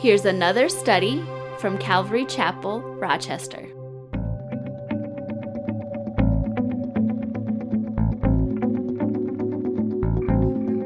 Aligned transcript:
Here's 0.00 0.24
another 0.24 0.70
study 0.70 1.22
from 1.58 1.76
Calvary 1.76 2.24
Chapel, 2.24 2.80
Rochester. 2.80 3.58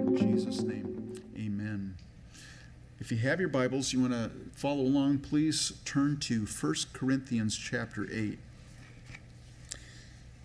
In 0.03 0.17
Jesus' 0.17 0.63
name, 0.63 1.15
amen. 1.39 1.95
If 2.99 3.13
you 3.13 3.19
have 3.19 3.39
your 3.39 3.51
Bibles, 3.51 3.93
you 3.93 4.01
want 4.01 4.15
to 4.15 4.33
follow 4.53 4.83
along, 4.83 5.21
please 5.21 5.75
turn 5.85 6.17
to 6.23 6.45
1 6.45 6.75
Corinthians 6.93 7.57
chapter 7.57 8.09
8. 8.11 8.37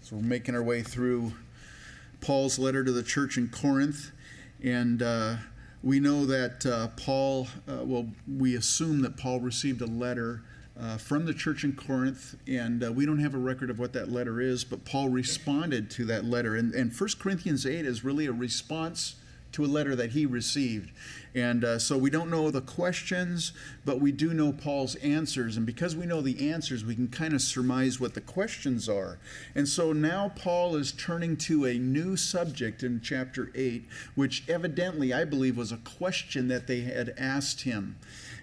So 0.04 0.18
we're 0.18 0.22
making 0.22 0.54
our 0.54 0.62
way 0.62 0.84
through 0.84 1.34
Paul's 2.22 2.60
letter 2.60 2.84
to 2.84 2.92
the 2.92 3.02
church 3.02 3.36
in 3.36 3.48
Corinth, 3.50 4.12
and 4.64 5.02
uh, 5.02 5.38
we 5.82 6.00
know 6.00 6.26
that 6.26 6.66
uh, 6.66 6.88
Paul, 6.98 7.48
uh, 7.68 7.84
well, 7.84 8.08
we 8.28 8.56
assume 8.56 9.02
that 9.02 9.18
Paul 9.18 9.40
received 9.40 9.82
a 9.82 9.86
letter 9.86 10.42
uh, 10.80 10.98
from 10.98 11.26
the 11.26 11.34
church 11.34 11.64
in 11.64 11.74
Corinth, 11.74 12.36
and 12.48 12.84
uh, 12.84 12.92
we 12.92 13.06
don't 13.06 13.20
have 13.20 13.34
a 13.34 13.40
record 13.40 13.70
of 13.70 13.80
what 13.80 13.94
that 13.94 14.12
letter 14.12 14.40
is, 14.40 14.64
but 14.64 14.86
Paul 14.86 15.10
responded 15.10 15.90
to 15.92 16.06
that 16.06 16.26
letter. 16.26 16.56
And, 16.56 16.74
and 16.74 16.92
1 16.92 17.10
Corinthians 17.20 17.66
8 17.66 17.86
is 17.86 18.04
really 18.04 18.26
a 18.26 18.32
response 18.32 19.16
to 19.52 19.66
a 19.66 19.68
letter 19.68 19.96
that 19.96 20.12
he 20.12 20.26
received. 20.26 20.92
And 21.36 21.64
uh, 21.64 21.80
so 21.80 21.98
we 21.98 22.10
don't 22.10 22.30
know 22.30 22.50
the 22.50 22.62
questions, 22.62 23.54
but 23.86 24.00
we 24.00 24.12
do 24.12 24.34
know 24.34 24.52
Paul's 24.52 24.96
answers. 24.96 25.58
And 25.58 25.66
because 25.66 25.96
we 25.96 26.06
know 26.06 26.22
the 26.22 26.50
answers, 26.50 26.84
we 26.84 26.96
can 26.96 27.08
kind 27.08 27.34
of 27.34 27.42
surmise 27.42 28.00
what 28.00 28.14
the 28.14 28.22
questions 28.22 28.90
are. 28.90 29.20
And 29.54 29.68
so 29.68 29.94
now 29.94 30.32
Paul 30.36 30.76
is 30.76 30.92
turning 30.92 31.38
to 31.38 31.66
a 31.66 31.78
new 31.78 32.18
subject 32.18 32.84
in 32.84 33.02
chapter 33.02 33.52
8, 33.54 33.88
which 34.16 34.44
evidently, 34.50 35.14
I 35.14 35.26
believe, 35.26 35.58
was 35.58 35.72
a 35.72 35.78
question 35.78 36.48
that 36.48 36.68
they 36.68 36.82
had 36.82 37.14
asked 37.18 37.62
him. 37.62 37.98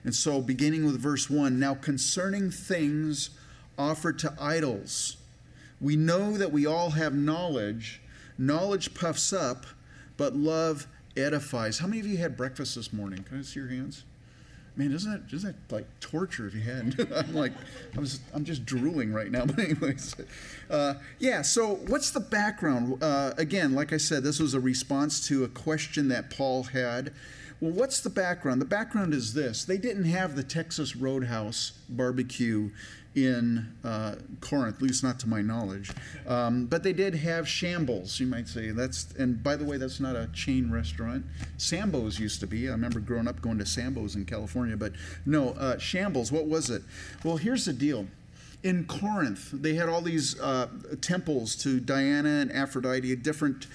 And 0.05 0.15
so 0.15 0.41
beginning 0.41 0.85
with 0.87 1.01
verse 1.01 1.29
1 1.29 1.59
Now 1.59 1.75
concerning 1.75 2.51
things 2.51 3.31
offered 3.77 4.19
to 4.21 4.35
idols, 4.41 5.17
we 5.81 5.97
know 5.97 6.37
that 6.37 6.53
we 6.53 6.65
all 6.67 6.91
have 6.91 7.15
knowledge. 7.15 8.01
Knowledge 8.39 8.95
puffs 8.95 9.33
up, 9.33 9.67
but 10.17 10.35
love 10.37 10.87
edifies. 11.17 11.79
How 11.79 11.87
many 11.87 12.01
of 12.01 12.07
you 12.07 12.17
had 12.19 12.37
breakfast 12.37 12.75
this 12.75 12.93
morning? 12.93 13.23
Can 13.23 13.39
I 13.39 13.43
see 13.43 13.61
your 13.61 13.69
hands? 13.69 14.05
Man, 14.77 14.93
isn't 14.93 15.11
that 15.11 15.35
isn't 15.35 15.69
that 15.69 15.75
like 15.75 15.87
torture 16.01 16.47
if 16.47 16.55
you 16.55 16.61
hadn't? 16.61 17.01
I'm 17.17 17.35
like, 17.35 17.53
I 17.97 18.01
was, 18.01 18.21
I'm 18.35 18.45
just 18.45 18.67
drooling 18.67 19.13
right 19.13 19.31
now. 19.31 19.47
But 19.47 19.59
anyways, 19.59 20.15
uh, 20.71 20.95
yeah. 21.19 21.43
So 21.43 21.77
what's 21.87 22.11
the 22.11 22.21
background? 22.21 23.03
Uh, 23.03 23.33
again, 23.39 23.75
like 23.75 23.95
I 23.95 23.97
said, 23.97 24.23
this 24.23 24.39
was 24.39 24.53
a 24.53 24.61
response 24.61 25.27
to 25.29 25.45
a 25.45 25.49
question 25.49 26.09
that 26.09 26.31
Paul 26.31 26.65
had. 26.65 27.13
Well, 27.59 27.71
what's 27.73 28.01
the 28.01 28.11
background? 28.11 28.61
The 28.61 28.67
background 28.67 29.15
is 29.15 29.33
this: 29.33 29.65
they 29.65 29.79
didn't 29.79 30.05
have 30.05 30.37
the 30.37 30.43
Texas 30.43 30.95
Roadhouse 30.95 31.73
barbecue 31.89 32.69
in 33.17 33.67
uh, 33.83 34.17
Corinth, 34.41 34.77
at 34.77 34.83
least 34.83 35.03
not 35.03 35.19
to 35.21 35.29
my 35.29 35.41
knowledge. 35.41 35.91
Um, 36.27 36.67
but 36.67 36.83
they 36.83 36.93
did 36.93 37.15
have 37.15 37.49
Shambles, 37.49 38.21
you 38.21 38.27
might 38.27 38.47
say. 38.47 38.71
That's 38.71 39.13
and 39.19 39.43
by 39.43 39.57
the 39.57 39.65
way, 39.65 39.79
that's 39.79 39.99
not 39.99 40.15
a 40.15 40.29
chain 40.33 40.71
restaurant. 40.71 41.25
Sambo's 41.57 42.21
used 42.21 42.41
to 42.41 42.47
be. 42.47 42.69
I 42.69 42.73
remember 42.73 43.01
growing 43.01 43.27
up 43.27 43.41
going 43.41 43.59
to 43.59 43.67
Sambo's 43.67 44.15
in 44.15 44.27
California, 44.27 44.77
but 44.77 44.93
no, 45.25 45.51
uh, 45.51 45.79
Shambles. 45.79 46.31
What 46.31 46.47
was 46.47 46.69
it? 46.69 46.83
Well, 47.25 47.39
here's 47.39 47.65
the 47.65 47.73
deal. 47.73 48.07
In 48.63 48.85
Corinth, 48.85 49.51
they 49.53 49.75
had 49.75 49.89
all 49.89 50.01
these 50.01 50.39
uh, 50.41 50.69
temples 51.01 51.55
to 51.57 51.79
Diana 51.79 52.41
and 52.41 52.53
Aphrodite, 52.53 53.15
different 53.17 53.67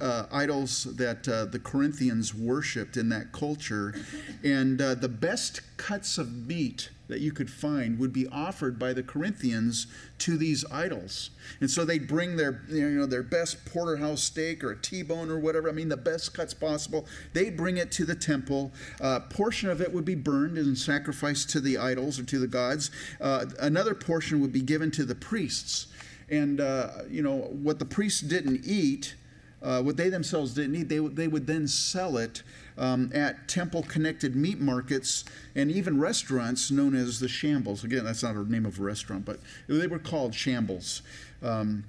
uh, 0.00 0.26
idols 0.30 0.84
that 0.96 1.28
uh, 1.28 1.46
the 1.46 1.58
Corinthians 1.58 2.32
worshipped 2.32 2.96
in 2.96 3.08
that 3.08 3.32
culture. 3.32 3.94
And 4.44 4.80
uh, 4.80 4.94
the 4.94 5.08
best 5.08 5.62
cuts 5.78 6.16
of 6.16 6.46
meat 6.46 6.90
that 7.08 7.20
you 7.20 7.32
could 7.32 7.50
find 7.50 7.98
would 7.98 8.12
be 8.12 8.26
offered 8.28 8.78
by 8.78 8.92
the 8.92 9.02
Corinthians 9.02 9.86
to 10.18 10.36
these 10.36 10.64
idols. 10.70 11.30
And 11.60 11.70
so 11.70 11.84
they'd 11.84 12.08
bring 12.08 12.36
their 12.36 12.62
you 12.68 12.88
know 12.90 13.06
their 13.06 13.22
best 13.22 13.64
porterhouse 13.64 14.22
steak 14.22 14.64
or 14.64 14.72
a 14.72 14.76
T-bone 14.76 15.30
or 15.30 15.38
whatever. 15.38 15.68
I 15.68 15.72
mean 15.72 15.88
the 15.88 15.96
best 15.96 16.34
cuts 16.34 16.54
possible. 16.54 17.06
They'd 17.32 17.56
bring 17.56 17.76
it 17.76 17.92
to 17.92 18.04
the 18.04 18.14
temple. 18.14 18.72
A 19.00 19.20
portion 19.20 19.70
of 19.70 19.80
it 19.80 19.92
would 19.92 20.04
be 20.04 20.14
burned 20.14 20.58
and 20.58 20.76
sacrificed 20.76 21.50
to 21.50 21.60
the 21.60 21.78
idols 21.78 22.18
or 22.18 22.24
to 22.24 22.38
the 22.38 22.46
gods. 22.46 22.90
Uh, 23.20 23.46
another 23.60 23.94
portion 23.94 24.40
would 24.40 24.52
be 24.52 24.62
given 24.62 24.90
to 24.92 25.04
the 25.04 25.14
priests. 25.14 25.86
And 26.28 26.60
uh, 26.60 26.88
you 27.08 27.22
know 27.22 27.36
what 27.36 27.78
the 27.78 27.84
priests 27.84 28.20
didn't 28.20 28.62
eat. 28.64 29.14
Uh, 29.62 29.82
what 29.82 29.96
they 29.96 30.10
themselves 30.10 30.52
didn't 30.54 30.76
eat, 30.76 30.88
they, 30.88 30.98
they 30.98 31.26
would 31.26 31.46
then 31.46 31.66
sell 31.66 32.18
it 32.18 32.42
um, 32.78 33.10
at 33.14 33.48
temple 33.48 33.82
connected 33.82 34.36
meat 34.36 34.60
markets 34.60 35.24
and 35.54 35.70
even 35.70 36.00
restaurants 36.00 36.70
known 36.70 36.94
as 36.94 37.20
the 37.20 37.28
Shambles. 37.28 37.84
Again, 37.84 38.04
that's 38.04 38.22
not 38.22 38.34
a 38.34 38.50
name 38.50 38.66
of 38.66 38.78
a 38.78 38.82
restaurant, 38.82 39.24
but 39.24 39.38
they 39.68 39.86
were 39.86 39.98
called 39.98 40.34
Shambles. 40.34 41.02
Um, 41.42 41.84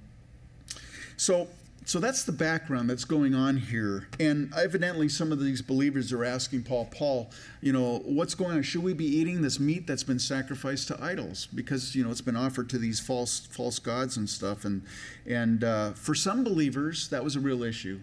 so, 1.18 1.48
so 1.86 2.00
that's 2.00 2.24
the 2.24 2.32
background 2.32 2.90
that's 2.90 3.06
going 3.06 3.34
on 3.34 3.58
here. 3.58 4.08
And 4.20 4.54
evidently, 4.56 5.10
some 5.10 5.32
of 5.32 5.40
these 5.40 5.62
believers 5.62 6.12
are 6.12 6.24
asking 6.24 6.64
Paul, 6.64 6.90
Paul, 6.92 7.32
you 7.62 7.74
know, 7.74 8.00
what's 8.06 8.36
going 8.36 8.58
on? 8.58 8.62
Should 8.62 8.84
we 8.84 8.94
be 8.94 9.06
eating 9.06 9.42
this 9.42 9.60
meat 9.60 9.88
that's 9.88 10.04
been 10.04 10.20
sacrificed 10.20 10.90
to 10.90 11.02
idols? 11.04 11.48
Because, 11.54 11.96
you 11.96 12.04
know, 12.04 12.12
it's 12.12 12.22
been 12.22 12.36
offered 12.36 12.70
to 12.72 12.78
these 12.78 13.00
false, 13.00 13.40
false 13.40 13.80
gods 13.80 14.18
and 14.18 14.30
stuff. 14.30 14.66
And, 14.66 14.84
and 15.26 15.64
uh, 15.64 15.94
for 15.94 16.14
some 16.14 16.44
believers, 16.44 17.08
that 17.10 17.24
was 17.24 17.36
a 17.36 17.40
real 17.40 17.64
issue. 17.64 18.00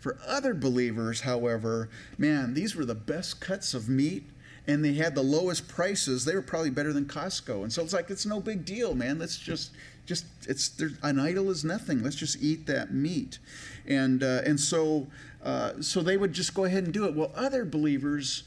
For 0.00 0.18
other 0.26 0.54
believers, 0.54 1.20
however, 1.20 1.90
man, 2.18 2.54
these 2.54 2.74
were 2.74 2.86
the 2.86 2.94
best 2.94 3.40
cuts 3.40 3.74
of 3.74 3.88
meat 3.88 4.24
and 4.66 4.84
they 4.84 4.94
had 4.94 5.14
the 5.14 5.22
lowest 5.22 5.68
prices. 5.68 6.24
They 6.24 6.34
were 6.34 6.42
probably 6.42 6.70
better 6.70 6.92
than 6.92 7.04
Costco. 7.04 7.62
And 7.62 7.72
so 7.72 7.82
it's 7.82 7.92
like, 7.92 8.10
it's 8.10 8.26
no 8.26 8.40
big 8.40 8.64
deal, 8.64 8.94
man. 8.94 9.18
Let's 9.18 9.38
just, 9.38 9.72
just, 10.06 10.24
it's, 10.48 10.80
an 11.02 11.18
idol 11.18 11.50
is 11.50 11.64
nothing. 11.64 12.02
Let's 12.02 12.16
just 12.16 12.42
eat 12.42 12.66
that 12.66 12.92
meat. 12.92 13.38
And, 13.86 14.22
uh, 14.22 14.42
and 14.44 14.58
so, 14.58 15.08
uh, 15.42 15.80
so 15.80 16.00
they 16.00 16.16
would 16.16 16.32
just 16.32 16.54
go 16.54 16.64
ahead 16.64 16.84
and 16.84 16.92
do 16.92 17.04
it. 17.04 17.14
Well, 17.14 17.32
other 17.34 17.64
believers, 17.64 18.44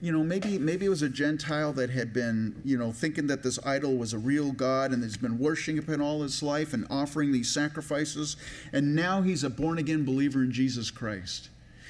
you 0.00 0.12
know, 0.12 0.22
maybe 0.22 0.58
maybe 0.58 0.84
it 0.84 0.90
was 0.90 1.02
a 1.02 1.08
Gentile 1.08 1.72
that 1.74 1.90
had 1.90 2.12
been, 2.12 2.60
you 2.64 2.76
know, 2.76 2.92
thinking 2.92 3.26
that 3.28 3.42
this 3.42 3.58
idol 3.64 3.96
was 3.96 4.12
a 4.12 4.18
real 4.18 4.52
God 4.52 4.92
and 4.92 5.02
he's 5.02 5.16
been 5.16 5.38
worshiping 5.38 6.00
all 6.00 6.22
his 6.22 6.42
life 6.42 6.74
and 6.74 6.86
offering 6.90 7.32
these 7.32 7.52
sacrifices, 7.52 8.36
and 8.72 8.94
now 8.94 9.22
he's 9.22 9.42
a 9.42 9.50
born 9.50 9.78
again 9.78 10.04
believer 10.04 10.42
in 10.42 10.52
Jesus 10.52 10.90
Christ. 10.90 11.48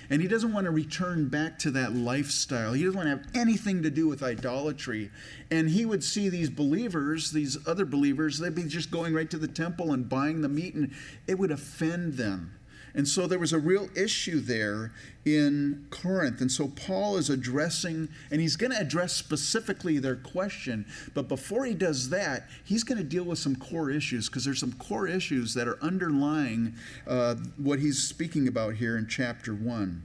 And 0.09 0.23
he 0.23 0.29
doesn't 0.29 0.53
want 0.53 0.67
to 0.67 0.71
return 0.71 1.29
back 1.29 1.59
to 1.61 1.71
that 1.73 1.95
lifestyle. 1.95 2.75
He 2.75 2.85
doesn't 2.85 2.97
want 2.97 3.09
to 3.09 3.17
have 3.17 3.27
anything 3.35 3.83
to 3.83 3.91
do 3.91 4.07
with 4.07 4.23
idolatry. 4.23 5.11
And 5.51 5.69
he 5.69 5.85
would 5.85 6.05
see 6.05 6.29
these 6.29 6.49
believers, 6.49 7.33
these 7.33 7.59
other 7.67 7.85
believers, 7.85 8.39
they'd 8.39 8.55
be 8.55 8.63
just 8.65 8.93
going 8.93 9.15
right 9.15 9.29
to 9.31 9.39
the 9.39 9.49
temple 9.49 9.93
and 9.93 10.09
buying 10.09 10.43
the 10.43 10.49
meat, 10.49 10.75
and 10.75 10.93
it 11.27 11.41
would 11.41 11.51
offend 11.51 12.15
them. 12.15 12.55
And 12.97 13.07
so 13.07 13.27
there 13.27 13.39
was 13.39 13.53
a 13.53 13.59
real 13.59 13.91
issue 13.95 14.41
there 14.41 14.91
in 15.27 15.87
Corinth. 15.91 16.41
And 16.41 16.51
so 16.51 16.69
Paul 16.69 17.19
is 17.19 17.29
addressing, 17.29 18.09
and 18.31 18.41
he's 18.41 18.57
going 18.57 18.73
to 18.73 18.81
address 18.81 19.13
specifically 19.13 19.99
their 19.99 20.17
question. 20.17 20.87
But 21.13 21.29
before 21.29 21.67
he 21.67 21.75
does 21.75 22.09
that, 22.09 22.49
he's 22.65 22.85
going 22.85 22.97
to 22.97 23.05
deal 23.05 23.25
with 23.25 23.39
some 23.39 23.55
core 23.55 23.91
issues 23.91 24.31
because 24.31 24.47
there's 24.47 24.61
some 24.61 24.73
core 24.73 25.07
issues 25.07 25.53
that 25.53 25.69
are 25.69 25.79
underlying 25.83 26.75
uh, 27.07 27.35
what 27.59 27.81
he's 27.81 28.03
speaking 28.03 28.49
about 28.49 28.77
here 28.77 28.97
in 28.97 29.07
chapter 29.07 29.53
1. 29.53 30.03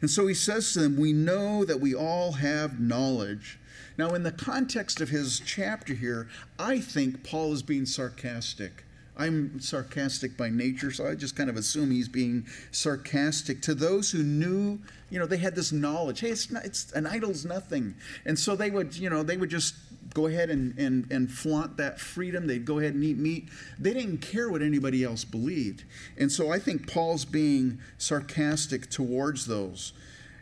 And 0.00 0.10
so 0.10 0.26
he 0.26 0.34
says 0.34 0.72
to 0.72 0.80
them, 0.80 0.96
We 0.96 1.12
know 1.12 1.66
that 1.66 1.80
we 1.80 1.94
all 1.94 2.32
have 2.32 2.80
knowledge. 2.80 3.58
Now, 3.98 4.14
in 4.14 4.22
the 4.22 4.32
context 4.32 5.02
of 5.02 5.10
his 5.10 5.42
chapter 5.44 5.92
here, 5.92 6.28
I 6.58 6.80
think 6.80 7.24
Paul 7.24 7.52
is 7.52 7.62
being 7.62 7.84
sarcastic. 7.84 8.84
I'm 9.18 9.58
sarcastic 9.58 10.36
by 10.36 10.48
nature, 10.48 10.92
so 10.92 11.08
I 11.08 11.16
just 11.16 11.34
kind 11.34 11.50
of 11.50 11.56
assume 11.56 11.90
he's 11.90 12.08
being 12.08 12.46
sarcastic 12.70 13.60
to 13.62 13.74
those 13.74 14.12
who 14.12 14.22
knew, 14.22 14.78
you 15.10 15.18
know, 15.18 15.26
they 15.26 15.38
had 15.38 15.56
this 15.56 15.72
knowledge. 15.72 16.20
Hey, 16.20 16.30
it's 16.30 16.52
not, 16.52 16.64
it's 16.64 16.92
an 16.92 17.04
idol's 17.04 17.44
nothing, 17.44 17.96
and 18.24 18.38
so 18.38 18.54
they 18.54 18.70
would, 18.70 18.96
you 18.96 19.10
know, 19.10 19.24
they 19.24 19.36
would 19.36 19.50
just 19.50 19.74
go 20.14 20.26
ahead 20.26 20.50
and, 20.50 20.78
and, 20.78 21.10
and 21.10 21.30
flaunt 21.30 21.76
that 21.78 21.98
freedom. 21.98 22.46
They'd 22.46 22.64
go 22.64 22.78
ahead 22.78 22.94
and 22.94 23.02
eat 23.02 23.18
meat. 23.18 23.48
They 23.78 23.92
didn't 23.92 24.18
care 24.18 24.48
what 24.48 24.62
anybody 24.62 25.02
else 25.02 25.24
believed, 25.24 25.82
and 26.16 26.30
so 26.30 26.52
I 26.52 26.60
think 26.60 26.90
Paul's 26.90 27.24
being 27.24 27.80
sarcastic 27.98 28.88
towards 28.88 29.46
those. 29.46 29.94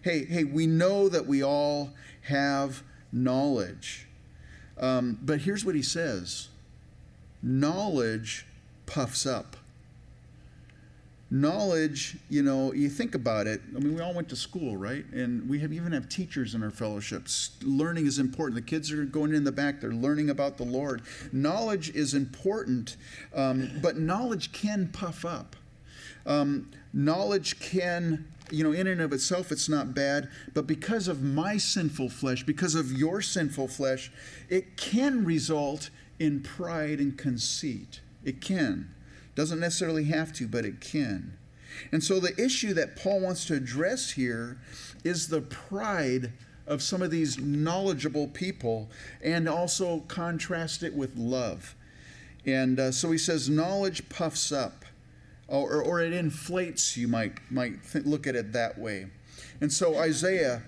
Hey, 0.02 0.26
hey, 0.26 0.44
we 0.44 0.66
know 0.66 1.08
that 1.08 1.26
we 1.26 1.42
all 1.42 1.94
have 2.24 2.82
knowledge, 3.10 4.06
um, 4.78 5.18
but 5.22 5.40
here's 5.40 5.64
what 5.64 5.74
he 5.74 5.82
says 5.82 6.50
knowledge 7.42 8.44
puffs 8.86 9.26
up. 9.26 9.56
Knowledge, 11.28 12.16
you 12.30 12.42
know, 12.42 12.72
you 12.72 12.88
think 12.88 13.16
about 13.16 13.48
it. 13.48 13.60
I 13.74 13.80
mean, 13.80 13.96
we 13.96 14.00
all 14.00 14.14
went 14.14 14.28
to 14.28 14.36
school, 14.36 14.76
right? 14.76 15.04
And 15.12 15.48
we 15.48 15.58
have 15.58 15.72
even 15.72 15.90
have 15.90 16.08
teachers 16.08 16.54
in 16.54 16.62
our 16.62 16.70
fellowships. 16.70 17.50
Learning 17.62 18.06
is 18.06 18.20
important. 18.20 18.54
The 18.54 18.62
kids 18.62 18.92
are 18.92 19.04
going 19.04 19.34
in 19.34 19.42
the 19.42 19.50
back; 19.50 19.80
they're 19.80 19.90
learning 19.90 20.30
about 20.30 20.56
the 20.56 20.64
Lord. 20.64 21.02
Knowledge 21.32 21.90
is 21.96 22.14
important, 22.14 22.96
um, 23.34 23.70
but 23.82 23.98
knowledge 23.98 24.52
can 24.52 24.88
puff 24.92 25.24
up. 25.24 25.56
Um, 26.26 26.70
knowledge 26.92 27.58
can, 27.58 28.26
you 28.50 28.62
know, 28.62 28.72
in 28.72 28.86
and 28.86 29.00
of 29.00 29.12
itself, 29.12 29.50
it's 29.50 29.68
not 29.68 29.94
bad, 29.94 30.28
but 30.54 30.66
because 30.66 31.08
of 31.08 31.22
my 31.22 31.56
sinful 31.56 32.10
flesh, 32.10 32.44
because 32.44 32.76
of 32.76 32.92
your 32.92 33.20
sinful 33.20 33.68
flesh, 33.68 34.12
it 34.48 34.76
can 34.76 35.24
result 35.24 35.90
in 36.18 36.40
pride 36.40 36.98
and 36.98 37.16
conceit. 37.16 38.00
It 38.26 38.40
can. 38.40 38.92
Doesn't 39.36 39.60
necessarily 39.60 40.04
have 40.04 40.32
to, 40.34 40.48
but 40.48 40.66
it 40.66 40.80
can. 40.80 41.38
And 41.92 42.02
so 42.02 42.18
the 42.18 42.38
issue 42.42 42.74
that 42.74 42.96
Paul 42.96 43.20
wants 43.20 43.44
to 43.46 43.54
address 43.54 44.10
here 44.10 44.58
is 45.04 45.28
the 45.28 45.40
pride 45.40 46.32
of 46.66 46.82
some 46.82 47.02
of 47.02 47.12
these 47.12 47.38
knowledgeable 47.38 48.26
people 48.26 48.90
and 49.22 49.48
also 49.48 50.00
contrast 50.08 50.82
it 50.82 50.94
with 50.94 51.16
love. 51.16 51.76
And 52.44 52.80
uh, 52.80 52.92
so 52.92 53.12
he 53.12 53.18
says, 53.18 53.48
knowledge 53.48 54.08
puffs 54.08 54.50
up, 54.50 54.84
or, 55.46 55.82
or 55.82 56.00
it 56.00 56.12
inflates, 56.12 56.96
you 56.96 57.06
might, 57.06 57.34
might 57.50 57.84
th- 57.92 58.04
look 58.04 58.26
at 58.26 58.34
it 58.34 58.52
that 58.52 58.78
way. 58.78 59.06
And 59.60 59.72
so 59.72 59.98
Isaiah, 59.98 60.62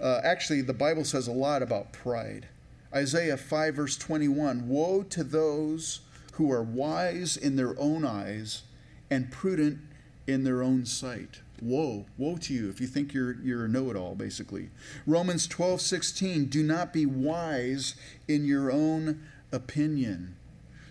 uh, 0.00 0.20
actually, 0.22 0.62
the 0.62 0.74
Bible 0.74 1.04
says 1.04 1.26
a 1.26 1.32
lot 1.32 1.62
about 1.62 1.92
pride. 1.92 2.48
Isaiah 2.94 3.36
5, 3.36 3.74
verse 3.74 3.96
21 3.96 4.68
Woe 4.68 5.02
to 5.04 5.24
those 5.24 6.00
who 6.32 6.50
are 6.50 6.62
wise 6.62 7.36
in 7.36 7.56
their 7.56 7.78
own 7.78 8.04
eyes 8.04 8.62
and 9.10 9.30
prudent 9.30 9.78
in 10.26 10.44
their 10.44 10.62
own 10.62 10.86
sight. 10.86 11.40
Woe, 11.60 12.06
woe 12.16 12.36
to 12.38 12.54
you 12.54 12.68
if 12.68 12.80
you 12.80 12.86
think 12.86 13.14
you're, 13.14 13.34
you're 13.40 13.66
a 13.66 13.68
know 13.68 13.90
it 13.90 13.96
all, 13.96 14.14
basically. 14.14 14.70
Romans 15.06 15.46
12, 15.46 15.80
16, 15.80 16.46
do 16.46 16.62
not 16.62 16.92
be 16.92 17.06
wise 17.06 17.94
in 18.26 18.44
your 18.44 18.72
own 18.72 19.22
opinion. 19.52 20.36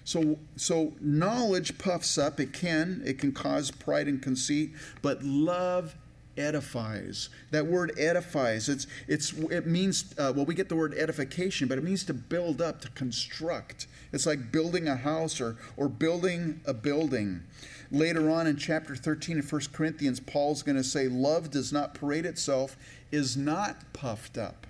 So, 0.04 0.40
so 0.56 0.94
knowledge 1.00 1.78
puffs 1.78 2.18
up. 2.18 2.40
It 2.40 2.54
can. 2.54 3.02
It 3.06 3.20
can 3.20 3.32
cause 3.32 3.72
pride 3.72 4.08
and 4.08 4.22
conceit. 4.22 4.72
But 5.02 5.24
love 5.24 5.96
edifies. 6.42 7.30
That 7.52 7.68
word 7.68 7.94
edifies. 7.98 8.68
It's 8.68 8.88
it's 9.08 9.32
it 9.34 9.68
means 9.68 10.14
uh, 10.18 10.34
well 10.36 10.46
we 10.46 10.56
get 10.56 10.70
the 10.70 10.76
word 10.76 10.94
edification, 10.96 11.68
but 11.68 11.78
it 11.78 11.84
means 11.84 12.04
to 12.06 12.14
build 12.14 12.62
up, 12.62 12.82
to 12.82 12.90
construct. 12.90 13.88
It's 14.12 14.26
like 14.26 14.52
building 14.52 14.88
a 14.88 14.96
house 14.96 15.40
or 15.40 15.58
or 15.78 15.88
building 15.88 16.62
a 16.66 16.74
building. 16.74 17.44
Later 17.92 18.30
on 18.30 18.48
in 18.48 18.56
chapter 18.56 18.96
13 18.96 19.40
of 19.40 19.52
1 19.52 19.62
Corinthians, 19.74 20.22
Paul's 20.22 20.64
going 20.64 20.78
to 20.78 20.84
say, 20.84 21.10
Love 21.10 21.52
does 21.52 21.74
not 21.74 21.94
parade 21.94 22.26
itself, 22.26 22.78
is 23.12 23.36
not 23.36 23.92
puffed 23.92 24.38
up. 24.38 24.66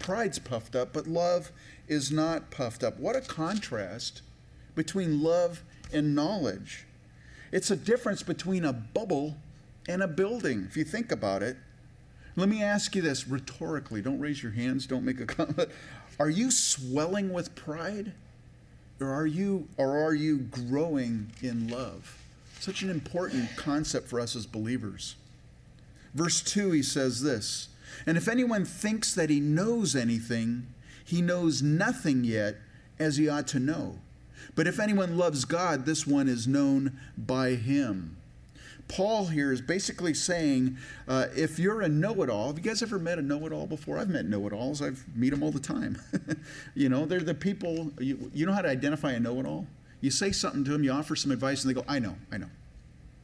Pride's 0.00 0.40
puffed 0.40 0.74
up, 0.74 0.92
but 0.92 1.06
love 1.06 1.52
is 1.86 2.10
not 2.10 2.50
puffed 2.50 2.82
up. 2.82 2.98
What 2.98 3.14
a 3.14 3.20
contrast 3.20 4.22
between 4.74 5.22
love 5.22 5.62
and 5.92 6.14
knowledge. 6.14 6.86
It's 7.52 7.70
a 7.70 7.76
difference 7.76 8.22
between 8.22 8.64
a 8.64 8.72
bubble 8.72 9.36
and 9.90 10.02
a 10.02 10.08
building, 10.08 10.66
if 10.68 10.76
you 10.76 10.84
think 10.84 11.10
about 11.10 11.42
it. 11.42 11.56
Let 12.36 12.48
me 12.48 12.62
ask 12.62 12.94
you 12.94 13.02
this 13.02 13.26
rhetorically. 13.26 14.00
Don't 14.00 14.20
raise 14.20 14.42
your 14.42 14.52
hands, 14.52 14.86
don't 14.86 15.04
make 15.04 15.20
a 15.20 15.26
comment. 15.26 15.68
Are 16.18 16.30
you 16.30 16.50
swelling 16.50 17.32
with 17.32 17.54
pride? 17.54 18.12
Or 19.00 19.08
are 19.08 19.26
you 19.26 19.66
or 19.78 19.98
are 19.98 20.14
you 20.14 20.38
growing 20.38 21.32
in 21.42 21.68
love? 21.68 22.18
Such 22.60 22.82
an 22.82 22.90
important 22.90 23.56
concept 23.56 24.08
for 24.08 24.20
us 24.20 24.36
as 24.36 24.46
believers. 24.46 25.16
Verse 26.14 26.42
2 26.42 26.72
he 26.72 26.82
says 26.82 27.22
this, 27.22 27.68
and 28.06 28.16
if 28.16 28.28
anyone 28.28 28.64
thinks 28.64 29.14
that 29.14 29.30
he 29.30 29.40
knows 29.40 29.96
anything, 29.96 30.66
he 31.04 31.22
knows 31.22 31.62
nothing 31.62 32.24
yet 32.24 32.56
as 32.98 33.16
he 33.16 33.28
ought 33.28 33.48
to 33.48 33.58
know. 33.58 33.98
But 34.54 34.66
if 34.66 34.78
anyone 34.78 35.16
loves 35.16 35.44
God, 35.44 35.86
this 35.86 36.06
one 36.06 36.28
is 36.28 36.46
known 36.46 36.98
by 37.16 37.54
him. 37.54 38.16
Paul 38.90 39.26
here 39.26 39.52
is 39.52 39.60
basically 39.60 40.14
saying 40.14 40.76
uh, 41.06 41.26
if 41.36 41.60
you're 41.60 41.82
a 41.82 41.88
know 41.88 42.22
it 42.22 42.28
all, 42.28 42.48
have 42.48 42.58
you 42.58 42.64
guys 42.64 42.82
ever 42.82 42.98
met 42.98 43.20
a 43.20 43.22
know 43.22 43.46
it 43.46 43.52
all 43.52 43.66
before? 43.66 43.98
I've 43.98 44.10
met 44.10 44.26
know 44.26 44.44
it 44.48 44.52
alls, 44.52 44.82
I 44.82 44.90
meet 45.14 45.30
them 45.30 45.44
all 45.44 45.52
the 45.52 45.60
time. 45.60 45.96
you 46.74 46.88
know, 46.88 47.06
they're 47.06 47.20
the 47.20 47.34
people, 47.34 47.92
you, 48.00 48.30
you 48.34 48.46
know 48.46 48.52
how 48.52 48.62
to 48.62 48.68
identify 48.68 49.12
a 49.12 49.20
know 49.20 49.38
it 49.38 49.46
all? 49.46 49.66
You 50.00 50.10
say 50.10 50.32
something 50.32 50.64
to 50.64 50.72
them, 50.72 50.82
you 50.82 50.90
offer 50.90 51.14
some 51.14 51.30
advice, 51.30 51.62
and 51.62 51.70
they 51.70 51.80
go, 51.80 51.86
I 51.86 52.00
know, 52.00 52.16
I 52.32 52.38
know, 52.38 52.48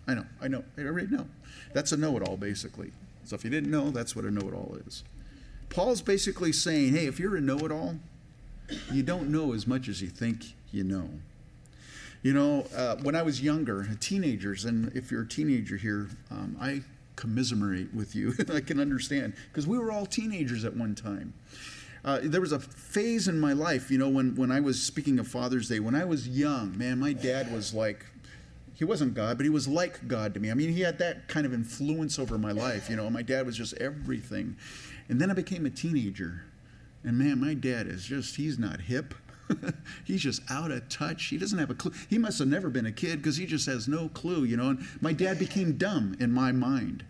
I 0.07 0.15
know, 0.15 0.25
I 0.41 0.49
know, 0.49 0.63
I 0.79 0.83
already 0.83 1.09
know. 1.09 1.27
That's 1.73 1.91
a 1.91 1.97
know 1.97 2.17
it 2.17 2.23
all, 2.23 2.37
basically. 2.37 2.93
So 3.25 3.35
if 3.35 3.43
you 3.43 3.51
didn't 3.51 3.71
know, 3.71 3.91
that's 3.91 4.15
what 4.15 4.25
a 4.25 4.31
know 4.31 4.47
it 4.47 4.55
all 4.55 4.79
is. 4.87 5.03
Paul's 5.69 6.01
basically 6.01 6.53
saying, 6.53 6.95
hey, 6.95 7.07
if 7.07 7.19
you're 7.19 7.37
a 7.37 7.41
know 7.41 7.59
it 7.59 7.73
all, 7.73 7.97
you 8.93 9.03
don't 9.03 9.31
know 9.31 9.53
as 9.53 9.67
much 9.67 9.89
as 9.89 10.01
you 10.01 10.09
think 10.09 10.55
you 10.71 10.85
know. 10.85 11.09
You 12.27 12.33
know, 12.33 12.67
uh, 12.75 12.97
when 13.03 13.15
I 13.15 13.23
was 13.23 13.41
younger, 13.41 13.87
teenagers, 14.01 14.65
and 14.65 14.91
if 14.97 15.13
you're 15.13 15.23
a 15.23 15.29
teenager 15.29 15.77
here, 15.77 16.09
um, 16.33 16.57
I 16.61 16.83
commiserate 17.15 17.95
with 17.95 18.17
you. 18.17 18.35
I 18.53 18.59
can 18.59 18.81
understand 18.81 19.35
because 19.47 19.69
we 19.69 19.79
were 19.79 19.93
all 19.93 20.07
teenagers 20.07 20.65
at 20.65 20.77
one 20.77 20.97
time. 20.97 21.35
Uh, 22.05 22.19
there 22.25 22.41
was 22.41 22.51
a 22.51 22.59
phase 22.59 23.29
in 23.29 23.39
my 23.39 23.53
life, 23.53 23.93
you 23.93 23.99
know, 23.99 24.09
when, 24.09 24.35
when 24.35 24.51
I 24.51 24.59
was 24.59 24.83
speaking 24.83 25.21
of 25.21 25.29
Father's 25.29 25.69
Day, 25.69 25.79
when 25.79 25.95
I 25.95 26.05
was 26.05 26.27
young, 26.27 26.77
man, 26.77 26.99
my 26.99 27.13
dad 27.13 27.53
was 27.53 27.73
like, 27.73 28.05
he 28.75 28.85
wasn't 28.85 29.15
God, 29.15 29.37
but 29.37 29.45
he 29.45 29.51
was 29.51 29.69
like 29.69 30.09
God 30.09 30.35
to 30.35 30.41
me. 30.41 30.51
I 30.51 30.55
mean, 30.55 30.73
he 30.73 30.81
had 30.81 30.99
that 30.99 31.29
kind 31.29 31.47
of 31.47 31.55
influence 31.55 32.19
over 32.19 32.39
my 32.39 32.51
life, 32.51 32.91
you 32.91 32.97
know. 32.97 33.09
My 33.09 33.23
dad 33.23 33.47
was 33.47 33.57
just 33.57 33.75
everything. 33.75 34.57
And 35.09 35.21
then 35.21 35.31
I 35.31 35.35
became 35.35 35.65
a 35.65 35.71
teenager. 35.71 36.43
And 37.05 37.17
man, 37.17 37.39
my 37.39 37.55
dad 37.55 37.87
is 37.87 38.05
just, 38.05 38.35
he's 38.35 38.59
not 38.59 38.81
hip. 38.81 39.15
he's 40.05 40.23
just 40.23 40.43
out 40.51 40.71
of 40.71 40.89
touch. 40.89 41.27
He 41.27 41.39
doesn't 41.39 41.59
have 41.59 41.71
a 41.71 41.75
clue. 41.75 41.93
He 42.09 42.19
must 42.19 42.39
have 42.39 42.49
never 42.49 42.69
been 42.71 42.87
a 42.87 42.93
kid 42.93 43.19
because 43.19 43.37
he 43.37 43.47
just 43.47 43.67
has 43.67 43.89
no 43.89 44.09
clue, 44.09 44.45
you 44.45 44.57
know. 44.57 44.71
And 44.71 44.87
my 45.01 45.13
dad 45.13 45.39
became 45.39 45.77
dumb 45.77 46.17
in 46.21 46.33
my 46.33 46.53
mind 46.53 47.05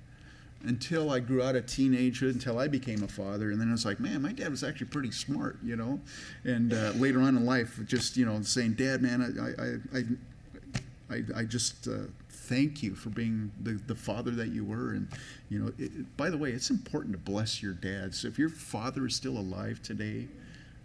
until 0.63 1.11
I 1.11 1.21
grew 1.21 1.43
out 1.43 1.55
of 1.55 1.67
teenagehood, 1.67 2.33
until 2.33 2.59
I 2.59 2.69
became 2.69 3.03
a 3.03 3.09
father. 3.09 3.51
And 3.51 3.61
then 3.61 3.69
I 3.69 3.73
was 3.73 3.85
like, 3.85 4.01
man, 4.01 4.23
my 4.23 4.33
dad 4.33 4.51
was 4.51 4.65
actually 4.65 4.89
pretty 4.89 5.13
smart, 5.13 5.59
you 5.63 5.77
know. 5.77 6.01
And 6.45 6.73
uh, 6.73 6.93
later 6.97 7.21
on 7.21 7.37
in 7.37 7.47
life, 7.47 7.79
just, 7.87 8.17
you 8.17 8.27
know, 8.27 8.41
saying, 8.43 8.75
Dad, 8.75 9.03
man, 9.03 9.23
I, 9.23 9.97
I, 9.97 10.01
I, 10.01 11.15
I, 11.17 11.41
I 11.41 11.45
just. 11.45 11.89
Uh, 11.89 12.07
thank 12.47 12.83
you 12.83 12.95
for 12.95 13.11
being 13.11 13.51
the, 13.63 13.73
the 13.87 13.95
father 13.95 14.31
that 14.31 14.49
you 14.49 14.65
were. 14.65 14.93
And, 14.93 15.09
you 15.49 15.59
know, 15.59 15.73
it, 15.79 16.17
by 16.17 16.31
the 16.31 16.39
way, 16.39 16.51
it's 16.51 16.71
important 16.71 17.13
to 17.13 17.19
bless 17.19 17.63
your 17.63 17.73
dads. 17.73 18.21
So 18.21 18.29
if 18.29 18.39
your 18.39 18.49
father 18.49 19.07
is 19.07 19.15
still 19.15 19.37
alive 19.37 19.83
today, 19.83 20.29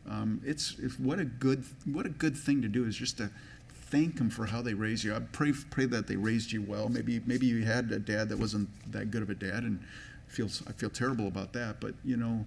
um, 0.09 0.41
it's, 0.45 0.75
it's 0.79 0.99
what 0.99 1.19
a 1.19 1.25
good 1.25 1.63
what 1.85 2.05
a 2.05 2.09
good 2.09 2.35
thing 2.35 2.61
to 2.61 2.67
do 2.67 2.85
is 2.85 2.95
just 2.95 3.17
to 3.17 3.29
thank 3.91 4.17
them 4.17 4.29
for 4.29 4.45
how 4.45 4.61
they 4.61 4.73
raised 4.73 5.03
you. 5.03 5.13
I 5.13 5.19
pray 5.19 5.53
pray 5.69 5.85
that 5.85 6.07
they 6.07 6.15
raised 6.15 6.51
you 6.51 6.61
well. 6.61 6.89
Maybe 6.89 7.21
maybe 7.25 7.45
you 7.45 7.63
had 7.63 7.91
a 7.91 7.99
dad 7.99 8.29
that 8.29 8.37
wasn't 8.37 8.69
that 8.91 9.11
good 9.11 9.21
of 9.21 9.29
a 9.29 9.35
dad, 9.35 9.63
and 9.63 9.79
feels 10.27 10.63
I 10.67 10.71
feel 10.71 10.89
terrible 10.89 11.27
about 11.27 11.53
that. 11.53 11.79
But 11.79 11.93
you 12.03 12.17
know, 12.17 12.45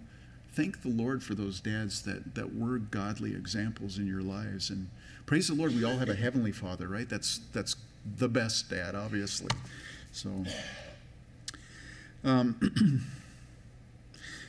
thank 0.54 0.82
the 0.82 0.88
Lord 0.88 1.22
for 1.22 1.34
those 1.34 1.60
dads 1.60 2.02
that 2.02 2.34
that 2.34 2.56
were 2.56 2.78
godly 2.78 3.34
examples 3.34 3.98
in 3.98 4.06
your 4.06 4.22
lives, 4.22 4.70
and 4.70 4.88
praise 5.26 5.48
the 5.48 5.54
Lord. 5.54 5.74
We 5.74 5.84
all 5.84 5.98
have 5.98 6.08
a 6.08 6.14
heavenly 6.14 6.52
Father, 6.52 6.88
right? 6.88 7.08
That's 7.08 7.40
that's 7.52 7.76
the 8.18 8.28
best 8.28 8.70
dad, 8.70 8.94
obviously. 8.94 9.50
So. 10.12 10.44
Um, 12.24 12.58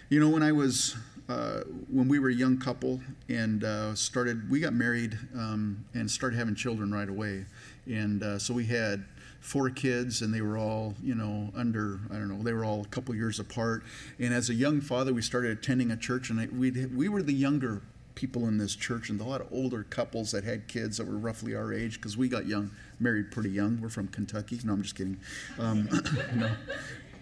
you 0.10 0.20
know, 0.22 0.30
when 0.30 0.44
I 0.44 0.54
was 0.54 0.96
uh, 1.28 1.62
when 1.92 2.08
we 2.08 2.20
were 2.20 2.30
a 2.30 2.34
young 2.34 2.58
couple 2.58 3.02
and 3.30 3.64
uh, 3.64 3.96
started, 3.96 4.50
we 4.50 4.60
got 4.60 4.74
married 4.74 5.18
um, 5.34 5.84
and 5.94 6.10
started 6.10 6.38
having 6.38 6.56
children 6.56 6.94
right 6.94 7.10
away. 7.10 7.46
And 7.88 8.22
uh, 8.22 8.38
so 8.38 8.54
we 8.54 8.66
had 8.66 9.06
four 9.40 9.70
kids, 9.70 10.22
and 10.22 10.34
they 10.34 10.42
were 10.42 10.58
all, 10.58 10.96
you 11.04 11.16
know, 11.16 11.52
under, 11.56 12.00
I 12.12 12.16
don't 12.16 12.30
know, 12.30 12.44
they 12.44 12.54
were 12.54 12.66
all 12.66 12.82
a 12.82 12.88
couple 12.88 13.16
years 13.16 13.40
apart. 13.40 13.84
And 14.20 14.34
as 14.34 14.50
a 14.50 14.54
young 14.54 14.82
father, 14.82 15.14
we 15.14 15.22
started 15.22 15.52
attending 15.52 15.92
a 15.92 15.98
church, 15.98 16.30
and 16.30 16.52
we 16.52 16.72
we 16.88 17.10
were 17.10 17.24
the 17.24 17.34
younger 17.34 17.82
people 18.16 18.48
in 18.48 18.58
this 18.58 18.76
church, 18.76 19.10
and 19.10 19.20
a 19.20 19.24
lot 19.24 19.42
of 19.42 19.48
older 19.52 19.84
couples 19.84 20.32
that 20.32 20.44
had 20.44 20.68
kids 20.68 20.98
that 20.98 21.08
were 21.08 21.18
roughly 21.18 21.56
our 21.56 21.74
age, 21.74 21.96
because 21.96 22.18
we 22.18 22.28
got 22.28 22.48
young, 22.48 22.72
married 23.00 23.32
pretty 23.32 23.50
young. 23.50 23.80
We're 23.82 23.90
from 23.90 24.08
Kentucky. 24.08 24.60
No, 24.64 24.74
I'm 24.74 24.82
just 24.82 24.96
kidding. 24.96 25.20
Um, 25.60 25.90
no, 26.36 26.52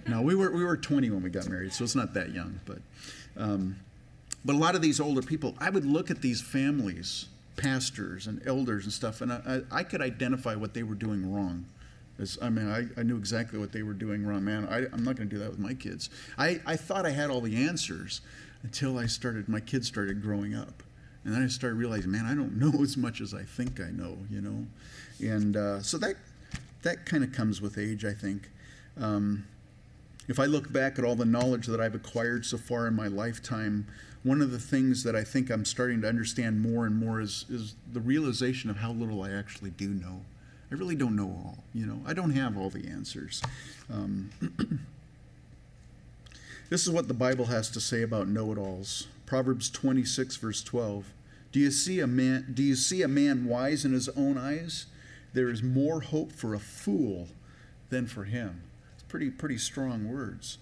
no, 0.07 0.21
we 0.21 0.35
were 0.35 0.51
we 0.51 0.63
were 0.63 0.77
20 0.77 1.09
when 1.09 1.23
we 1.23 1.29
got 1.29 1.47
married, 1.49 1.73
so 1.73 1.83
it's 1.83 1.95
not 1.95 2.13
that 2.15 2.33
young, 2.33 2.59
but. 2.65 2.79
Um, 3.35 3.77
but 4.45 4.55
a 4.55 4.57
lot 4.57 4.75
of 4.75 4.81
these 4.81 4.99
older 4.99 5.21
people, 5.21 5.55
I 5.59 5.69
would 5.69 5.85
look 5.85 6.11
at 6.11 6.21
these 6.21 6.41
families, 6.41 7.27
pastors 7.55 8.27
and 8.27 8.45
elders 8.45 8.83
and 8.83 8.93
stuff, 8.93 9.21
and 9.21 9.31
I, 9.31 9.61
I 9.71 9.83
could 9.83 10.01
identify 10.01 10.55
what 10.55 10.73
they 10.73 10.83
were 10.83 10.95
doing 10.95 11.33
wrong. 11.33 11.65
As, 12.19 12.37
I 12.41 12.49
mean, 12.49 12.69
I, 12.69 12.99
I, 12.99 13.03
knew 13.03 13.17
exactly 13.17 13.57
what 13.57 13.71
they 13.71 13.81
were 13.81 13.93
doing 13.93 14.25
wrong. 14.25 14.43
Man, 14.43 14.67
I, 14.69 14.83
am 14.93 15.03
not 15.03 15.15
going 15.15 15.29
to 15.29 15.35
do 15.35 15.39
that 15.39 15.49
with 15.49 15.59
my 15.59 15.73
kids. 15.73 16.11
I, 16.37 16.61
I 16.65 16.75
thought 16.75 17.07
I 17.07 17.09
had 17.09 17.31
all 17.31 17.41
the 17.41 17.65
answers 17.65 18.21
until 18.61 18.99
I 18.99 19.07
started, 19.07 19.49
my 19.49 19.59
kids 19.59 19.87
started 19.87 20.21
growing 20.21 20.53
up. 20.53 20.83
And 21.25 21.33
then 21.33 21.41
I 21.41 21.47
started 21.47 21.75
realizing, 21.75 22.11
man, 22.11 22.25
I 22.25 22.35
don't 22.35 22.57
know 22.59 22.83
as 22.83 22.97
much 22.97 23.19
as 23.19 23.33
I 23.33 23.43
think 23.43 23.79
I 23.79 23.89
know, 23.89 24.17
you 24.29 24.41
know? 24.41 24.67
And 25.21 25.57
uh, 25.57 25.81
so 25.81 25.97
that, 25.99 26.15
that 26.83 27.05
kind 27.05 27.23
of 27.23 27.31
comes 27.31 27.61
with 27.61 27.77
age, 27.77 28.05
I 28.05 28.13
think. 28.13 28.49
Um, 28.99 29.45
if 30.27 30.39
I 30.39 30.45
look 30.45 30.71
back 30.71 30.99
at 30.99 31.05
all 31.05 31.15
the 31.15 31.25
knowledge 31.25 31.67
that 31.67 31.81
I've 31.81 31.95
acquired 31.95 32.45
so 32.45 32.57
far 32.57 32.87
in 32.87 32.95
my 32.95 33.07
lifetime, 33.07 33.87
one 34.23 34.41
of 34.41 34.51
the 34.51 34.59
things 34.59 35.03
that 35.03 35.15
I 35.15 35.23
think 35.23 35.49
I'm 35.49 35.65
starting 35.65 36.01
to 36.01 36.07
understand 36.07 36.61
more 36.61 36.85
and 36.85 36.95
more 36.95 37.19
is, 37.19 37.45
is 37.49 37.75
the 37.91 37.99
realization 37.99 38.69
of 38.69 38.77
how 38.77 38.91
little 38.91 39.21
I 39.21 39.31
actually 39.31 39.71
do 39.71 39.89
know. 39.89 40.21
I 40.71 40.75
really 40.75 40.95
don't 40.95 41.15
know 41.15 41.27
all. 41.27 41.57
You 41.73 41.85
know, 41.85 42.01
I 42.07 42.13
don't 42.13 42.31
have 42.31 42.57
all 42.57 42.69
the 42.69 42.87
answers. 42.87 43.41
Um, 43.91 44.31
this 46.69 46.87
is 46.87 46.89
what 46.89 47.09
the 47.09 47.13
Bible 47.13 47.45
has 47.45 47.69
to 47.71 47.81
say 47.81 48.01
about 48.01 48.29
know-it-alls. 48.29 49.07
Proverbs 49.25 49.69
26, 49.69 50.37
verse 50.37 50.63
12. 50.63 51.05
Do 51.51 51.59
you 51.59 51.69
see 51.69 51.99
a 51.99 52.07
man? 52.07 52.51
Do 52.53 52.63
you 52.63 52.75
see 52.75 53.03
a 53.03 53.07
man 53.07 53.45
wise 53.45 53.85
in 53.85 53.93
his 53.93 54.09
own 54.09 54.37
eyes? 54.37 54.87
There 55.33 55.49
is 55.49 55.61
more 55.61 56.01
hope 56.01 56.31
for 56.31 56.55
a 56.55 56.59
fool 56.59 57.27
than 57.89 58.07
for 58.07 58.23
him. 58.23 58.63
It's 58.95 59.03
pretty 59.03 59.29
pretty 59.29 59.59
strong 59.59 60.11
words. 60.11 60.57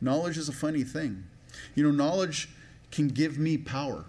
Knowledge 0.00 0.36
is 0.36 0.48
a 0.48 0.52
funny 0.52 0.84
thing. 0.84 1.24
You 1.74 1.84
know, 1.84 1.90
knowledge 1.90 2.48
can 2.90 3.08
give 3.08 3.38
me 3.38 3.58
power. 3.58 4.04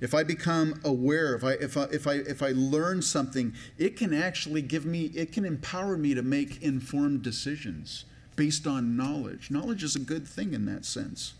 If 0.00 0.14
I 0.14 0.22
become 0.22 0.80
aware, 0.84 1.34
if 1.34 1.44
I 1.44 1.52
if 1.52 1.76
I 1.76 1.84
if 1.84 2.06
I 2.06 2.14
if 2.14 2.42
I 2.42 2.52
learn 2.54 3.00
something, 3.02 3.54
it 3.78 3.96
can 3.96 4.12
actually 4.12 4.62
give 4.62 4.84
me 4.84 5.04
it 5.14 5.32
can 5.32 5.44
empower 5.44 5.96
me 5.96 6.14
to 6.14 6.22
make 6.22 6.62
informed 6.62 7.22
decisions 7.22 8.04
based 8.36 8.66
on 8.66 8.96
knowledge. 8.96 9.50
Knowledge 9.50 9.82
is 9.82 9.96
a 9.96 10.00
good 10.00 10.26
thing 10.26 10.52
in 10.52 10.66
that 10.66 10.84
sense. 10.84 11.34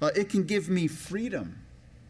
Uh, 0.00 0.10
it 0.14 0.28
can 0.28 0.44
give 0.44 0.68
me 0.68 0.86
freedom 0.86 1.58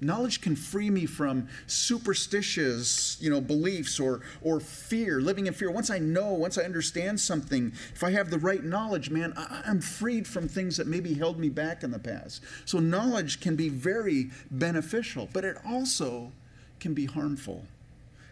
Knowledge 0.00 0.40
can 0.40 0.54
free 0.54 0.90
me 0.90 1.06
from 1.06 1.48
superstitious, 1.66 3.16
you 3.20 3.30
know, 3.30 3.40
beliefs 3.40 3.98
or 3.98 4.20
or 4.42 4.60
fear, 4.60 5.20
living 5.20 5.46
in 5.46 5.54
fear. 5.54 5.70
Once 5.70 5.90
I 5.90 5.98
know, 5.98 6.32
once 6.32 6.56
I 6.56 6.62
understand 6.62 7.18
something, 7.18 7.72
if 7.94 8.04
I 8.04 8.10
have 8.12 8.30
the 8.30 8.38
right 8.38 8.62
knowledge, 8.62 9.10
man, 9.10 9.32
I, 9.36 9.62
I'm 9.66 9.80
freed 9.80 10.28
from 10.28 10.46
things 10.46 10.76
that 10.76 10.86
maybe 10.86 11.14
held 11.14 11.38
me 11.38 11.48
back 11.48 11.82
in 11.82 11.90
the 11.90 11.98
past. 11.98 12.42
So 12.64 12.78
knowledge 12.78 13.40
can 13.40 13.56
be 13.56 13.68
very 13.68 14.30
beneficial, 14.50 15.28
but 15.32 15.44
it 15.44 15.56
also 15.66 16.30
can 16.78 16.94
be 16.94 17.06
harmful. 17.06 17.64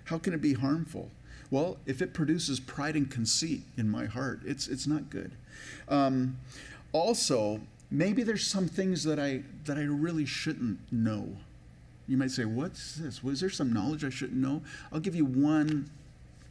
How 0.05 0.19
can 0.19 0.35
it 0.35 0.41
be 0.41 0.55
harmful? 0.55 1.11
Well, 1.51 1.79
if 1.87 2.01
it 2.01 2.15
produces 2.15 2.61
pride 2.61 2.97
and 2.97 3.11
conceit 3.11 3.63
in 3.77 3.89
my 3.89 4.07
heart, 4.07 4.41
it's 4.45 4.69
it's 4.69 4.87
not 4.87 5.11
good. 5.11 5.33
Um, 5.89 6.39
also, 6.93 7.61
maybe 7.91 8.23
there's 8.23 8.47
some 8.47 8.69
things 8.69 9.05
that 9.05 9.19
I 9.19 9.43
that 9.65 9.79
I 9.79 9.83
really 9.83 10.27
shouldn't 10.27 10.79
know. 10.93 11.37
You 12.09 12.17
might 12.17 12.31
say, 12.31 12.45
What's 12.45 12.97
this? 12.97 13.23
Was 13.23 13.41
there 13.41 13.51
some 13.51 13.73
knowledge 13.73 14.05
I 14.05 14.11
shouldn't 14.11 14.41
know? 14.41 14.63
I'll 14.93 15.01
give 15.01 15.15
you 15.15 15.25
one 15.25 15.91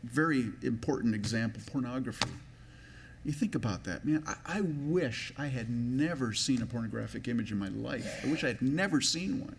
very 0.04 0.52
important 0.62 1.16
example 1.16 1.62
pornography. 1.72 2.30
You 3.24 3.32
think 3.32 3.56
about 3.56 3.86
that, 3.86 4.06
man. 4.06 4.24
I, 4.28 4.60
I, 4.60 4.62
wish 4.62 5.34
I 5.36 5.48
had 5.48 5.68
never 5.68 6.32
seen 6.32 6.62
a 6.62 6.68
pornographic 6.68 7.28
image 7.28 7.52
in 7.52 7.58
my 7.58 7.70
life. 7.70 8.24
I 8.24 8.30
wish 8.30 8.44
I 8.44 8.48
had 8.48 8.62
never 8.62 9.02
seen 9.02 9.42
one. 9.42 9.56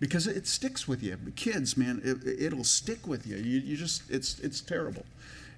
Because 0.00 0.26
it 0.26 0.46
sticks 0.46 0.88
with 0.88 1.02
you. 1.02 1.18
Kids, 1.36 1.76
man, 1.76 2.00
it, 2.04 2.54
will 2.54 2.64
stick 2.64 3.06
with 3.06 3.26
you. 3.26 3.36
you. 3.36 3.60
You 3.60 3.76
just, 3.76 4.08
it's, 4.08 4.38
it's 4.38 4.62
terrible. 4.62 5.04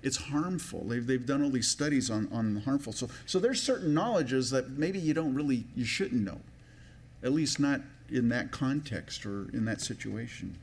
It's 0.03 0.17
harmful. 0.17 0.83
They've, 0.85 1.07
they've 1.07 1.25
done 1.25 1.45
all 1.45 1.51
these 1.51 1.69
studies 1.69 2.11
on, 2.11 2.29
on 2.33 2.63
harmful. 2.65 2.93
So, 2.93 3.09
so 3.27 3.39
there's 3.39 3.63
certain 3.63 3.95
knowledges 3.95 4.51
that 4.51 4.71
maybe 4.71 4.99
you 4.99 5.15
don't 5.15 5.35
really, 5.35 5.65
you 5.77 5.85
shouldn't 5.85 6.23
know. 6.23 6.41
At 7.23 7.33
least 7.33 7.61
not 7.61 7.83
in 8.11 8.29
that 8.31 8.51
context 8.51 9.25
or 9.27 9.49
in 9.53 9.65
that 9.67 9.81
situation. 9.81 10.59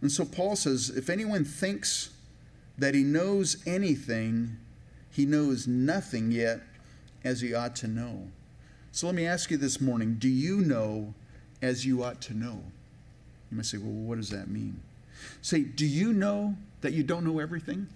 And 0.00 0.12
so 0.12 0.24
Paul 0.24 0.56
says 0.56 0.90
if 0.90 1.10
anyone 1.10 1.44
thinks 1.44 2.10
that 2.76 2.94
he 2.94 3.02
knows 3.02 3.56
anything, 3.66 4.56
he 5.10 5.26
knows 5.26 5.66
nothing 5.66 6.30
yet 6.30 6.60
as 7.24 7.40
he 7.40 7.54
ought 7.54 7.74
to 7.76 7.88
know. 7.88 8.28
So 8.92 9.06
let 9.06 9.14
me 9.14 9.26
ask 9.26 9.50
you 9.50 9.56
this 9.56 9.80
morning 9.80 10.16
do 10.18 10.28
you 10.28 10.60
know 10.60 11.14
as 11.60 11.84
you 11.84 12.02
ought 12.04 12.20
to 12.22 12.34
know? 12.34 12.62
You 13.50 13.56
might 13.56 13.66
say, 13.66 13.78
well, 13.78 13.90
what 13.90 14.16
does 14.16 14.30
that 14.30 14.48
mean? 14.48 14.80
Say, 15.42 15.62
do 15.62 15.86
you 15.86 16.12
know 16.12 16.54
that 16.80 16.92
you 16.92 17.02
don't 17.02 17.24
know 17.24 17.38
everything? 17.38 17.88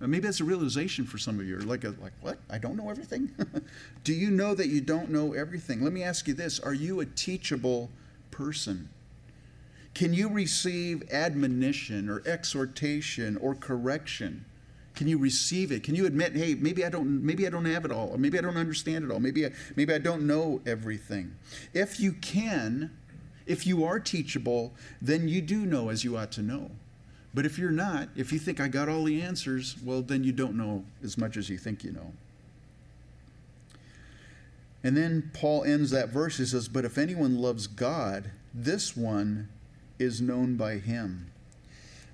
Maybe 0.00 0.20
that's 0.20 0.40
a 0.40 0.44
realization 0.44 1.06
for 1.06 1.16
some 1.16 1.40
of 1.40 1.46
you. 1.46 1.58
Like, 1.58 1.84
a, 1.84 1.94
like 2.02 2.12
what? 2.20 2.38
I 2.50 2.58
don't 2.58 2.76
know 2.76 2.90
everything? 2.90 3.30
Do 4.04 4.12
you 4.12 4.30
know 4.30 4.54
that 4.54 4.68
you 4.68 4.80
don't 4.80 5.10
know 5.10 5.32
everything? 5.32 5.82
Let 5.82 5.92
me 5.92 6.02
ask 6.02 6.28
you 6.28 6.34
this 6.34 6.60
Are 6.60 6.74
you 6.74 7.00
a 7.00 7.06
teachable 7.06 7.90
person? 8.30 8.90
Can 9.94 10.12
you 10.12 10.28
receive 10.28 11.10
admonition 11.10 12.10
or 12.10 12.22
exhortation 12.26 13.38
or 13.38 13.54
correction? 13.54 14.44
Can 14.94 15.08
you 15.08 15.16
receive 15.16 15.72
it? 15.72 15.82
Can 15.82 15.94
you 15.94 16.04
admit, 16.04 16.36
hey, 16.36 16.54
maybe 16.54 16.84
I 16.84 16.90
don't, 16.90 17.24
maybe 17.24 17.46
I 17.46 17.50
don't 17.50 17.64
have 17.64 17.86
it 17.86 17.90
all, 17.90 18.08
or 18.08 18.18
maybe 18.18 18.38
I 18.38 18.42
don't 18.42 18.58
understand 18.58 19.04
it 19.04 19.10
all, 19.10 19.20
maybe 19.20 19.46
I, 19.46 19.52
maybe 19.74 19.94
I 19.94 19.98
don't 19.98 20.26
know 20.26 20.60
everything. 20.66 21.34
If 21.72 21.98
you 21.98 22.12
can, 22.12 22.90
if 23.46 23.66
you 23.66 23.84
are 23.84 23.98
teachable, 23.98 24.74
then 25.00 25.28
you 25.28 25.40
do 25.40 25.64
know 25.64 25.88
as 25.88 26.04
you 26.04 26.16
ought 26.16 26.32
to 26.32 26.42
know. 26.42 26.70
But 27.34 27.44
if 27.44 27.58
you're 27.58 27.70
not, 27.70 28.08
if 28.16 28.32
you 28.32 28.38
think 28.38 28.60
I 28.60 28.68
got 28.68 28.88
all 28.88 29.04
the 29.04 29.20
answers, 29.20 29.76
well, 29.84 30.02
then 30.02 30.24
you 30.24 30.32
don't 30.32 30.56
know 30.56 30.84
as 31.02 31.18
much 31.18 31.36
as 31.36 31.50
you 31.50 31.58
think 31.58 31.84
you 31.84 31.92
know. 31.92 32.12
And 34.82 34.96
then 34.96 35.30
Paul 35.34 35.64
ends 35.64 35.90
that 35.90 36.10
verse. 36.10 36.38
He 36.38 36.46
says, 36.46 36.68
But 36.68 36.84
if 36.84 36.96
anyone 36.96 37.38
loves 37.38 37.66
God, 37.66 38.30
this 38.54 38.96
one 38.96 39.48
is 39.98 40.20
known 40.20 40.56
by 40.56 40.74
him. 40.78 41.30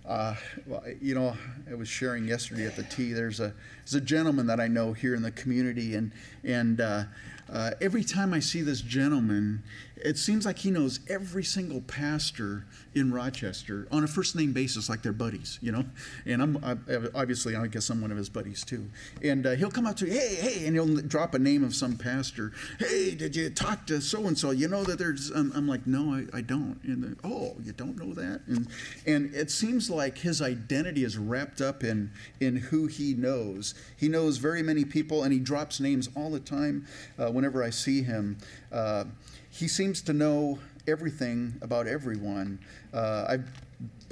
Uh, 0.06 0.34
well, 0.66 0.82
you 1.00 1.14
know, 1.14 1.36
I 1.70 1.74
was 1.74 1.88
sharing 1.88 2.26
yesterday 2.26 2.66
at 2.66 2.74
the 2.74 2.82
tea. 2.82 3.12
There's 3.12 3.38
a 3.38 3.52
there's 3.84 3.94
a 3.94 4.00
gentleman 4.00 4.46
that 4.46 4.58
I 4.58 4.66
know 4.66 4.92
here 4.92 5.14
in 5.14 5.22
the 5.22 5.30
community, 5.30 5.94
and 5.94 6.10
and 6.42 6.80
uh, 6.80 7.04
uh, 7.52 7.72
every 7.80 8.02
time 8.02 8.32
I 8.32 8.40
see 8.40 8.62
this 8.62 8.80
gentleman, 8.80 9.62
it 9.96 10.18
seems 10.18 10.46
like 10.46 10.58
he 10.58 10.70
knows 10.70 11.00
every 11.08 11.44
single 11.44 11.80
pastor 11.82 12.64
in 12.94 13.12
Rochester 13.12 13.86
on 13.90 14.04
a 14.04 14.06
first 14.06 14.34
name 14.36 14.52
basis, 14.52 14.88
like 14.88 15.02
they're 15.02 15.12
buddies, 15.12 15.58
you 15.62 15.70
know. 15.70 15.84
And 16.26 16.42
I'm 16.42 16.56
I, 16.64 16.76
obviously, 17.14 17.54
I 17.54 17.66
guess 17.66 17.88
I'm 17.88 18.00
one 18.00 18.10
of 18.10 18.16
his 18.16 18.28
buddies 18.28 18.64
too. 18.64 18.86
And 19.22 19.46
uh, 19.46 19.50
he'll 19.52 19.70
come 19.70 19.86
up 19.86 19.96
to 19.96 20.04
me, 20.04 20.10
hey, 20.10 20.34
hey, 20.34 20.66
and 20.66 20.74
he'll 20.74 20.96
drop 21.02 21.34
a 21.34 21.38
name 21.38 21.62
of 21.62 21.74
some 21.74 21.96
pastor. 21.96 22.52
Hey, 22.78 23.14
did 23.14 23.36
you 23.36 23.48
talk 23.50 23.86
to 23.86 24.00
so 24.00 24.26
and 24.26 24.36
so? 24.36 24.50
You 24.50 24.68
know 24.68 24.84
that 24.84 24.98
there's. 24.98 25.30
Um, 25.34 25.52
I'm 25.54 25.68
like, 25.68 25.86
no, 25.86 26.14
I, 26.14 26.38
I 26.38 26.40
don't. 26.40 26.80
And 26.84 27.16
oh, 27.22 27.56
you 27.62 27.72
don't 27.72 27.96
know 27.96 28.12
that? 28.14 28.42
And 28.46 28.68
and 29.06 29.34
it 29.34 29.50
seems 29.50 29.88
like 29.88 30.18
his 30.18 30.42
identity 30.42 31.04
is 31.04 31.16
wrapped 31.16 31.60
up 31.60 31.84
in 31.84 32.10
in 32.40 32.56
who 32.56 32.86
he 32.86 33.14
knows. 33.14 33.74
He 33.96 34.08
knows 34.08 34.38
very 34.38 34.62
many 34.62 34.84
people, 34.84 35.22
and 35.22 35.32
he 35.32 35.38
drops 35.38 35.80
names 35.80 36.08
all 36.16 36.30
the 36.30 36.40
time 36.40 36.86
uh, 37.18 37.30
whenever 37.42 37.64
I 37.64 37.70
see 37.70 38.02
him. 38.02 38.38
Uh, 38.70 39.02
he 39.50 39.66
seems 39.66 40.00
to 40.02 40.12
know 40.12 40.60
everything 40.86 41.54
about 41.60 41.88
everyone. 41.88 42.60
Uh, 42.94 43.36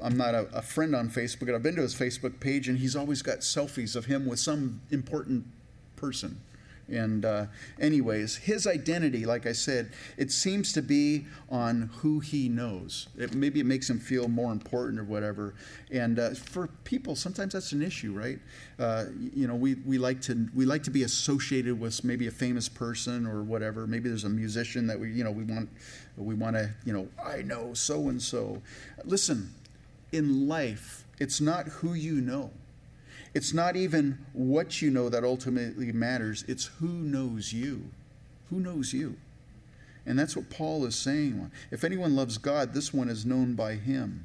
i 0.02 0.04
am 0.04 0.16
not 0.16 0.34
a, 0.34 0.48
a, 0.52 0.62
friend 0.62 0.96
on 0.96 1.08
Facebook, 1.08 1.42
and 1.42 1.54
I've 1.54 1.62
been 1.62 1.76
to 1.76 1.82
his 1.82 1.94
Facebook 1.94 2.40
page, 2.40 2.68
and 2.68 2.76
he's 2.76 2.96
always 2.96 3.22
got 3.22 3.38
selfies 3.38 3.94
of 3.94 4.06
him 4.06 4.26
with 4.26 4.40
some 4.40 4.80
important 4.90 5.46
person. 5.94 6.40
And, 6.90 7.24
uh, 7.24 7.46
anyways, 7.78 8.36
his 8.36 8.66
identity, 8.66 9.24
like 9.24 9.46
I 9.46 9.52
said, 9.52 9.92
it 10.16 10.32
seems 10.32 10.72
to 10.72 10.82
be 10.82 11.26
on 11.48 11.90
who 11.98 12.20
he 12.20 12.48
knows. 12.48 13.08
It, 13.16 13.34
maybe 13.34 13.60
it 13.60 13.66
makes 13.66 13.88
him 13.88 13.98
feel 13.98 14.28
more 14.28 14.52
important 14.52 14.98
or 14.98 15.04
whatever. 15.04 15.54
And 15.90 16.18
uh, 16.18 16.30
for 16.30 16.68
people, 16.84 17.16
sometimes 17.16 17.52
that's 17.52 17.72
an 17.72 17.82
issue, 17.82 18.12
right? 18.12 18.38
Uh, 18.78 19.06
you 19.34 19.46
know, 19.46 19.54
we, 19.54 19.74
we 19.74 19.98
like 19.98 20.20
to 20.22 20.48
we 20.54 20.64
like 20.64 20.82
to 20.84 20.90
be 20.90 21.02
associated 21.02 21.78
with 21.78 22.02
maybe 22.04 22.26
a 22.26 22.30
famous 22.30 22.68
person 22.68 23.26
or 23.26 23.42
whatever. 23.42 23.86
Maybe 23.86 24.08
there's 24.08 24.24
a 24.24 24.28
musician 24.28 24.86
that 24.86 24.98
we 24.98 25.12
you 25.12 25.24
know 25.24 25.30
we 25.30 25.44
want 25.44 25.68
we 26.16 26.34
want 26.34 26.56
to 26.56 26.70
you 26.84 26.92
know 26.92 27.08
I 27.24 27.42
know 27.42 27.74
so 27.74 28.08
and 28.08 28.20
so. 28.20 28.62
Listen, 29.04 29.54
in 30.12 30.48
life, 30.48 31.04
it's 31.18 31.40
not 31.40 31.66
who 31.66 31.94
you 31.94 32.20
know 32.20 32.50
it's 33.32 33.54
not 33.54 33.76
even 33.76 34.18
what 34.32 34.82
you 34.82 34.90
know 34.90 35.08
that 35.08 35.24
ultimately 35.24 35.92
matters, 35.92 36.44
it's 36.48 36.66
who 36.66 36.88
knows 36.88 37.52
you. 37.52 37.90
Who 38.50 38.58
knows 38.58 38.92
you? 38.92 39.16
And 40.04 40.18
that's 40.18 40.36
what 40.36 40.50
Paul 40.50 40.84
is 40.86 40.96
saying. 40.96 41.50
If 41.70 41.84
anyone 41.84 42.16
loves 42.16 42.38
God, 42.38 42.74
this 42.74 42.92
one 42.92 43.08
is 43.08 43.24
known 43.24 43.54
by 43.54 43.74
him. 43.74 44.24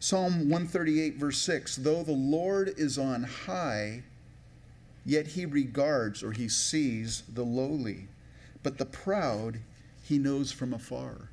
Psalm 0.00 0.48
138, 0.48 1.16
verse 1.16 1.38
6 1.38 1.76
Though 1.76 2.02
the 2.02 2.12
Lord 2.12 2.72
is 2.76 2.96
on 2.98 3.24
high, 3.24 4.02
yet 5.04 5.28
he 5.28 5.44
regards 5.44 6.22
or 6.22 6.32
he 6.32 6.48
sees 6.48 7.22
the 7.28 7.44
lowly, 7.44 8.08
but 8.62 8.78
the 8.78 8.86
proud 8.86 9.60
he 10.02 10.18
knows 10.18 10.50
from 10.52 10.72
afar. 10.72 11.28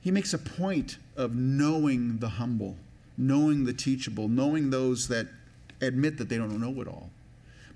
He 0.00 0.10
makes 0.10 0.34
a 0.34 0.38
point 0.38 0.98
of 1.16 1.34
knowing 1.34 2.18
the 2.18 2.30
humble 2.30 2.76
knowing 3.16 3.64
the 3.64 3.72
teachable, 3.72 4.28
knowing 4.28 4.70
those 4.70 5.08
that 5.08 5.28
admit 5.80 6.18
that 6.18 6.28
they 6.28 6.38
don't 6.38 6.60
know 6.60 6.80
it 6.80 6.88
all. 6.88 7.10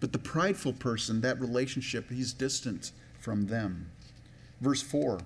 But 0.00 0.12
the 0.12 0.18
prideful 0.18 0.74
person, 0.74 1.20
that 1.22 1.40
relationship, 1.40 2.10
he's 2.10 2.32
distant 2.32 2.92
from 3.18 3.46
them. 3.46 3.90
Verse 4.60 4.82
4. 4.82 5.20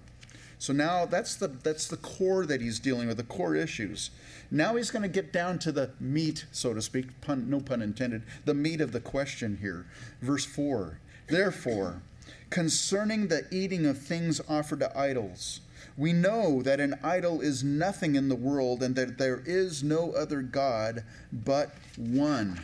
So 0.58 0.72
now 0.72 1.06
that's 1.06 1.36
the 1.36 1.48
that's 1.48 1.86
the 1.86 1.96
core 1.96 2.44
that 2.44 2.60
he's 2.60 2.80
dealing 2.80 3.06
with, 3.06 3.16
the 3.16 3.22
core 3.22 3.54
issues. 3.54 4.10
Now 4.50 4.74
he's 4.74 4.90
going 4.90 5.02
to 5.02 5.08
get 5.08 5.32
down 5.32 5.58
to 5.60 5.72
the 5.72 5.90
meat, 6.00 6.46
so 6.50 6.74
to 6.74 6.82
speak, 6.82 7.20
pun, 7.20 7.48
no 7.48 7.60
pun 7.60 7.80
intended, 7.80 8.24
the 8.44 8.54
meat 8.54 8.80
of 8.80 8.92
the 8.92 9.00
question 9.00 9.58
here. 9.60 9.86
Verse 10.20 10.44
4. 10.44 10.98
Therefore, 11.28 12.02
concerning 12.50 13.28
the 13.28 13.46
eating 13.52 13.86
of 13.86 13.98
things 13.98 14.40
offered 14.48 14.80
to 14.80 14.98
idols, 14.98 15.60
We 15.98 16.12
know 16.12 16.62
that 16.62 16.78
an 16.78 16.94
idol 17.02 17.40
is 17.40 17.64
nothing 17.64 18.14
in 18.14 18.28
the 18.28 18.36
world 18.36 18.84
and 18.84 18.94
that 18.94 19.18
there 19.18 19.42
is 19.44 19.82
no 19.82 20.12
other 20.12 20.42
God 20.42 21.02
but 21.32 21.74
one. 21.96 22.60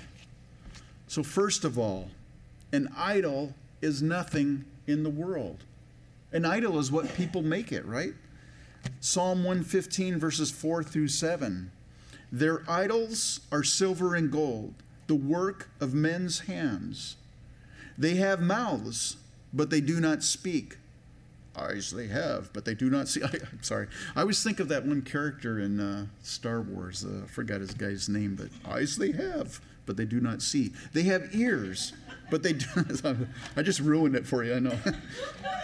So, 1.09 1.25
first 1.25 1.65
of 1.65 1.77
all, 1.77 2.11
an 2.73 2.89
idol 2.97 3.53
is 3.83 4.01
nothing 4.01 4.65
in 4.87 5.03
the 5.03 5.11
world. 5.11 5.65
An 6.33 6.45
idol 6.45 6.79
is 6.79 6.93
what 6.93 7.13
people 7.17 7.43
make 7.43 7.73
it, 7.73 7.85
right? 7.85 8.15
Psalm 9.01 9.39
115, 9.39 10.19
verses 10.19 10.53
4 10.53 10.85
through 10.85 11.09
7. 11.09 11.73
Their 12.31 12.63
idols 12.69 13.41
are 13.51 13.65
silver 13.65 14.15
and 14.15 14.31
gold, 14.31 14.75
the 15.09 15.15
work 15.15 15.71
of 15.81 15.93
men's 15.93 16.41
hands. 16.41 17.17
They 17.99 18.15
have 18.17 18.41
mouths, 18.41 19.17
but 19.53 19.71
they 19.71 19.81
do 19.81 20.01
not 20.01 20.23
speak. 20.23 20.79
Eyes 21.57 21.93
they 21.93 22.09
have, 22.09 22.53
but 22.53 22.65
they 22.65 22.75
do 22.75 22.91
not 22.91 23.09
see. 23.09 23.23
I, 23.25 23.27
am 23.27 23.63
sorry. 23.63 23.87
I 24.17 24.21
always 24.21 24.43
think 24.43 24.61
of 24.61 24.69
that 24.69 24.85
one 24.85 25.03
character 25.03 25.61
in 25.61 25.79
uh, 25.79 26.07
Star 26.23 26.61
Wars. 26.61 27.05
Uh, 27.05 27.23
I 27.25 27.27
forgot 27.29 27.61
his 27.61 27.75
guy's 27.75 28.09
name, 28.09 28.35
but 28.37 28.49
eyes 28.71 28.97
they 28.97 29.13
have, 29.13 29.61
but 29.87 29.97
they 29.97 30.05
do 30.05 30.21
not 30.21 30.43
see. 30.43 30.73
They 30.93 31.03
have 31.05 31.35
ears, 31.35 31.93
but 32.31 32.43
they 32.43 32.55
do. 32.55 32.67
I 33.57 33.63
just 33.63 33.81
ruined 33.81 34.17
it 34.17 34.27
for 34.27 34.43
you, 34.43 34.55
I 34.55 34.59
know. 34.59 34.79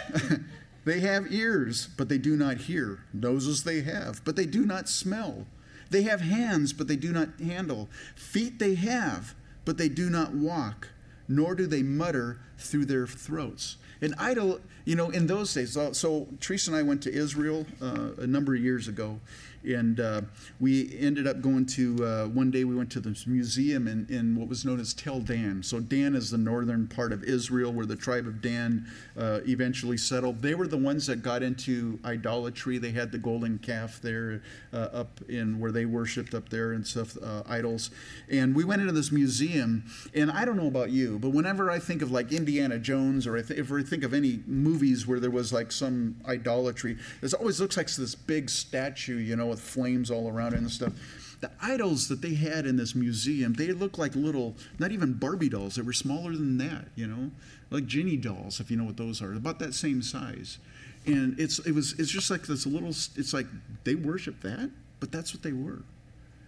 they 0.85 0.99
have 1.01 1.31
ears, 1.31 1.89
but 1.97 2.07
they 2.07 2.17
do 2.17 2.37
not 2.37 2.57
hear. 2.57 2.99
Noses 3.13 3.63
they 3.63 3.81
have, 3.81 4.23
but 4.23 4.35
they 4.35 4.45
do 4.45 4.65
not 4.65 4.87
smell. 4.87 5.45
They 5.89 6.03
have 6.03 6.21
hands, 6.21 6.71
but 6.71 6.87
they 6.87 6.95
do 6.95 7.11
not 7.11 7.29
handle. 7.43 7.89
Feet 8.15 8.59
they 8.59 8.75
have, 8.75 9.35
but 9.65 9.77
they 9.77 9.89
do 9.89 10.09
not 10.09 10.33
walk, 10.33 10.87
nor 11.27 11.53
do 11.53 11.67
they 11.67 11.83
mutter 11.83 12.39
through 12.57 12.85
their 12.85 13.05
throats. 13.05 13.75
An 14.01 14.15
idol, 14.17 14.59
you 14.85 14.95
know, 14.95 15.09
in 15.11 15.27
those 15.27 15.53
days, 15.53 15.73
so, 15.73 15.93
so 15.93 16.27
Teresa 16.39 16.71
and 16.71 16.77
I 16.77 16.81
went 16.81 17.03
to 17.03 17.13
Israel 17.13 17.65
uh, 17.81 18.09
a 18.17 18.27
number 18.27 18.55
of 18.55 18.61
years 18.61 18.87
ago, 18.87 19.19
and 19.63 19.99
uh, 19.99 20.21
we 20.59 20.97
ended 20.99 21.27
up 21.27 21.41
going 21.41 21.65
to 21.65 22.05
uh, 22.05 22.27
one 22.27 22.51
day 22.51 22.63
we 22.63 22.75
went 22.75 22.91
to 22.91 22.99
this 22.99 23.27
museum 23.27 23.87
in, 23.87 24.07
in 24.09 24.35
what 24.35 24.47
was 24.47 24.65
known 24.65 24.79
as 24.79 24.93
Tel 24.93 25.19
Dan. 25.19 25.61
So 25.63 25.79
Dan 25.79 26.15
is 26.15 26.31
the 26.31 26.37
northern 26.37 26.87
part 26.87 27.11
of 27.11 27.23
Israel, 27.23 27.71
where 27.71 27.85
the 27.85 27.95
tribe 27.95 28.27
of 28.27 28.41
Dan 28.41 28.87
uh, 29.17 29.41
eventually 29.47 29.97
settled. 29.97 30.41
They 30.41 30.55
were 30.55 30.67
the 30.67 30.77
ones 30.77 31.07
that 31.07 31.17
got 31.17 31.43
into 31.43 31.99
idolatry. 32.05 32.77
They 32.77 32.91
had 32.91 33.11
the 33.11 33.17
golden 33.17 33.59
calf 33.59 34.01
there 34.01 34.41
uh, 34.73 34.77
up 34.93 35.21
in 35.29 35.59
where 35.59 35.71
they 35.71 35.85
worshipped 35.85 36.33
up 36.33 36.49
there 36.49 36.73
and 36.73 36.85
stuff, 36.85 37.17
uh, 37.21 37.43
idols. 37.47 37.91
And 38.29 38.55
we 38.55 38.63
went 38.63 38.81
into 38.81 38.93
this 38.93 39.11
museum, 39.11 39.83
and 40.15 40.31
I 40.31 40.45
don't 40.45 40.57
know 40.57 40.67
about 40.67 40.89
you, 40.89 41.19
but 41.19 41.29
whenever 41.29 41.69
I 41.69 41.79
think 41.79 42.01
of 42.01 42.11
like 42.11 42.31
Indiana 42.31 42.79
Jones, 42.79 43.27
or 43.27 43.37
if 43.37 43.51
I 43.71 43.83
think 43.83 44.03
of 44.03 44.13
any 44.13 44.41
movies 44.47 45.05
where 45.05 45.19
there 45.19 45.31
was 45.31 45.53
like 45.53 45.71
some 45.71 46.15
idolatry, 46.25 46.97
it 47.21 47.33
always 47.33 47.59
looks 47.59 47.77
like 47.77 47.91
this 47.91 48.15
big 48.15 48.49
statue, 48.49 49.17
you 49.17 49.35
know 49.35 49.50
with 49.51 49.61
flames 49.61 50.09
all 50.09 50.29
around 50.29 50.53
it 50.53 50.59
and 50.59 50.71
stuff. 50.71 50.93
The 51.41 51.51
idols 51.61 52.07
that 52.07 52.21
they 52.21 52.35
had 52.35 52.65
in 52.65 52.77
this 52.77 52.95
museum, 52.95 53.53
they 53.53 53.71
looked 53.71 53.97
like 53.97 54.15
little, 54.15 54.55
not 54.79 54.91
even 54.91 55.13
Barbie 55.13 55.49
dolls. 55.49 55.75
They 55.75 55.81
were 55.81 55.93
smaller 55.93 56.33
than 56.33 56.57
that, 56.59 56.85
you 56.95 57.07
know, 57.07 57.31
like 57.69 57.85
Ginny 57.85 58.17
dolls, 58.17 58.59
if 58.59 58.69
you 58.69 58.77
know 58.77 58.83
what 58.83 58.97
those 58.97 59.21
are, 59.21 59.33
about 59.33 59.59
that 59.59 59.73
same 59.73 60.01
size. 60.01 60.59
And 61.05 61.39
it's 61.39 61.57
it 61.59 61.71
was 61.71 61.93
it's 61.99 62.11
just 62.11 62.29
like 62.29 62.43
this 62.43 62.67
little. 62.67 62.89
It's 62.89 63.33
like 63.33 63.47
they 63.83 63.95
worship 63.95 64.41
that, 64.41 64.69
but 64.99 65.11
that's 65.11 65.33
what 65.33 65.41
they 65.41 65.51
were, 65.51 65.81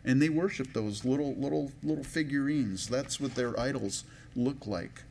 and 0.06 0.22
they 0.22 0.30
worship 0.30 0.74
those 0.74 1.04
little 1.04 1.34
little 1.36 1.72
little 1.82 2.04
figurines. 2.04 2.88
That's 2.88 3.20
what 3.20 3.34
their 3.34 3.60
idols 3.60 4.04
look 4.36 4.68
like. 4.68 5.02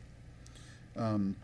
Um, 0.95 1.35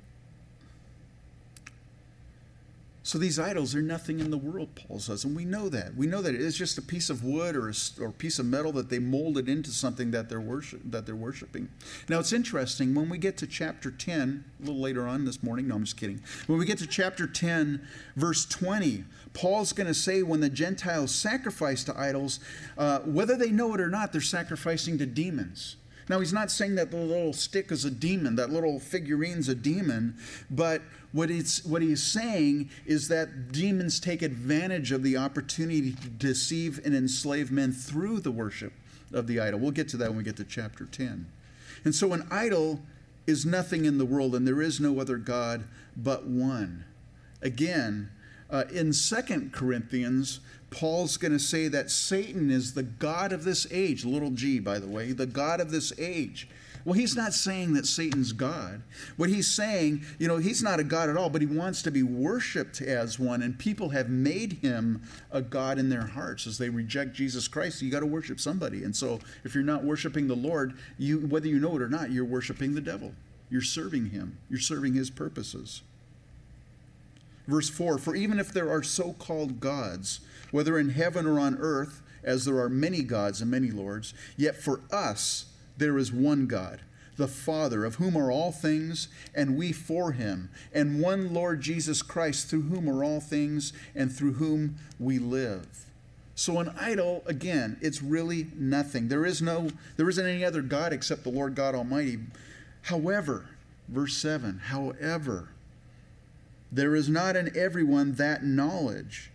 so 3.10 3.18
these 3.18 3.40
idols 3.40 3.74
are 3.74 3.82
nothing 3.82 4.20
in 4.20 4.30
the 4.30 4.38
world, 4.38 4.70
Paul 4.76 5.00
says, 5.00 5.26
and 5.26 5.36
we 5.36 5.44
know 5.44 5.68
that. 5.70 5.96
We 5.96 6.06
know 6.06 6.22
that 6.22 6.36
it's 6.36 6.56
just 6.56 6.78
a 6.78 6.82
piece 6.84 7.10
of 7.10 7.24
wood 7.24 7.56
or 7.56 7.68
a, 7.68 7.74
or 8.00 8.12
piece 8.12 8.38
of 8.38 8.46
metal 8.46 8.72
that 8.74 8.92
they 8.92 9.00
molded 9.00 9.50
into 9.50 9.72
something 9.72 10.12
that 10.12 10.30
they're 10.30 10.40
worship 10.40 10.82
that 10.86 11.08
they're 11.08 11.16
worshiping. 11.16 11.70
Now 12.08 12.20
it's 12.20 12.32
interesting 12.32 12.94
when 12.94 13.10
we 13.10 13.18
get 13.18 13.36
to 13.38 13.48
chapter 13.48 13.90
10, 13.90 14.46
a 14.60 14.64
little 14.64 14.80
later 14.80 15.08
on 15.08 15.26
this 15.26 15.42
morning. 15.42 15.70
No, 15.70 15.74
I'm 15.78 15.86
just 15.86 15.98
kidding. 15.98 16.22
When 16.46 16.60
we 16.60 16.66
get 16.66 16.78
to 16.78 16.86
chapter 16.86 17.26
10, 17.26 17.82
verse 18.16 18.46
20, 18.46 19.06
Paul's 19.34 19.74
going 19.74 19.88
to 19.88 19.96
say 19.96 20.22
when 20.22 20.42
the 20.42 20.48
Gentiles 20.48 21.10
sacrifice 21.10 21.84
to 21.86 22.00
idols, 22.00 22.40
uh, 22.78 23.00
whether 23.00 23.36
they 23.36 23.50
know 23.50 23.74
it 23.74 23.82
or 23.82 23.90
not, 23.90 24.12
they're 24.12 24.22
sacrificing 24.22 25.00
to 25.00 25.08
demons. 25.08 25.78
Now, 26.10 26.20
he's 26.20 26.34
not 26.34 26.50
saying 26.50 26.76
that 26.76 26.90
the 26.90 26.98
little 26.98 27.34
stick 27.34 27.72
is 27.72 27.86
a 27.86 27.92
demon, 27.92 28.36
that 28.36 28.50
little 28.50 28.80
figurine's 28.80 29.48
a 29.48 29.54
demon, 29.54 30.18
but 30.50 30.82
what, 31.12 31.30
it's, 31.30 31.64
what 31.64 31.84
he's 31.84 32.02
saying 32.02 32.72
is 32.88 33.08
that 33.10 33.52
demons 33.52 34.00
take 34.00 34.24
advantage 34.24 34.92
of 34.92 35.04
the 35.04 35.18
opportunity 35.18 35.92
to 35.92 36.10
deceive 36.10 36.82
and 36.84 36.96
enslave 36.96 37.52
men 37.52 37.72
through 37.72 38.22
the 38.22 38.32
worship 38.32 38.74
of 39.14 39.28
the 39.28 39.40
idol. 39.40 39.60
We'll 39.60 39.72
get 39.72 39.88
to 39.90 39.98
that 39.98 40.10
when 40.10 40.18
we 40.18 40.24
get 40.24 40.38
to 40.38 40.44
chapter 40.44 40.86
10. 40.86 41.28
And 41.86 41.94
so, 41.94 42.12
an 42.14 42.28
idol 42.32 42.82
is 43.28 43.46
nothing 43.46 43.86
in 43.86 44.00
the 44.00 44.06
world, 44.06 44.34
and 44.34 44.48
there 44.48 44.62
is 44.62 44.80
no 44.80 45.00
other 45.00 45.18
God 45.18 45.66
but 45.96 46.26
one. 46.26 46.86
Again, 47.42 48.10
uh, 48.50 48.64
in 48.74 48.94
Second 48.94 49.54
Corinthians, 49.54 50.40
Paul's 50.72 51.18
going 51.18 51.32
to 51.32 51.40
say 51.40 51.68
that 51.68 51.90
Satan 51.90 52.52
is 52.52 52.74
the 52.74 52.84
God 52.84 53.32
of 53.32 53.44
this 53.44 53.68
age, 53.72 54.06
little 54.06 54.32
g, 54.32 54.60
by 54.60 54.80
the 54.80 54.88
way, 54.88 55.12
the 55.12 55.26
God 55.26 55.60
of 55.60 55.72
this 55.72 55.92
age. 55.98 56.48
Well, 56.86 56.94
he's 56.94 57.16
not 57.16 57.34
saying 57.34 57.74
that 57.74 57.86
Satan's 57.86 58.32
God. 58.32 58.82
What 59.18 59.30
he's 59.30 59.48
saying, 59.48 60.06
you 60.18 60.28
know, 60.28 60.38
he's 60.38 60.64
not 60.64 60.80
a 60.80 60.84
God 60.84 61.10
at 61.10 61.18
all, 61.18 61.30
but 61.30 61.42
he 61.42 61.48
wants 61.48 61.82
to 61.84 61.92
be 61.92 62.04
worshiped 62.04 62.82
as 62.82 63.20
one, 63.20 63.42
and 63.42 63.60
people 63.60 63.90
have 63.90 64.10
made 64.10 64.54
him 64.54 65.02
a 65.32 65.42
God 65.42 65.78
in 65.78 65.90
their 65.90 66.08
hearts 66.08 66.48
as 66.48 66.58
they 66.58 66.70
reject 66.70 67.14
Jesus 67.14 67.48
Christ. 67.48 67.82
You 67.82 67.92
got 67.92 68.00
to 68.00 68.06
worship 68.06 68.40
somebody. 68.40 68.84
And 68.84 68.96
so 68.96 69.20
if 69.44 69.54
you're 69.54 69.64
not 69.64 69.84
worshiping 69.84 70.28
the 70.28 70.36
Lord, 70.36 70.74
you 70.98 71.20
whether 71.20 71.48
you 71.48 71.60
know 71.60 71.76
it 71.76 71.82
or 71.82 71.90
not, 71.90 72.12
you're 72.12 72.26
worshiping 72.26 72.76
the 72.76 72.82
devil. 72.82 73.14
You're 73.50 73.62
serving 73.62 74.12
him. 74.12 74.38
You're 74.50 74.60
serving 74.60 74.94
his 74.94 75.10
purposes. 75.10 75.82
Verse 77.48 77.70
4 77.70 77.98
For 77.98 78.16
even 78.16 78.40
if 78.40 78.54
there 78.54 78.72
are 78.72 78.84
so 78.84 79.14
called 79.14 79.60
gods, 79.60 80.22
whether 80.52 80.78
in 80.78 80.90
heaven 80.90 81.26
or 81.26 81.40
on 81.40 81.58
earth, 81.60 82.02
as 82.24 82.46
there 82.46 82.60
are 82.60 82.70
many 82.70 83.02
gods 83.02 83.42
and 83.42 83.50
many 83.50 83.72
lords, 83.72 84.14
yet 84.38 84.56
for 84.56 84.82
us 84.92 85.46
there 85.78 85.98
is 85.98 86.12
one 86.12 86.48
God, 86.48 86.82
the 87.18 87.28
Father, 87.28 87.86
of 87.86 87.96
whom 87.96 88.18
are 88.18 88.32
all 88.32 88.52
things, 88.52 89.08
and 89.34 89.58
we 89.58 89.72
for 89.72 90.12
him, 90.12 90.50
and 90.74 91.02
one 91.02 91.34
Lord 91.34 91.62
Jesus 91.62 92.02
Christ, 92.02 92.48
through 92.48 92.64
whom 92.64 92.90
are 92.90 93.04
all 93.04 93.22
things, 93.22 93.74
and 93.96 94.12
through 94.12 94.34
whom 94.34 94.76
we 95.00 95.20
live. 95.20 95.68
So 96.36 96.60
an 96.60 96.70
idol, 96.80 97.24
again, 97.26 97.78
it's 97.82 98.02
really 98.02 98.48
nothing. 98.56 99.10
There 99.10 99.26
is 99.26 99.42
no, 99.42 99.72
there 99.98 100.08
isn't 100.08 100.26
any 100.26 100.46
other 100.46 100.62
God 100.62 100.94
except 100.94 101.24
the 101.24 101.32
Lord 101.32 101.54
God 101.54 101.76
Almighty. 101.76 102.20
However, 102.84 103.50
verse 103.90 104.16
7, 104.16 104.60
however, 104.68 105.50
there 106.72 106.96
is 106.96 107.10
not 107.10 107.36
in 107.36 107.52
everyone 107.58 108.14
that 108.14 108.46
knowledge. 108.46 109.32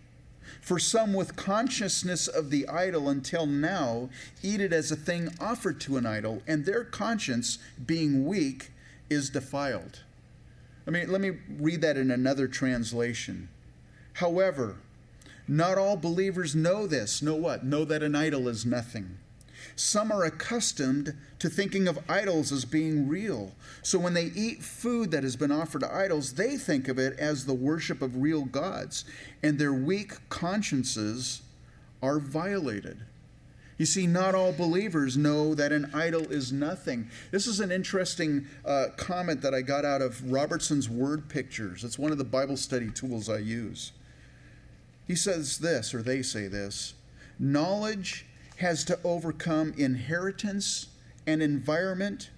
For 0.65 0.79
some 0.79 1.13
with 1.13 1.35
consciousness 1.35 2.27
of 2.27 2.49
the 2.49 2.67
idol 2.67 3.07
until 3.07 3.45
now 3.45 4.09
eat 4.41 4.59
it 4.59 4.73
as 4.73 4.89
a 4.89 4.95
thing 4.95 5.29
offered 5.39 5.79
to 5.81 5.97
an 5.97 6.07
idol, 6.07 6.41
and 6.47 6.65
their 6.65 6.83
conscience, 6.83 7.59
being 7.85 8.25
weak, 8.25 8.71
is 9.07 9.29
defiled. 9.29 9.99
I 10.87 10.89
mean, 10.89 11.11
let 11.11 11.21
me 11.21 11.37
read 11.59 11.81
that 11.81 11.97
in 11.97 12.09
another 12.09 12.47
translation. 12.47 13.47
However, 14.13 14.77
not 15.47 15.77
all 15.77 15.97
believers 15.97 16.55
know 16.55 16.87
this. 16.87 17.21
Know 17.21 17.35
what? 17.35 17.63
Know 17.63 17.85
that 17.85 18.01
an 18.01 18.15
idol 18.15 18.47
is 18.47 18.65
nothing. 18.65 19.19
Some 19.75 20.11
are 20.11 20.23
accustomed 20.23 21.15
to 21.39 21.49
thinking 21.49 21.87
of 21.87 21.99
idols 22.09 22.51
as 22.51 22.65
being 22.65 23.07
real. 23.07 23.51
So 23.81 23.99
when 23.99 24.13
they 24.13 24.31
eat 24.35 24.63
food 24.63 25.11
that 25.11 25.23
has 25.23 25.35
been 25.35 25.51
offered 25.51 25.81
to 25.81 25.93
idols, 25.93 26.33
they 26.33 26.57
think 26.57 26.87
of 26.87 26.97
it 26.97 27.17
as 27.19 27.45
the 27.45 27.53
worship 27.53 28.01
of 28.01 28.21
real 28.21 28.45
gods, 28.45 29.05
and 29.43 29.59
their 29.59 29.73
weak 29.73 30.13
consciences 30.29 31.41
are 32.01 32.19
violated. 32.19 32.99
You 33.77 33.85
see, 33.85 34.07
not 34.07 34.35
all 34.35 34.53
believers 34.53 35.17
know 35.17 35.53
that 35.55 35.73
an 35.73 35.91
idol 35.93 36.31
is 36.31 36.53
nothing. 36.53 37.09
This 37.31 37.45
is 37.45 37.59
an 37.59 37.71
interesting 37.71 38.47
uh, 38.63 38.87
comment 38.95 39.41
that 39.41 39.53
I 39.53 39.61
got 39.61 39.83
out 39.83 40.01
of 40.01 40.31
Robertson's 40.31 40.89
Word 40.89 41.27
Pictures. 41.27 41.83
It's 41.83 41.99
one 41.99 42.13
of 42.13 42.17
the 42.17 42.23
Bible 42.23 42.55
study 42.55 42.89
tools 42.89 43.29
I 43.29 43.39
use. 43.39 43.91
He 45.07 45.15
says 45.15 45.59
this, 45.59 45.93
or 45.93 46.01
they 46.01 46.21
say 46.21 46.47
this 46.47 46.93
knowledge 47.37 48.25
has 48.57 48.83
to 48.85 48.99
overcome 49.03 49.73
inheritance 49.77 50.87
and 51.27 51.41
environment, 51.41 52.29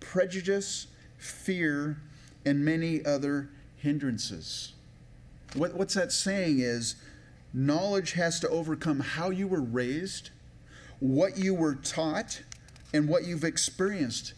prejudice, 0.00 0.86
fear, 1.18 1.98
and 2.44 2.64
many 2.64 3.04
other 3.04 3.50
hindrances. 3.76 4.72
What, 5.54 5.74
what's 5.74 5.94
that 5.94 6.12
saying 6.12 6.60
is 6.60 6.96
knowledge 7.52 8.12
has 8.12 8.40
to 8.40 8.48
overcome 8.48 9.00
how 9.00 9.30
you 9.30 9.48
were 9.48 9.60
raised, 9.60 10.30
what 11.00 11.36
you 11.36 11.54
were 11.54 11.74
taught, 11.74 12.42
and 12.92 13.08
what 13.08 13.24
you've 13.24 13.44
experienced. 13.44 14.34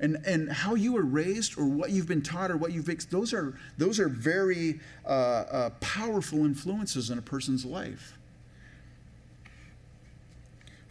And, 0.00 0.16
and 0.26 0.50
how 0.50 0.74
you 0.74 0.94
were 0.94 1.04
raised 1.04 1.56
or 1.56 1.64
what 1.64 1.90
you've 1.90 2.08
been 2.08 2.22
taught 2.22 2.50
or 2.50 2.56
what 2.56 2.72
you've 2.72 2.90
those 3.08 3.32
are 3.32 3.56
those 3.78 4.00
are 4.00 4.08
very 4.08 4.80
uh, 5.06 5.08
uh, 5.08 5.70
powerful 5.78 6.40
influences 6.40 7.10
in 7.10 7.18
a 7.18 7.22
person's 7.22 7.64
life 7.64 8.18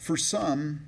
for 0.02 0.18
some 0.18 0.80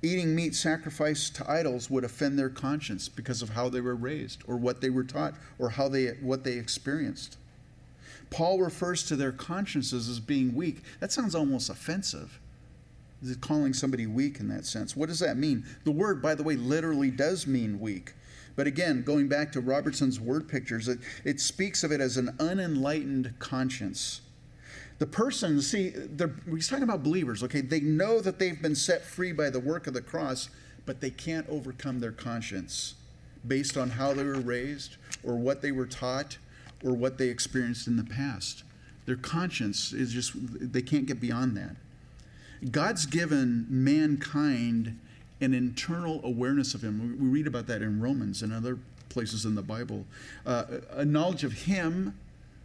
eating 0.00 0.34
meat 0.34 0.54
sacrificed 0.54 1.36
to 1.36 1.48
idols 1.48 1.90
would 1.90 2.04
offend 2.04 2.38
their 2.38 2.48
conscience 2.48 3.06
because 3.06 3.42
of 3.42 3.50
how 3.50 3.68
they 3.68 3.82
were 3.82 3.94
raised 3.94 4.42
or 4.48 4.56
what 4.56 4.80
they 4.80 4.88
were 4.88 5.04
taught 5.04 5.34
or 5.58 5.68
how 5.68 5.90
they 5.90 6.06
what 6.22 6.42
they 6.42 6.54
experienced. 6.54 7.36
Paul 8.30 8.60
refers 8.60 9.04
to 9.04 9.14
their 9.14 9.30
consciences 9.30 10.08
as 10.08 10.20
being 10.20 10.54
weak. 10.54 10.82
That 11.00 11.12
sounds 11.12 11.34
almost 11.34 11.68
offensive. 11.68 12.40
Is 13.22 13.30
it 13.30 13.42
calling 13.42 13.74
somebody 13.74 14.06
weak 14.06 14.40
in 14.40 14.48
that 14.48 14.64
sense? 14.64 14.96
What 14.96 15.10
does 15.10 15.20
that 15.20 15.36
mean? 15.36 15.66
The 15.84 15.90
word 15.90 16.22
by 16.22 16.34
the 16.34 16.42
way 16.42 16.56
literally 16.56 17.10
does 17.10 17.46
mean 17.46 17.78
weak. 17.78 18.14
But 18.56 18.66
again 18.66 19.02
going 19.02 19.28
back 19.28 19.52
to 19.52 19.60
robertson's 19.60 20.18
word 20.18 20.48
pictures 20.48 20.88
it, 20.88 21.00
it 21.24 21.40
speaks 21.40 21.84
of 21.84 21.92
it 21.92 22.00
as 22.00 22.16
an 22.16 22.34
unenlightened 22.40 23.34
conscience 23.38 24.22
the 25.02 25.06
person, 25.06 25.60
see, 25.60 25.92
he's 26.48 26.68
talking 26.68 26.84
about 26.84 27.02
believers, 27.02 27.42
okay? 27.42 27.60
They 27.60 27.80
know 27.80 28.20
that 28.20 28.38
they've 28.38 28.62
been 28.62 28.76
set 28.76 29.02
free 29.04 29.32
by 29.32 29.50
the 29.50 29.58
work 29.58 29.88
of 29.88 29.94
the 29.94 30.00
cross, 30.00 30.48
but 30.86 31.00
they 31.00 31.10
can't 31.10 31.44
overcome 31.48 31.98
their 31.98 32.12
conscience 32.12 32.94
based 33.44 33.76
on 33.76 33.90
how 33.90 34.14
they 34.14 34.22
were 34.22 34.38
raised 34.38 34.98
or 35.24 35.34
what 35.34 35.60
they 35.60 35.72
were 35.72 35.86
taught 35.86 36.38
or 36.84 36.92
what 36.92 37.18
they 37.18 37.26
experienced 37.26 37.88
in 37.88 37.96
the 37.96 38.04
past. 38.04 38.62
Their 39.04 39.16
conscience 39.16 39.92
is 39.92 40.12
just, 40.12 40.34
they 40.36 40.82
can't 40.82 41.06
get 41.06 41.20
beyond 41.20 41.56
that. 41.56 41.74
God's 42.70 43.04
given 43.04 43.66
mankind 43.68 45.00
an 45.40 45.52
internal 45.52 46.20
awareness 46.24 46.74
of 46.74 46.84
Him. 46.84 47.18
We 47.20 47.26
read 47.26 47.48
about 47.48 47.66
that 47.66 47.82
in 47.82 48.00
Romans 48.00 48.40
and 48.40 48.52
other 48.52 48.78
places 49.08 49.46
in 49.46 49.56
the 49.56 49.62
Bible. 49.62 50.06
Uh, 50.46 50.64
a 50.90 51.04
knowledge 51.04 51.42
of 51.42 51.52
Him 51.52 52.16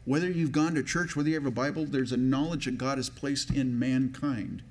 whether 0.08 0.32
you've 0.32 0.54
gone 0.54 0.74
to 0.74 0.82
church, 0.82 1.18
whether 1.18 1.28
you 1.28 1.36
have 1.36 1.46
a 1.46 1.52
Bible, 1.52 1.86
there's 1.86 2.14
a 2.14 2.18
knowledge 2.18 2.64
that 2.64 2.78
God 2.78 2.98
has 2.98 3.10
placed 3.10 3.52
in 3.52 3.78
mankind. 3.78 4.64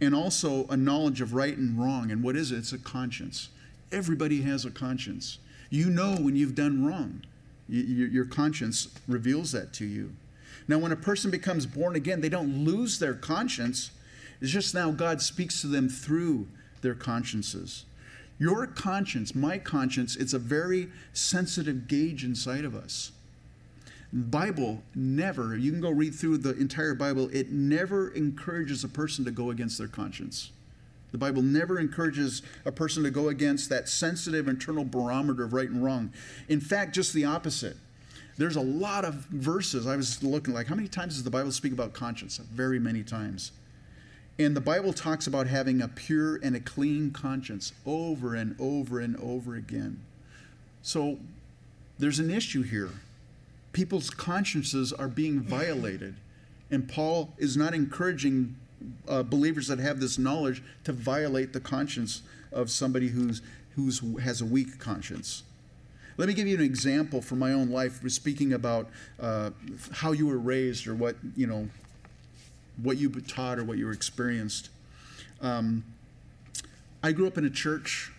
And 0.00 0.14
also 0.14 0.68
a 0.68 0.76
knowledge 0.76 1.20
of 1.20 1.34
right 1.34 1.56
and 1.58 1.76
wrong. 1.76 2.12
And 2.12 2.22
what 2.22 2.36
is 2.36 2.52
it? 2.52 2.58
It's 2.58 2.72
a 2.72 2.78
conscience. 2.78 3.48
Everybody 3.90 4.42
has 4.42 4.64
a 4.64 4.70
conscience. 4.70 5.38
You 5.68 5.90
know 5.90 6.14
when 6.14 6.36
you've 6.36 6.54
done 6.54 6.86
wrong. 6.86 7.24
your 7.68 8.24
conscience 8.24 8.88
reveals 9.08 9.50
that 9.50 9.72
to 9.74 9.84
you. 9.84 10.12
Now, 10.68 10.78
when 10.78 10.92
a 10.92 10.96
person 10.96 11.32
becomes 11.32 11.66
born 11.66 11.96
again, 11.96 12.20
they 12.20 12.28
don't 12.28 12.64
lose 12.64 13.00
their 13.00 13.14
conscience. 13.14 13.90
It's 14.40 14.52
just 14.52 14.76
now 14.76 14.92
God 14.92 15.20
speaks 15.20 15.60
to 15.62 15.66
them 15.66 15.88
through 15.88 16.46
their 16.82 16.94
consciences. 16.94 17.84
Your 18.38 18.64
conscience, 18.68 19.34
my 19.34 19.58
conscience, 19.58 20.14
it's 20.14 20.34
a 20.34 20.38
very 20.38 20.88
sensitive 21.12 21.88
gauge 21.88 22.22
inside 22.22 22.64
of 22.64 22.76
us. 22.76 23.10
Bible 24.12 24.82
never, 24.94 25.56
you 25.56 25.70
can 25.70 25.80
go 25.80 25.90
read 25.90 26.14
through 26.14 26.38
the 26.38 26.56
entire 26.56 26.94
Bible, 26.94 27.28
it 27.32 27.50
never 27.50 28.08
encourages 28.10 28.82
a 28.82 28.88
person 28.88 29.24
to 29.26 29.30
go 29.30 29.50
against 29.50 29.76
their 29.76 29.88
conscience. 29.88 30.50
The 31.12 31.18
Bible 31.18 31.42
never 31.42 31.78
encourages 31.78 32.42
a 32.64 32.72
person 32.72 33.02
to 33.02 33.10
go 33.10 33.28
against 33.28 33.68
that 33.70 33.88
sensitive 33.88 34.48
internal 34.48 34.84
barometer 34.84 35.44
of 35.44 35.52
right 35.52 35.68
and 35.68 35.82
wrong. 35.84 36.12
In 36.48 36.60
fact, 36.60 36.94
just 36.94 37.12
the 37.12 37.24
opposite. 37.24 37.76
There's 38.36 38.56
a 38.56 38.62
lot 38.62 39.04
of 39.04 39.14
verses. 39.14 39.86
I 39.86 39.96
was 39.96 40.22
looking 40.22 40.54
like, 40.54 40.68
how 40.68 40.74
many 40.74 40.88
times 40.88 41.14
does 41.14 41.24
the 41.24 41.30
Bible 41.30 41.50
speak 41.50 41.72
about 41.72 41.92
conscience? 41.92 42.38
Very 42.38 42.78
many 42.78 43.02
times. 43.02 43.52
And 44.38 44.54
the 44.54 44.60
Bible 44.60 44.92
talks 44.92 45.26
about 45.26 45.48
having 45.48 45.82
a 45.82 45.88
pure 45.88 46.36
and 46.36 46.54
a 46.54 46.60
clean 46.60 47.10
conscience 47.10 47.72
over 47.84 48.34
and 48.34 48.54
over 48.60 49.00
and 49.00 49.16
over 49.16 49.56
again. 49.56 50.00
So 50.82 51.18
there's 51.98 52.20
an 52.20 52.30
issue 52.30 52.62
here 52.62 52.90
people's 53.78 54.10
consciences 54.10 54.92
are 54.92 55.06
being 55.06 55.38
violated. 55.38 56.16
And 56.68 56.88
Paul 56.88 57.32
is 57.38 57.56
not 57.56 57.74
encouraging 57.74 58.56
uh, 59.06 59.22
believers 59.22 59.68
that 59.68 59.78
have 59.78 60.00
this 60.00 60.18
knowledge 60.18 60.64
to 60.82 60.92
violate 60.92 61.52
the 61.52 61.60
conscience 61.60 62.22
of 62.50 62.72
somebody 62.72 63.06
who's, 63.06 63.40
who's 63.76 64.02
has 64.20 64.40
a 64.40 64.44
weak 64.44 64.80
conscience. 64.80 65.44
Let 66.16 66.26
me 66.26 66.34
give 66.34 66.48
you 66.48 66.56
an 66.56 66.60
example 66.60 67.22
from 67.22 67.38
my 67.38 67.52
own 67.52 67.70
life, 67.70 68.00
speaking 68.10 68.52
about 68.52 68.88
uh, 69.20 69.50
how 69.92 70.10
you 70.10 70.26
were 70.26 70.38
raised 70.38 70.88
or 70.88 70.96
what 70.96 71.14
you 71.36 71.46
know, 71.46 71.68
what 72.82 72.96
you 72.96 73.08
were 73.08 73.20
taught 73.20 73.60
or 73.60 73.64
what 73.64 73.78
you 73.78 73.86
were 73.86 73.92
experienced. 73.92 74.70
Um, 75.40 75.84
I 77.00 77.12
grew 77.12 77.28
up 77.28 77.38
in 77.38 77.44
a 77.44 77.50
church 77.50 78.10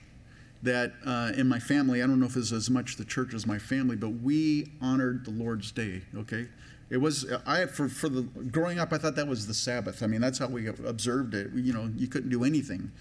that 0.64 0.94
uh, 1.06 1.32
in 1.36 1.48
my 1.48 1.60
family, 1.60 2.04
I 2.04 2.08
don't 2.08 2.20
know 2.20 2.26
if 2.26 2.36
it's 2.36 2.52
as 2.52 2.70
much 2.70 2.98
the 2.98 3.06
church 3.06 3.34
as 3.34 3.48
my 3.48 3.58
family, 3.58 3.96
but 3.96 4.10
we 4.10 4.72
honored 4.82 5.26
the 5.26 5.32
Lord's 5.32 5.72
Day. 5.72 6.02
Okay, 6.16 6.48
it 6.90 6.98
was 6.98 7.26
I 7.46 7.66
for 7.66 7.88
for 7.88 8.10
the 8.10 8.24
growing 8.24 8.80
up, 8.80 8.92
I 8.92 8.98
thought 8.98 9.16
that 9.16 9.28
was 9.28 9.48
the 9.48 9.54
Sabbath. 9.54 10.04
I 10.04 10.08
mean, 10.08 10.22
that's 10.22 10.40
how 10.40 10.48
we 10.48 10.68
observed 10.68 11.34
it. 11.34 11.52
You 11.54 11.74
know, 11.74 11.90
you 11.96 12.08
couldn't 12.08 12.30
do 12.30 12.44
anything 12.44 12.92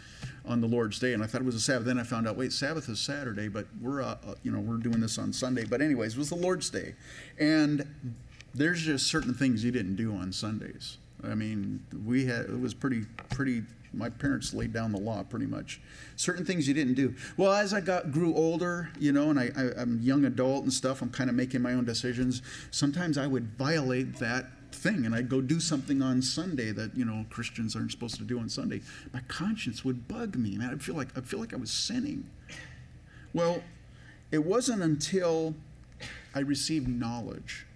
on 0.44 0.60
the 0.60 0.66
Lord's 0.66 0.98
Day, 0.98 1.14
and 1.14 1.22
I 1.22 1.26
thought 1.26 1.40
it 1.40 1.46
was 1.46 1.54
a 1.54 1.60
Sabbath. 1.60 1.86
Then 1.86 1.98
I 1.98 2.04
found 2.04 2.28
out, 2.28 2.36
wait, 2.36 2.52
Sabbath 2.52 2.88
is 2.88 3.00
Saturday, 3.00 3.48
but 3.48 3.66
we're 3.80 4.02
uh, 4.02 4.16
uh 4.26 4.34
you 4.42 4.52
know 4.52 4.60
we're 4.60 4.76
doing 4.76 5.00
this 5.00 5.18
on 5.18 5.32
Sunday. 5.32 5.64
But 5.64 5.80
anyways, 5.80 6.14
it 6.14 6.18
was 6.18 6.30
the 6.30 6.36
Lord's 6.36 6.70
Day, 6.70 6.94
and 7.38 7.86
there's 8.54 8.82
just 8.82 9.06
certain 9.08 9.34
things 9.34 9.64
you 9.64 9.70
didn't 9.70 9.96
do 9.96 10.14
on 10.14 10.32
Sundays. 10.32 10.98
I 11.24 11.34
mean, 11.34 11.84
we 12.06 12.26
had 12.26 12.46
it 12.46 12.60
was 12.60 12.74
pretty 12.74 13.04
pretty 13.30 13.62
my 13.92 14.08
parents 14.08 14.54
laid 14.54 14.72
down 14.72 14.92
the 14.92 14.98
law 14.98 15.22
pretty 15.22 15.46
much. 15.46 15.80
Certain 16.16 16.44
things 16.44 16.68
you 16.68 16.74
didn't 16.74 16.94
do. 16.94 17.14
Well, 17.36 17.52
as 17.52 17.72
I 17.72 17.80
got 17.80 18.12
grew 18.12 18.34
older, 18.34 18.90
you 18.98 19.12
know, 19.12 19.30
and 19.30 19.38
I, 19.38 19.50
I, 19.56 19.80
am 19.80 20.00
young 20.02 20.24
adult 20.24 20.64
and 20.64 20.72
stuff, 20.72 21.02
I'm 21.02 21.10
kind 21.10 21.30
of 21.30 21.36
making 21.36 21.62
my 21.62 21.72
own 21.72 21.84
decisions. 21.84 22.42
Sometimes 22.70 23.18
I 23.18 23.26
would 23.26 23.56
violate 23.56 24.16
that 24.16 24.46
thing 24.72 25.06
and 25.06 25.14
I'd 25.14 25.28
go 25.28 25.40
do 25.40 25.60
something 25.60 26.02
on 26.02 26.22
Sunday 26.22 26.72
that 26.72 26.96
you 26.96 27.04
know 27.04 27.24
Christians 27.30 27.74
aren't 27.74 27.90
supposed 27.90 28.16
to 28.16 28.24
do 28.24 28.38
on 28.38 28.48
Sunday. 28.48 28.80
My 29.12 29.20
conscience 29.28 29.84
would 29.84 30.08
bug 30.08 30.36
me, 30.36 30.56
man. 30.56 30.70
I'd 30.70 30.82
feel 30.82 30.94
like 30.94 31.16
I 31.16 31.20
feel 31.20 31.40
like 31.40 31.52
I 31.52 31.56
was 31.56 31.70
sinning. 31.70 32.28
Well, 33.32 33.62
it 34.30 34.44
wasn't 34.44 34.82
until 34.82 35.54
I 36.34 36.40
received 36.40 36.88
knowledge. 36.88 37.66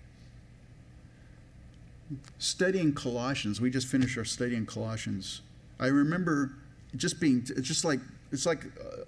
Studying 2.38 2.92
Colossians, 2.92 3.60
we 3.60 3.70
just 3.70 3.86
finished 3.86 4.18
our 4.18 4.24
study 4.24 4.54
in 4.54 4.66
Colossians. 4.66 5.40
I 5.82 5.88
remember 5.88 6.52
just 6.94 7.18
being 7.20 7.44
just 7.60 7.84
like 7.84 7.98
it's 8.30 8.46
like 8.46 8.64
uh, 8.64 9.02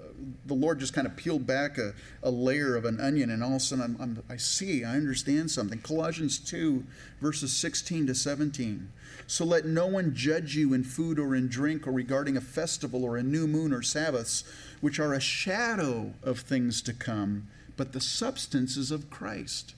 the 0.46 0.54
Lord 0.54 0.80
just 0.80 0.92
kind 0.92 1.06
of 1.06 1.16
peeled 1.16 1.46
back 1.46 1.78
a, 1.78 1.94
a, 2.22 2.30
layer 2.30 2.76
of 2.76 2.84
an 2.84 3.00
onion, 3.00 3.30
and 3.30 3.42
all 3.42 3.50
of 3.50 3.56
a 3.56 3.60
sudden 3.60 3.84
I'm, 3.84 3.96
I'm, 4.00 4.22
i 4.28 4.36
see, 4.36 4.84
I 4.84 4.96
understand 4.96 5.50
something. 5.50 5.78
Colossians 5.78 6.38
2, 6.38 6.84
verses 7.20 7.52
16 7.52 8.08
to 8.08 8.14
17. 8.14 8.90
So 9.26 9.44
let 9.44 9.64
no 9.64 9.86
one 9.86 10.14
judge 10.14 10.54
you 10.56 10.74
in 10.74 10.84
food 10.84 11.18
or 11.18 11.34
in 11.34 11.48
drink 11.48 11.86
or 11.86 11.92
regarding 11.92 12.36
a 12.36 12.42
festival 12.42 13.04
or 13.04 13.16
a 13.16 13.22
new 13.22 13.46
moon 13.46 13.72
or 13.72 13.80
Sabbaths, 13.80 14.44
which 14.82 14.98
are 14.98 15.14
a 15.14 15.20
shadow 15.20 16.12
of 16.22 16.40
things 16.40 16.82
to 16.82 16.92
come, 16.92 17.48
but 17.76 17.92
the 17.92 18.00
substances 18.00 18.90
of 18.90 19.08
Christ. 19.08 19.74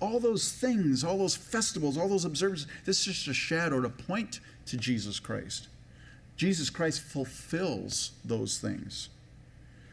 All 0.00 0.20
those 0.20 0.52
things, 0.52 1.04
all 1.04 1.18
those 1.18 1.36
festivals, 1.36 1.98
all 1.98 2.08
those 2.08 2.24
observances, 2.24 2.66
this 2.86 3.00
is 3.00 3.16
just 3.16 3.28
a 3.28 3.34
shadow 3.34 3.82
to 3.82 3.90
point 3.90 4.40
to 4.66 4.78
Jesus 4.78 5.20
Christ. 5.20 5.68
Jesus 6.40 6.70
Christ 6.70 7.02
fulfills 7.02 8.12
those 8.24 8.56
things. 8.56 9.10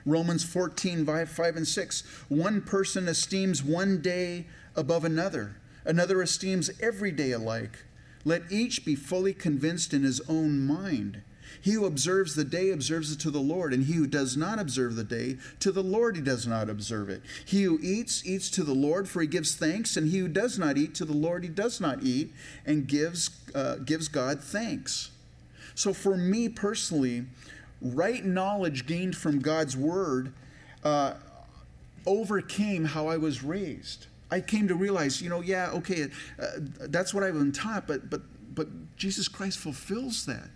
Romans 0.05 0.45
14, 0.45 1.05
5, 1.05 1.55
and 1.57 1.67
6. 1.67 2.03
One 2.29 2.61
person 2.61 3.09
esteems 3.09 3.61
one 3.61 4.01
day 4.01 4.45
above 4.73 5.03
another, 5.03 5.57
another 5.83 6.21
esteems 6.21 6.71
every 6.81 7.11
day 7.11 7.31
alike. 7.31 7.83
Let 8.23 8.49
each 8.49 8.85
be 8.85 8.95
fully 8.95 9.33
convinced 9.33 9.93
in 9.93 10.03
his 10.03 10.21
own 10.29 10.65
mind. 10.65 11.21
He 11.59 11.73
who 11.73 11.85
observes 11.85 12.35
the 12.35 12.45
day 12.45 12.71
observes 12.71 13.11
it 13.11 13.19
to 13.19 13.29
the 13.29 13.41
Lord, 13.41 13.73
and 13.73 13.83
he 13.83 13.95
who 13.95 14.07
does 14.07 14.37
not 14.37 14.57
observe 14.57 14.95
the 14.95 15.03
day, 15.03 15.35
to 15.59 15.73
the 15.73 15.83
Lord 15.83 16.15
he 16.15 16.21
does 16.21 16.47
not 16.47 16.69
observe 16.69 17.09
it. 17.09 17.23
He 17.43 17.63
who 17.63 17.77
eats, 17.81 18.25
eats 18.25 18.49
to 18.51 18.63
the 18.63 18.73
Lord, 18.73 19.09
for 19.09 19.19
he 19.21 19.27
gives 19.27 19.53
thanks, 19.53 19.97
and 19.97 20.07
he 20.07 20.19
who 20.19 20.29
does 20.29 20.57
not 20.57 20.77
eat, 20.77 20.95
to 20.95 21.03
the 21.03 21.11
Lord 21.11 21.43
he 21.43 21.49
does 21.49 21.81
not 21.81 22.03
eat, 22.03 22.33
and 22.65 22.87
gives, 22.87 23.31
uh, 23.53 23.75
gives 23.83 24.07
God 24.07 24.39
thanks. 24.39 25.11
So 25.77 25.93
for 25.93 26.17
me 26.17 26.49
personally, 26.49 27.27
right 27.83 28.25
knowledge 28.25 28.87
gained 28.87 29.15
from 29.15 29.37
God's 29.37 29.77
word 29.77 30.33
uh, 30.83 31.13
overcame 32.07 32.83
how 32.83 33.07
I 33.07 33.17
was 33.17 33.43
raised. 33.43 34.07
I 34.31 34.41
came 34.41 34.67
to 34.69 34.75
realize, 34.75 35.21
you 35.21 35.29
know, 35.29 35.41
yeah, 35.41 35.69
okay, 35.73 36.07
uh, 36.41 36.47
that's 36.89 37.13
what 37.13 37.23
I've 37.23 37.35
been 37.35 37.51
taught, 37.51 37.85
but 37.85 38.09
but 38.09 38.21
but 38.55 38.67
Jesus 38.97 39.27
Christ 39.27 39.59
fulfills 39.59 40.25
that. 40.25 40.49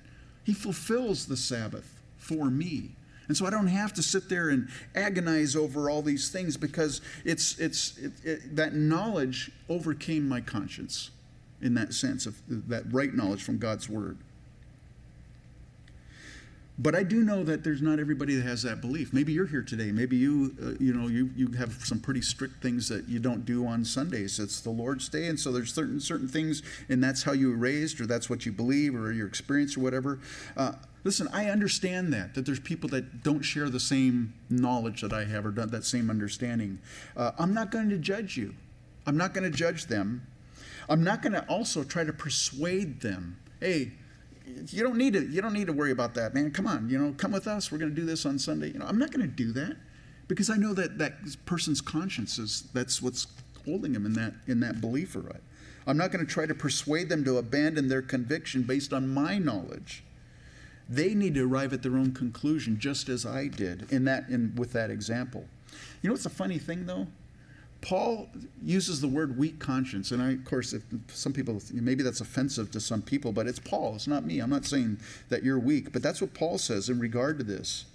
He 0.44 0.54
fulfills 0.54 1.28
the 1.28 1.38
Sabbath 1.38 2.02
for 2.18 2.46
me. 2.50 2.96
And 3.28 3.38
so 3.38 3.46
I 3.46 3.52
don't 3.52 3.68
have 3.68 3.94
to 3.94 4.04
sit 4.04 4.28
there 4.28 4.50
and 4.50 4.70
agonize 4.96 5.56
over 5.56 5.88
all 5.88 6.02
these 6.02 6.30
things 6.30 6.58
because 6.58 7.00
it's, 7.24 7.60
it's, 7.60 7.96
it, 8.00 8.12
it, 8.24 8.56
that 8.56 8.74
knowledge 8.74 9.52
overcame 9.70 10.28
my 10.28 10.42
conscience 10.42 11.12
in 11.62 11.76
that 11.76 11.94
sense 11.94 12.26
of 12.26 12.42
that 12.48 12.92
right 12.92 13.14
knowledge 13.14 13.44
from 13.44 13.60
God's 13.60 13.88
Word. 13.88 14.18
But 16.82 16.96
I 16.96 17.04
do 17.04 17.24
know 17.24 17.44
that 17.44 17.63
there's 17.63 17.84
not 17.84 18.00
everybody 18.00 18.34
that 18.34 18.41
has 18.41 18.63
that 18.63 18.82
belief. 18.82 19.13
Maybe 19.13 19.34
you're 19.34 19.46
here 19.46 19.62
today. 19.62 19.91
Maybe 19.91 20.17
you, 20.17 20.56
uh, 20.60 20.72
you 20.80 20.94
know, 20.94 21.08
you, 21.10 21.30
you 21.36 21.52
have 21.52 21.74
some 21.86 22.00
pretty 22.00 22.22
strict 22.22 22.63
things 22.63 22.89
that 22.89 23.08
you 23.08 23.20
don't 23.20 23.46
do 23.46 23.67
on 23.67 23.86
Sundays. 23.86 24.39
It's 24.39 24.62
the 24.62 24.72
Lord's 24.72 25.08
Day, 25.08 25.28
and 25.28 25.39
so 25.39 25.52
there's 25.52 25.72
certain 25.72 26.00
certain 26.00 26.28
things, 26.28 26.63
and 26.89 27.04
that's 27.04 27.22
how 27.22 27.34
you 27.34 27.52
were 27.52 27.56
raised, 27.56 28.02
or 28.02 28.08
that's 28.08 28.32
what 28.32 28.48
you 28.48 28.52
believe, 28.52 28.96
or 28.96 29.12
your 29.12 29.28
experience, 29.28 29.78
or 29.78 29.82
whatever. 29.82 30.20
Uh, 30.58 30.72
listen, 31.04 31.28
I 31.32 31.52
understand 31.52 32.12
that 32.13 32.34
that 32.34 32.48
there's 32.48 32.60
people 32.60 32.89
that 32.89 33.22
don't 33.22 33.44
share 33.44 33.70
the 33.70 33.80
same 33.80 34.34
knowledge 34.50 35.02
that 35.02 35.13
I 35.13 35.26
have, 35.26 35.46
or 35.46 35.52
that 35.52 35.86
same 35.86 36.10
understanding. 36.10 36.80
Uh, 37.15 37.32
I'm 37.38 37.54
not 37.54 37.70
going 37.70 37.89
to 37.89 38.00
judge 38.00 38.38
you. 38.38 38.56
I'm 39.06 39.17
not 39.17 39.36
going 39.36 39.44
to 39.44 39.56
judge 39.56 39.86
them. 39.86 40.26
I'm 40.89 41.04
not 41.04 41.22
going 41.22 41.34
to 41.34 41.46
also 41.46 41.84
try 41.84 42.04
to 42.04 42.13
persuade 42.13 43.02
them. 43.02 43.38
Hey, 43.60 43.91
you 44.45 44.84
don't 44.84 44.97
need 44.97 45.13
to 45.13 45.25
you 45.27 45.41
don't 45.41 45.54
need 45.54 45.67
to 45.67 45.73
worry 45.73 45.91
about 45.91 46.13
that 46.15 46.34
man. 46.34 46.51
Come 46.51 46.67
on 46.67 46.89
you 46.89 46.97
know 46.97 47.13
come 47.17 47.32
with 47.32 47.47
us. 47.47 47.71
We're 47.71 47.77
going 47.77 47.93
to 47.93 47.99
do 47.99 48.06
this 48.06 48.25
on 48.25 48.39
sunday. 48.39 48.71
You 48.71 48.80
know 48.80 48.86
i'm 48.86 48.97
not 48.97 49.12
going 49.12 49.21
to 49.21 49.34
do 49.34 49.51
that 49.54 49.77
because 50.27 50.49
i 50.49 50.56
know 50.56 50.73
that 50.73 50.97
that 50.97 51.13
person's 51.45 51.82
conscience 51.82 52.38
is 52.39 52.63
that's 52.73 53.01
what's 53.01 53.27
holding 53.65 53.93
them 53.93 54.06
in 54.06 54.13
that 54.13 54.34
in 54.47 54.60
that 54.62 54.82
belief 54.82 55.15
or 55.15 55.19
right 55.19 55.43
i'm 55.86 55.97
not 55.97 56.12
going 56.12 56.25
to 56.25 56.32
try 56.32 56.45
to 56.45 56.56
persuade 56.56 57.10
them 57.10 57.23
to 57.23 57.38
abandon 57.38 57.88
their 57.88 58.01
conviction 58.01 58.63
based 58.63 58.93
on 58.93 59.08
my 59.08 59.38
knowledge. 59.38 60.04
They 60.89 61.13
need 61.13 61.36
to 61.36 61.47
arrive 61.47 61.71
at 61.71 61.84
their 61.84 61.95
own 61.95 62.13
conclusion 62.13 62.77
just 62.80 63.08
as 63.08 63.25
i 63.25 63.47
did 63.47 63.91
in 63.91 64.06
that 64.06 64.30
in 64.30 64.54
with 64.56 64.73
that 64.73 64.89
example. 64.89 65.45
You 66.01 66.10
know 66.10 66.13
what's 66.13 66.25
a 66.25 66.30
funny 66.30 66.58
thing 66.58 66.86
though 66.86 67.08
Paul 67.82 68.30
uses 68.63 69.02
the 69.02 69.08
word 69.08 69.38
weak 69.38 69.60
conscience, 69.60 70.12
and 70.12 70.22
I, 70.22 70.32
of 70.32 70.46
course, 70.46 70.74
if 70.74 70.84
some 71.08 71.34
people 71.34 71.60
maybe 71.74 72.04
that's 72.04 72.22
offensive 72.22 72.72
to 72.72 72.80
some 72.80 73.02
people, 73.02 73.32
but 73.32 73.48
it's 73.48 73.60
Paul. 73.60 73.96
It's 73.96 74.08
not 74.08 74.24
me. 74.24 74.39
I'm 74.39 74.52
not 74.52 74.65
saying 74.65 75.00
that 75.30 75.44
you're 75.44 75.60
weak, 75.60 75.91
but 75.91 76.04
that's 76.04 76.22
what 76.22 76.34
Paul 76.34 76.60
says 76.60 76.89
in 76.89 77.00
regard 77.00 77.39
to 77.39 77.44
this. 77.44 77.86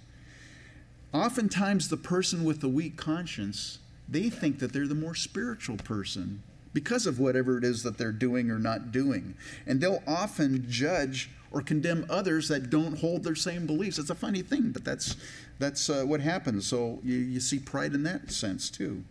Oftentimes, 1.13 1.87
the 1.87 1.97
person 1.97 2.43
with 2.43 2.59
the 2.59 2.67
weak 2.67 2.97
conscience 2.97 3.79
they 4.09 4.29
think 4.29 4.59
that 4.59 4.73
they're 4.73 4.87
the 4.87 4.95
more 4.95 5.15
spiritual 5.15 5.77
person 5.77 6.41
because 6.73 7.05
of 7.05 7.19
whatever 7.19 7.57
it 7.57 7.63
is 7.63 7.83
that 7.83 7.97
they're 7.97 8.11
doing 8.11 8.51
or 8.51 8.59
not 8.59 8.91
doing, 8.91 9.35
and 9.65 9.81
they'll 9.81 10.03
often 10.07 10.65
judge 10.69 11.29
or 11.51 11.61
condemn 11.61 12.05
others 12.09 12.47
that 12.49 12.69
don't 12.69 12.99
hold 12.99 13.23
their 13.23 13.35
same 13.35 13.65
beliefs. 13.65 13.97
It's 13.97 14.09
a 14.09 14.15
funny 14.15 14.41
thing, 14.41 14.71
but 14.71 14.83
that's 14.83 15.15
that's 15.59 15.89
uh, 15.89 16.03
what 16.05 16.21
happens. 16.21 16.67
So 16.67 16.99
you, 17.03 17.15
you 17.17 17.39
see 17.39 17.59
pride 17.59 17.93
in 17.93 18.03
that 18.03 18.31
sense 18.31 18.69
too. 18.69 19.03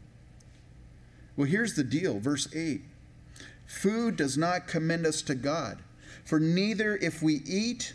Well, 1.37 1.47
here's 1.47 1.75
the 1.75 1.85
deal 1.85 2.19
verse 2.19 2.49
8 2.55 2.83
Food 3.67 4.17
does 4.17 4.39
not 4.39 4.67
commend 4.67 5.07
us 5.07 5.23
to 5.23 5.35
God, 5.35 5.79
for 6.25 6.39
neither 6.39 6.97
if 6.97 7.23
we 7.23 7.43
eat 7.47 7.95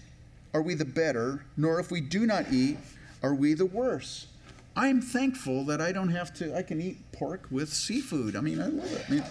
are 0.53 0.61
we 0.61 0.73
the 0.73 0.85
better, 0.85 1.45
nor 1.55 1.79
if 1.79 1.91
we 1.91 2.01
do 2.01 2.25
not 2.25 2.51
eat 2.51 2.77
are 3.23 3.33
we 3.33 3.53
the 3.53 3.65
worse. 3.65 4.27
I'm 4.75 5.01
thankful 5.01 5.65
that 5.65 5.81
I 5.81 5.91
don't 5.91 6.09
have 6.09 6.33
to, 6.35 6.55
I 6.55 6.63
can 6.63 6.81
eat 6.81 6.97
pork 7.11 7.47
with 7.51 7.73
seafood. 7.73 8.35
I 8.35 8.41
mean, 8.41 8.61
I 8.61 8.67
love 8.67 8.91
it. 8.91 9.05
I 9.07 9.11
mean, 9.11 9.23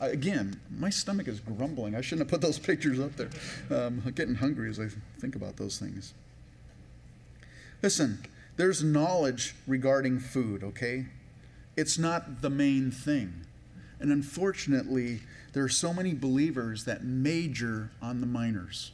again, 0.00 0.60
my 0.70 0.90
stomach 0.90 1.28
is 1.28 1.40
grumbling. 1.40 1.94
I 1.94 2.00
shouldn't 2.00 2.28
have 2.28 2.28
put 2.28 2.40
those 2.40 2.58
pictures 2.70 3.00
up 3.00 3.16
there. 3.16 3.30
Um, 3.70 4.02
I'm 4.04 4.12
getting 4.12 4.36
hungry 4.36 4.70
as 4.70 4.78
I 4.80 4.88
think 5.20 5.36
about 5.36 5.56
those 5.56 5.78
things. 5.78 6.14
Listen, 7.82 8.24
there's 8.56 8.82
knowledge 8.82 9.54
regarding 9.66 10.18
food, 10.18 10.64
okay? 10.64 11.06
It's 11.76 11.96
not 11.96 12.42
the 12.42 12.50
main 12.50 12.90
thing. 12.90 13.46
And 14.00 14.12
unfortunately, 14.12 15.20
there 15.52 15.64
are 15.64 15.68
so 15.68 15.92
many 15.92 16.14
believers 16.14 16.84
that 16.84 17.02
major 17.02 17.90
on 18.00 18.20
the 18.20 18.26
minors. 18.26 18.92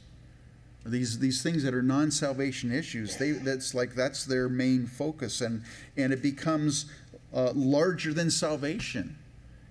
These, 0.85 1.19
these 1.19 1.41
things 1.41 1.63
that 1.63 1.73
are 1.73 1.81
non-salvation 1.81 2.71
issues, 2.71 3.17
they, 3.17 3.31
that's 3.31 3.73
like 3.73 3.95
that's 3.95 4.23
their 4.23 4.47
main 4.47 4.85
focus, 4.85 5.41
and, 5.41 5.63
and 5.97 6.13
it 6.13 6.21
becomes 6.21 6.85
uh, 7.33 7.51
larger 7.55 8.13
than 8.13 8.29
salvation, 8.29 9.17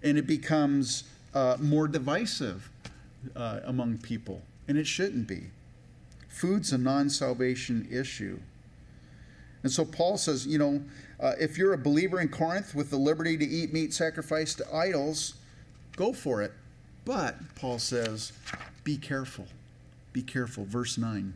and 0.03 0.19
it 0.19 0.27
becomes 0.27 1.05
uh, 1.33 1.57
more 1.61 1.87
divisive 1.87 2.69
uh, 3.37 3.61
among 3.65 3.99
people, 3.99 4.43
and 4.67 4.77
it 4.77 4.87
shouldn't 4.87 5.29
be. 5.29 5.51
Food's 6.29 6.73
a 6.73 6.79
non-salvation 6.79 7.87
issue. 7.91 8.41
And 9.65 9.73
so 9.73 9.85
Paul 9.85 10.19
says, 10.19 10.47
you 10.47 10.59
know, 10.59 10.83
uh, 11.19 11.33
if 11.41 11.59
you're 11.59 11.73
a 11.73 11.79
believer 11.79 12.21
in 12.21 12.29
Corinth 12.29 12.75
with 12.75 12.91
the 12.91 12.97
liberty 12.97 13.37
to 13.37 13.45
eat 13.45 13.73
meat 13.73 13.93
sacrificed 13.93 14.59
to 14.59 14.75
idols, 14.75 15.35
go 15.97 16.13
for 16.13 16.43
it. 16.43 16.53
But, 17.07 17.37
Paul 17.57 17.79
says, 17.79 18.33
be 18.85 18.99
careful. 18.99 19.47
Be 20.13 20.23
careful. 20.23 20.67
Verse 20.67 20.99
9. 20.99 21.35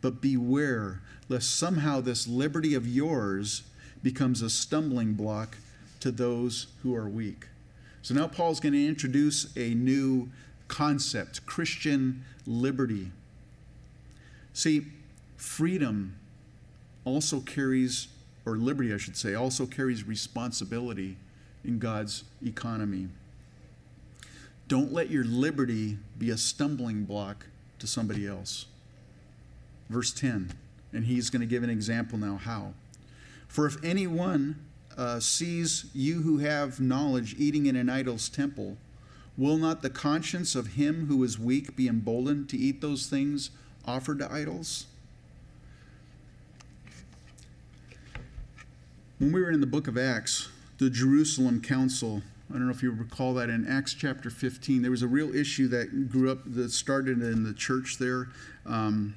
But 0.00 0.20
beware 0.20 1.02
lest 1.28 1.54
somehow 1.54 2.00
this 2.00 2.26
liberty 2.26 2.74
of 2.74 2.86
yours 2.86 3.62
becomes 4.02 4.40
a 4.40 4.48
stumbling 4.48 5.12
block 5.12 5.58
to 6.00 6.10
those 6.10 6.68
who 6.82 6.94
are 6.94 7.08
weak. 7.08 7.46
So 8.00 8.14
now 8.14 8.26
Paul's 8.26 8.60
going 8.60 8.72
to 8.72 8.86
introduce 8.86 9.54
a 9.56 9.74
new 9.74 10.30
concept 10.68 11.44
Christian 11.44 12.24
liberty. 12.46 13.10
See, 14.52 14.86
freedom 15.36 16.16
also 17.06 17.40
carries 17.40 18.08
or 18.44 18.56
liberty, 18.56 18.92
I 18.92 18.98
should 18.98 19.16
say, 19.16 19.34
also 19.34 19.64
carries 19.64 20.04
responsibility 20.04 21.16
in 21.64 21.78
God's 21.78 22.24
economy. 22.44 23.08
Don't 24.68 24.92
let 24.92 25.10
your 25.10 25.24
liberty 25.24 25.96
be 26.18 26.30
a 26.30 26.36
stumbling 26.36 27.04
block 27.04 27.46
to 27.78 27.86
somebody 27.86 28.26
else. 28.26 28.66
Verse 29.88 30.12
10, 30.12 30.52
and 30.92 31.04
he's 31.04 31.30
going 31.30 31.40
to 31.40 31.46
give 31.46 31.62
an 31.62 31.70
example 31.70 32.18
now 32.18 32.36
how. 32.36 32.74
For 33.46 33.66
if 33.66 33.82
anyone 33.84 34.56
uh, 34.96 35.20
sees 35.20 35.86
you 35.94 36.22
who 36.22 36.38
have 36.38 36.80
knowledge 36.80 37.36
eating 37.38 37.66
in 37.66 37.76
an 37.76 37.88
idol's 37.88 38.28
temple, 38.28 38.76
will 39.36 39.56
not 39.56 39.82
the 39.82 39.90
conscience 39.90 40.56
of 40.56 40.74
him 40.74 41.06
who 41.06 41.22
is 41.22 41.38
weak 41.38 41.76
be 41.76 41.86
emboldened 41.86 42.48
to 42.48 42.56
eat 42.56 42.80
those 42.80 43.06
things 43.06 43.50
offered 43.84 44.18
to 44.18 44.32
idols? 44.32 44.86
When 49.18 49.32
we 49.32 49.40
were 49.40 49.50
in 49.50 49.62
the 49.62 49.66
book 49.66 49.88
of 49.88 49.96
Acts, 49.96 50.50
the 50.76 50.90
Jerusalem 50.90 51.62
Council, 51.62 52.20
I 52.50 52.54
don't 52.54 52.66
know 52.66 52.72
if 52.72 52.82
you 52.82 52.90
recall 52.90 53.32
that 53.34 53.48
in 53.48 53.66
Acts 53.66 53.94
chapter 53.94 54.28
15, 54.28 54.82
there 54.82 54.90
was 54.90 55.00
a 55.00 55.08
real 55.08 55.34
issue 55.34 55.68
that 55.68 56.10
grew 56.10 56.30
up, 56.30 56.40
that 56.44 56.70
started 56.70 57.22
in 57.22 57.42
the 57.42 57.54
church 57.54 57.96
there. 57.98 58.28
Um, 58.66 59.14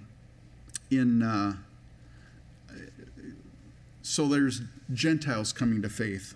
in 0.89 1.21
uh, 1.21 1.57
so 4.01 4.29
there's 4.29 4.61
Gentiles 4.93 5.51
coming 5.51 5.81
to 5.81 5.89
faith 5.89 6.33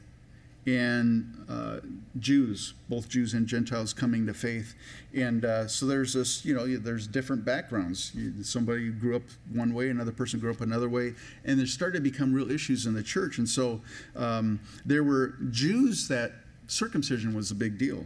and 0.65 1.45
uh, 1.49 1.77
Jews, 2.19 2.73
both 2.89 3.09
Jews 3.09 3.33
and 3.33 3.47
Gentiles 3.47 3.93
coming 3.93 4.25
to 4.27 4.33
faith. 4.33 4.75
And 5.13 5.43
uh, 5.43 5.67
so 5.67 5.85
there's 5.85 6.13
this, 6.13 6.45
you 6.45 6.53
know, 6.53 6.65
there's 6.77 7.07
different 7.07 7.43
backgrounds. 7.43 8.13
Somebody 8.43 8.89
grew 8.89 9.15
up 9.15 9.23
one 9.51 9.73
way, 9.73 9.89
another 9.89 10.11
person 10.11 10.39
grew 10.39 10.51
up 10.51 10.61
another 10.61 10.89
way, 10.89 11.15
and 11.43 11.59
there 11.59 11.67
started 11.67 11.97
to 11.97 12.01
become 12.01 12.33
real 12.33 12.49
issues 12.49 12.85
in 12.85 12.93
the 12.93 13.03
church. 13.03 13.37
And 13.37 13.47
so 13.47 13.81
um, 14.15 14.59
there 14.85 15.03
were 15.03 15.35
Jews 15.51 16.07
that 16.07 16.33
circumcision 16.67 17.33
was 17.33 17.51
a 17.51 17.55
big 17.55 17.77
deal. 17.77 18.05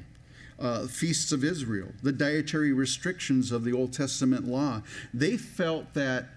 Uh, 0.60 0.88
feasts 0.88 1.32
of 1.32 1.44
Israel, 1.44 1.90
the 2.02 2.12
dietary 2.12 2.74
restrictions 2.74 3.52
of 3.52 3.64
the 3.64 3.72
Old 3.72 3.94
Testament 3.94 4.48
law. 4.48 4.82
They 5.14 5.38
felt 5.38 5.94
that 5.94 6.30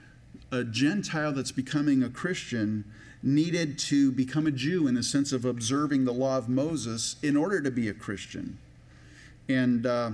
a 0.52 0.62
Gentile 0.62 1.33
that's 1.33 1.52
becoming 1.52 2.02
a 2.02 2.11
Christian 2.11 2.85
needed 3.22 3.78
to 3.78 4.12
become 4.12 4.46
a 4.46 4.50
Jew 4.50 4.87
in 4.87 4.94
the 4.94 5.02
sense 5.02 5.33
of 5.33 5.44
observing 5.44 6.04
the 6.04 6.12
law 6.12 6.38
of 6.38 6.48
Moses 6.48 7.16
in 7.22 7.37
order 7.37 7.61
to 7.61 7.70
be 7.70 7.88
a 7.88 7.94
Christian. 7.94 8.59
And, 9.48 9.85
uh, 9.85 10.12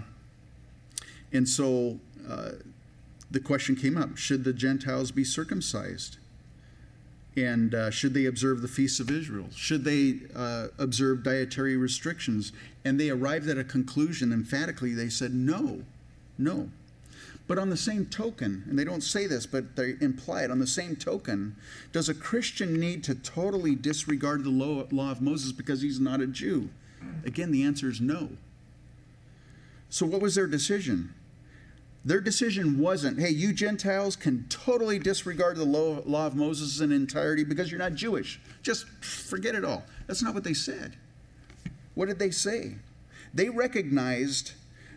and 1.32 1.48
so 1.48 2.00
uh, 2.28 2.52
the 3.30 3.40
question 3.40 3.76
came 3.76 3.96
up 3.96 4.16
should 4.16 4.44
the 4.44 4.52
Gentiles 4.52 5.10
be 5.10 5.24
circumcised? 5.24 6.16
And 7.36 7.74
uh, 7.74 7.90
should 7.90 8.14
they 8.14 8.24
observe 8.24 8.62
the 8.62 8.68
feasts 8.68 8.98
of 8.98 9.10
Israel? 9.10 9.48
Should 9.54 9.84
they 9.84 10.20
uh, 10.34 10.68
observe 10.78 11.22
dietary 11.22 11.76
restrictions? 11.76 12.50
And 12.82 12.98
they 12.98 13.10
arrived 13.10 13.46
at 13.48 13.58
a 13.58 13.64
conclusion 13.64 14.32
emphatically. 14.32 14.94
They 14.94 15.10
said, 15.10 15.34
no, 15.34 15.82
no. 16.38 16.70
But 17.48 17.58
on 17.58 17.70
the 17.70 17.76
same 17.76 18.06
token, 18.06 18.64
and 18.68 18.78
they 18.78 18.84
don't 18.84 19.02
say 19.02 19.26
this, 19.26 19.46
but 19.46 19.76
they 19.76 19.94
imply 20.00 20.42
it, 20.42 20.50
on 20.50 20.58
the 20.58 20.66
same 20.66 20.96
token, 20.96 21.54
does 21.92 22.08
a 22.08 22.14
Christian 22.14 22.80
need 22.80 23.04
to 23.04 23.14
totally 23.14 23.76
disregard 23.76 24.42
the 24.42 24.50
law 24.50 25.10
of 25.10 25.20
Moses 25.22 25.52
because 25.52 25.80
he's 25.80 26.00
not 26.00 26.20
a 26.20 26.26
Jew? 26.26 26.70
Again, 27.24 27.52
the 27.52 27.62
answer 27.62 27.88
is 27.88 28.00
no. 28.00 28.30
So, 29.90 30.06
what 30.06 30.20
was 30.20 30.34
their 30.34 30.48
decision? 30.48 31.14
Their 32.04 32.20
decision 32.20 32.78
wasn't, 32.78 33.18
hey, 33.18 33.30
you 33.30 33.52
Gentiles 33.52 34.14
can 34.14 34.46
totally 34.48 34.98
disregard 34.98 35.56
the 35.56 35.64
law 35.64 36.26
of 36.26 36.36
Moses 36.36 36.80
in 36.80 36.92
entirety 36.92 37.42
because 37.42 37.70
you're 37.70 37.80
not 37.80 37.94
Jewish. 37.94 38.40
Just 38.62 38.86
forget 39.02 39.54
it 39.54 39.64
all. 39.64 39.84
That's 40.06 40.22
not 40.22 40.34
what 40.34 40.44
they 40.44 40.54
said. 40.54 40.96
What 41.94 42.06
did 42.06 42.18
they 42.18 42.30
say? 42.30 42.76
They 43.34 43.48
recognized 43.48 44.52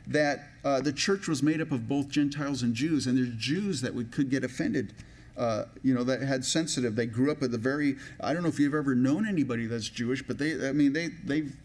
that 0.09 0.49
uh, 0.63 0.81
the 0.81 0.91
church 0.91 1.27
was 1.27 1.41
made 1.41 1.61
up 1.61 1.71
of 1.71 1.87
both 1.87 2.09
Gentiles 2.09 2.61
and 2.61 2.73
Jews, 2.73 3.07
and 3.07 3.17
there's 3.17 3.35
Jews 3.37 3.81
that 3.81 3.95
would, 3.95 4.11
could 4.11 4.29
get 4.29 4.43
offended 4.43 4.93
uh, 5.37 5.63
you 5.83 5.93
know, 5.93 6.03
that 6.03 6.21
had 6.21 6.43
sensitive. 6.43 6.97
They 6.97 7.05
grew 7.05 7.31
up 7.31 7.39
with 7.39 7.51
the 7.51 7.57
very. 7.57 7.95
I 8.19 8.33
don't 8.33 8.43
know 8.43 8.49
if 8.49 8.59
you've 8.59 8.75
ever 8.75 8.93
known 8.93 9.25
anybody 9.25 9.67
that's 9.67 9.87
Jewish, 9.87 10.21
but 10.21 10.37
they. 10.37 10.67
I 10.67 10.73
mean, 10.73 10.91
they 10.91 11.07
they've 11.23 11.55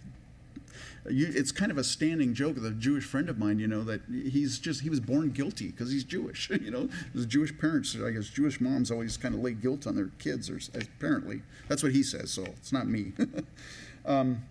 you, 1.10 1.30
it's 1.34 1.52
kind 1.52 1.70
of 1.70 1.78
a 1.78 1.84
standing 1.84 2.34
joke 2.34 2.56
of 2.56 2.64
a 2.64 2.70
Jewish 2.70 3.04
friend 3.04 3.28
of 3.28 3.38
mine, 3.38 3.58
you 3.58 3.66
know, 3.66 3.82
that 3.84 4.00
he's 4.08 4.58
just, 4.58 4.80
he 4.80 4.90
was 4.90 5.00
born 5.00 5.30
guilty 5.30 5.70
because 5.70 5.92
he's 5.92 6.04
Jewish, 6.04 6.50
you 6.62 6.70
know. 6.70 6.88
His 7.12 7.26
Jewish 7.26 7.56
parents, 7.58 7.96
I 8.02 8.10
guess 8.10 8.28
Jewish 8.28 8.60
moms 8.60 8.90
always 8.90 9.16
kind 9.16 9.34
of 9.34 9.40
lay 9.42 9.52
guilt 9.52 9.86
on 9.86 9.96
their 9.96 10.10
kids, 10.18 10.48
or 10.50 10.58
apparently. 10.74 11.42
That's 11.68 11.82
what 11.82 11.92
he 11.92 12.02
says, 12.02 12.30
so 12.30 12.42
it's 12.42 12.72
not 12.72 12.86
me. 12.86 13.12
um, 14.06 14.42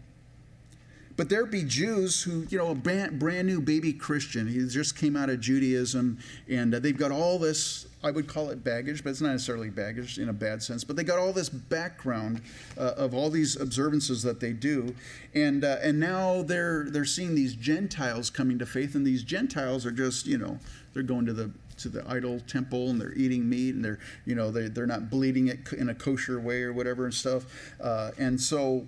but 1.15 1.29
there 1.29 1.45
be 1.45 1.63
Jews 1.63 2.23
who, 2.23 2.45
you 2.49 2.57
know, 2.57 2.69
a 2.69 2.75
brand, 2.75 3.19
brand 3.19 3.47
new 3.47 3.61
baby 3.61 3.93
Christian, 3.93 4.47
he 4.47 4.67
just 4.67 4.97
came 4.97 5.15
out 5.15 5.29
of 5.29 5.39
Judaism, 5.39 6.17
and 6.49 6.73
uh, 6.73 6.79
they've 6.79 6.97
got 6.97 7.11
all 7.11 7.37
this, 7.37 7.85
I 8.03 8.09
would 8.09 8.27
call 8.27 8.49
it 8.49 8.63
baggage, 8.63 9.03
but 9.03 9.11
it's 9.11 9.21
not 9.21 9.31
necessarily 9.31 9.69
baggage 9.69 10.17
in 10.17 10.29
a 10.29 10.33
bad 10.33 10.63
sense, 10.63 10.83
but 10.83 10.95
they 10.95 11.03
got 11.03 11.19
all 11.19 11.31
this 11.31 11.49
background 11.49 12.41
uh, 12.77 12.93
of 12.97 13.13
all 13.13 13.29
these 13.29 13.55
observances 13.55 14.23
that 14.23 14.39
they 14.39 14.53
do. 14.53 14.95
And, 15.35 15.63
uh, 15.63 15.77
and 15.83 15.99
now 15.99 16.41
they're, 16.41 16.85
they're 16.89 17.05
seeing 17.05 17.35
these 17.35 17.53
Gentiles 17.55 18.29
coming 18.29 18.57
to 18.59 18.65
faith, 18.65 18.95
and 18.95 19.05
these 19.05 19.23
Gentiles 19.23 19.85
are 19.85 19.91
just, 19.91 20.25
you 20.25 20.37
know, 20.39 20.57
they're 20.93 21.03
going 21.03 21.25
to 21.25 21.33
the 21.33 21.51
to 21.75 21.89
the 21.89 22.07
idol 22.07 22.39
temple 22.41 22.91
and 22.91 23.01
they're 23.01 23.13
eating 23.13 23.49
meat 23.49 23.73
and 23.73 23.83
they're 23.83 23.97
you 24.25 24.35
know 24.35 24.51
they, 24.51 24.67
they're 24.67 24.85
not 24.85 25.09
bleeding 25.09 25.47
it 25.47 25.73
in 25.73 25.89
a 25.89 25.95
kosher 25.95 26.39
way 26.39 26.61
or 26.61 26.71
whatever 26.71 27.05
and 27.05 27.13
stuff 27.15 27.45
uh, 27.81 28.11
and 28.19 28.39
so 28.39 28.85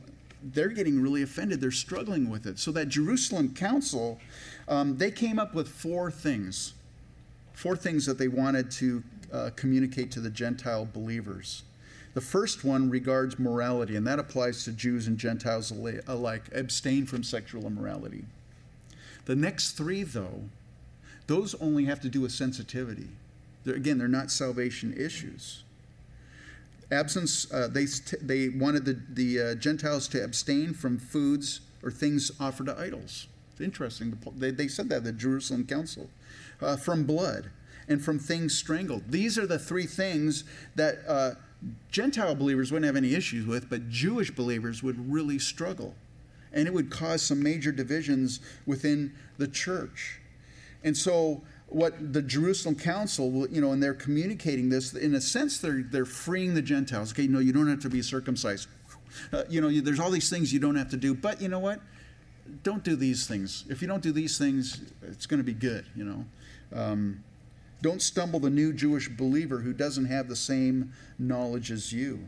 they're 0.53 0.69
getting 0.69 1.01
really 1.01 1.23
offended. 1.23 1.60
They're 1.60 1.71
struggling 1.71 2.29
with 2.29 2.45
it. 2.45 2.60
So 2.60 2.71
that 2.73 2.88
Jerusalem 2.88 3.53
council, 3.53 4.19
um, 4.67 4.97
they 4.97 5.12
came 5.12 5.39
up 5.39 5.55
with 5.55 5.67
four 5.67 6.12
things, 6.12 6.73
four 7.53 7.75
things 7.75 8.05
that 8.05 8.17
they 8.17 8.27
wanted 8.27 8.69
to 8.71 9.03
uh, 9.34 9.49
communicate 9.55 10.12
to 10.12 10.19
the 10.19 10.29
Gentile 10.29 10.88
believers. 10.91 11.63
The 12.13 12.21
first 12.21 12.63
one 12.63 12.89
regards 12.89 13.38
morality, 13.39 13.95
and 13.95 14.08
that 14.08 14.19
applies 14.19 14.63
to 14.63 14.71
Jews 14.71 15.08
and 15.08 15.17
Gentiles 15.17 15.73
alike. 16.08 16.43
Abstain 16.53 17.05
from 17.05 17.23
sexual 17.23 17.65
immorality. 17.65 18.23
The 19.25 19.36
next 19.36 19.71
three, 19.71 20.03
though, 20.03 20.43
those 21.27 21.55
only 21.55 21.86
have 21.86 21.99
to 22.01 22.10
do 22.10 22.21
with 22.21 22.31
sensitivity. 22.31 23.10
They're, 23.65 23.75
again, 23.75 23.97
they're 23.97 24.08
not 24.08 24.31
salvation 24.31 24.93
issues 24.95 25.64
absence, 26.91 27.52
uh, 27.52 27.67
they, 27.67 27.86
they 28.21 28.50
wanted 28.50 28.86
the, 28.86 29.00
the 29.10 29.41
uh, 29.41 29.56
Gentiles 29.56 30.08
to 30.10 30.24
abstain 30.24 30.74
from 30.74 30.98
foods 30.98 31.62
or 31.84 31.91
things 31.91 32.32
offered 32.39 32.67
to 32.67 32.80
idols. 32.80 33.28
It's 33.52 33.62
interesting. 33.62 34.17
They, 34.36 34.52
they 34.52 34.67
said 34.67 34.89
that 34.89 34.98
at 34.98 35.04
the 35.04 35.13
Jerusalem 35.13 35.65
Council. 35.65 36.10
Uh, 36.62 36.78
from 36.78 37.04
blood 37.04 37.50
and 37.88 38.04
from 38.04 38.17
things 38.17 38.58
strangled. 38.58 39.04
These 39.10 39.38
are 39.38 39.45
the 39.45 39.60
three 39.60 39.86
things 39.86 40.45
that 40.76 41.00
uh, 41.08 41.32
Gentile 41.91 42.36
believers 42.36 42.71
wouldn't 42.71 42.86
have 42.86 42.95
any 42.95 43.13
issues 43.13 43.45
with, 43.45 43.69
but 43.69 43.89
Jewish 43.89 44.32
believers 44.32 44.82
would 44.82 45.12
really 45.12 45.39
struggle. 45.39 45.95
And 46.54 46.67
it 46.67 46.74
would 46.74 46.89
cause 46.89 47.21
some 47.21 47.43
major 47.43 47.71
divisions 47.71 48.39
within 48.65 49.13
the 49.38 49.48
church. 49.48 50.21
And 50.84 50.95
so 50.95 51.43
what 51.67 52.13
the 52.13 52.21
Jerusalem 52.21 52.75
Council, 52.75 53.32
will, 53.32 53.49
you 53.49 53.62
know, 53.62 53.71
and 53.71 53.82
they're 53.82 53.93
communicating 53.93 54.69
this. 54.69 54.93
In 54.93 55.15
a 55.15 55.21
sense, 55.21 55.58
they're 55.60 55.84
they're 55.84 56.06
freeing 56.06 56.54
the 56.54 56.62
Gentiles. 56.62 57.12
Okay, 57.12 57.28
no, 57.28 57.39
you 57.39 57.54
don't 57.54 57.67
have 57.67 57.82
to 57.82 57.89
be 57.89 58.01
circumcised. 58.01 58.67
Uh, 59.32 59.43
you 59.49 59.62
know, 59.62 59.69
you, 59.69 59.82
there's 59.82 59.99
all 59.99 60.12
these 60.12 60.30
things 60.30 60.51
you 60.51 60.60
don't 60.60 60.75
have 60.75 60.89
to 60.89 60.97
do. 60.97 61.13
But 61.13 61.41
you 61.41 61.47
know 61.47 61.60
what? 61.60 61.80
Don't 62.63 62.84
do 62.84 62.95
these 62.95 63.28
things. 63.28 63.63
If 63.69 63.82
you 63.82 63.88
don't 63.88 64.04
do 64.04 64.12
these 64.12 64.38
things, 64.38 64.82
it's 65.01 65.25
going 65.25 65.39
to 65.39 65.43
be 65.43 65.54
good. 65.54 65.86
You 65.95 66.06
know. 66.06 66.25
Um, 66.73 67.23
don't 67.82 68.01
stumble 68.01 68.39
the 68.39 68.49
new 68.49 68.73
Jewish 68.73 69.10
believer 69.10 69.60
who 69.60 69.73
doesn't 69.73 70.06
have 70.06 70.28
the 70.28 70.36
same 70.36 70.93
knowledge 71.19 71.71
as 71.71 71.93
you. 71.93 72.28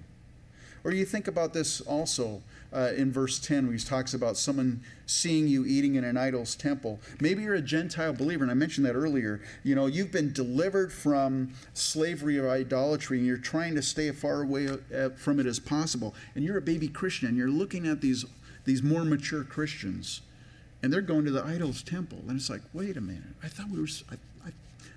Or 0.84 0.92
you 0.92 1.06
think 1.06 1.28
about 1.28 1.54
this 1.54 1.82
also 1.82 2.42
uh, 2.74 2.92
in 2.96 3.12
verse 3.12 3.40
10 3.40 3.68
where 3.68 3.76
he 3.76 3.84
talks 3.84 4.14
about 4.14 4.38
someone 4.38 4.82
seeing 5.06 5.48
you 5.48 5.66
eating 5.66 5.96
in 5.96 6.04
an 6.04 6.18
idol's 6.18 6.56
temple. 6.56 7.00
Maybe 7.22 7.44
you're 7.44 7.56
a 7.56 7.62
Gentile 7.62 8.14
believer, 8.14 8.44
and 8.44 8.52
I 8.52 8.56
mentioned 8.56 8.86
that 8.86 8.96
earlier. 8.96 9.42
You 9.64 9.76
know, 9.76 9.86
you've 9.86 10.12
been 10.12 10.34
delivered 10.34 10.92
from 10.92 11.54
slavery 11.74 12.38
or 12.38 12.50
idolatry, 12.50 13.18
and 13.18 13.26
you're 13.26 13.38
trying 13.38 13.76
to 13.76 13.82
stay 13.82 14.10
as 14.10 14.18
far 14.18 14.42
away 14.42 14.68
uh, 14.68 15.10
from 15.16 15.40
it 15.40 15.46
as 15.46 15.60
possible. 15.60 16.14
And 16.36 16.44
you're 16.44 16.58
a 16.58 16.62
baby 16.62 16.88
Christian, 16.88 17.30
and 17.30 17.38
you're 17.38 17.50
looking 17.50 17.88
at 17.88 18.02
these, 18.02 18.26
these 18.66 18.84
more 18.84 19.06
mature 19.06 19.44
Christians, 19.44 20.22
and 20.84 20.92
they're 20.92 21.02
going 21.02 21.26
to 21.26 21.32
the 21.32 21.44
idol's 21.44 21.82
temple. 21.82 22.20
And 22.28 22.38
it's 22.38 22.50
like, 22.50 22.62
wait 22.74 22.98
a 22.98 23.02
minute, 23.02 23.24
I 23.42 23.48
thought 23.48 23.70
we 23.70 23.80
were, 23.80 23.88
I, 24.12 24.16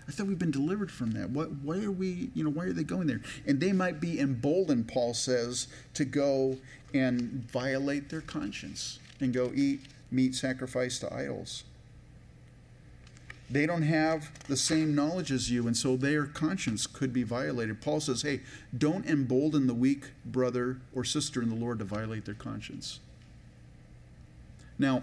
I, 0.08 0.12
thought 0.12 0.26
we've 0.26 0.38
been 0.38 0.50
delivered 0.50 0.90
from 0.90 1.12
that. 1.12 1.30
What, 1.30 1.50
why 1.62 1.82
are 1.82 1.90
we, 1.90 2.30
you 2.34 2.44
know, 2.44 2.50
why 2.50 2.64
are 2.64 2.72
they 2.72 2.84
going 2.84 3.06
there? 3.06 3.20
And 3.46 3.60
they 3.60 3.72
might 3.72 4.00
be 4.00 4.20
emboldened, 4.20 4.88
Paul 4.88 5.14
says, 5.14 5.68
to 5.94 6.04
go 6.04 6.58
and 6.92 7.20
violate 7.50 8.08
their 8.08 8.20
conscience 8.20 8.98
and 9.20 9.32
go 9.32 9.52
eat 9.54 9.80
meat 10.10 10.34
sacrificed 10.34 11.02
to 11.02 11.14
idols. 11.14 11.64
They 13.50 13.66
don't 13.66 13.82
have 13.82 14.30
the 14.46 14.56
same 14.56 14.94
knowledge 14.94 15.32
as 15.32 15.50
you, 15.50 15.66
and 15.66 15.76
so 15.76 15.96
their 15.96 16.24
conscience 16.26 16.86
could 16.86 17.12
be 17.12 17.24
violated. 17.24 17.80
Paul 17.80 17.98
says, 17.98 18.22
hey, 18.22 18.42
don't 18.76 19.04
embolden 19.06 19.66
the 19.66 19.74
weak 19.74 20.12
brother 20.24 20.78
or 20.94 21.02
sister 21.02 21.42
in 21.42 21.48
the 21.48 21.56
Lord 21.56 21.80
to 21.80 21.84
violate 21.84 22.24
their 22.24 22.34
conscience. 22.34 23.00
Now, 24.78 25.02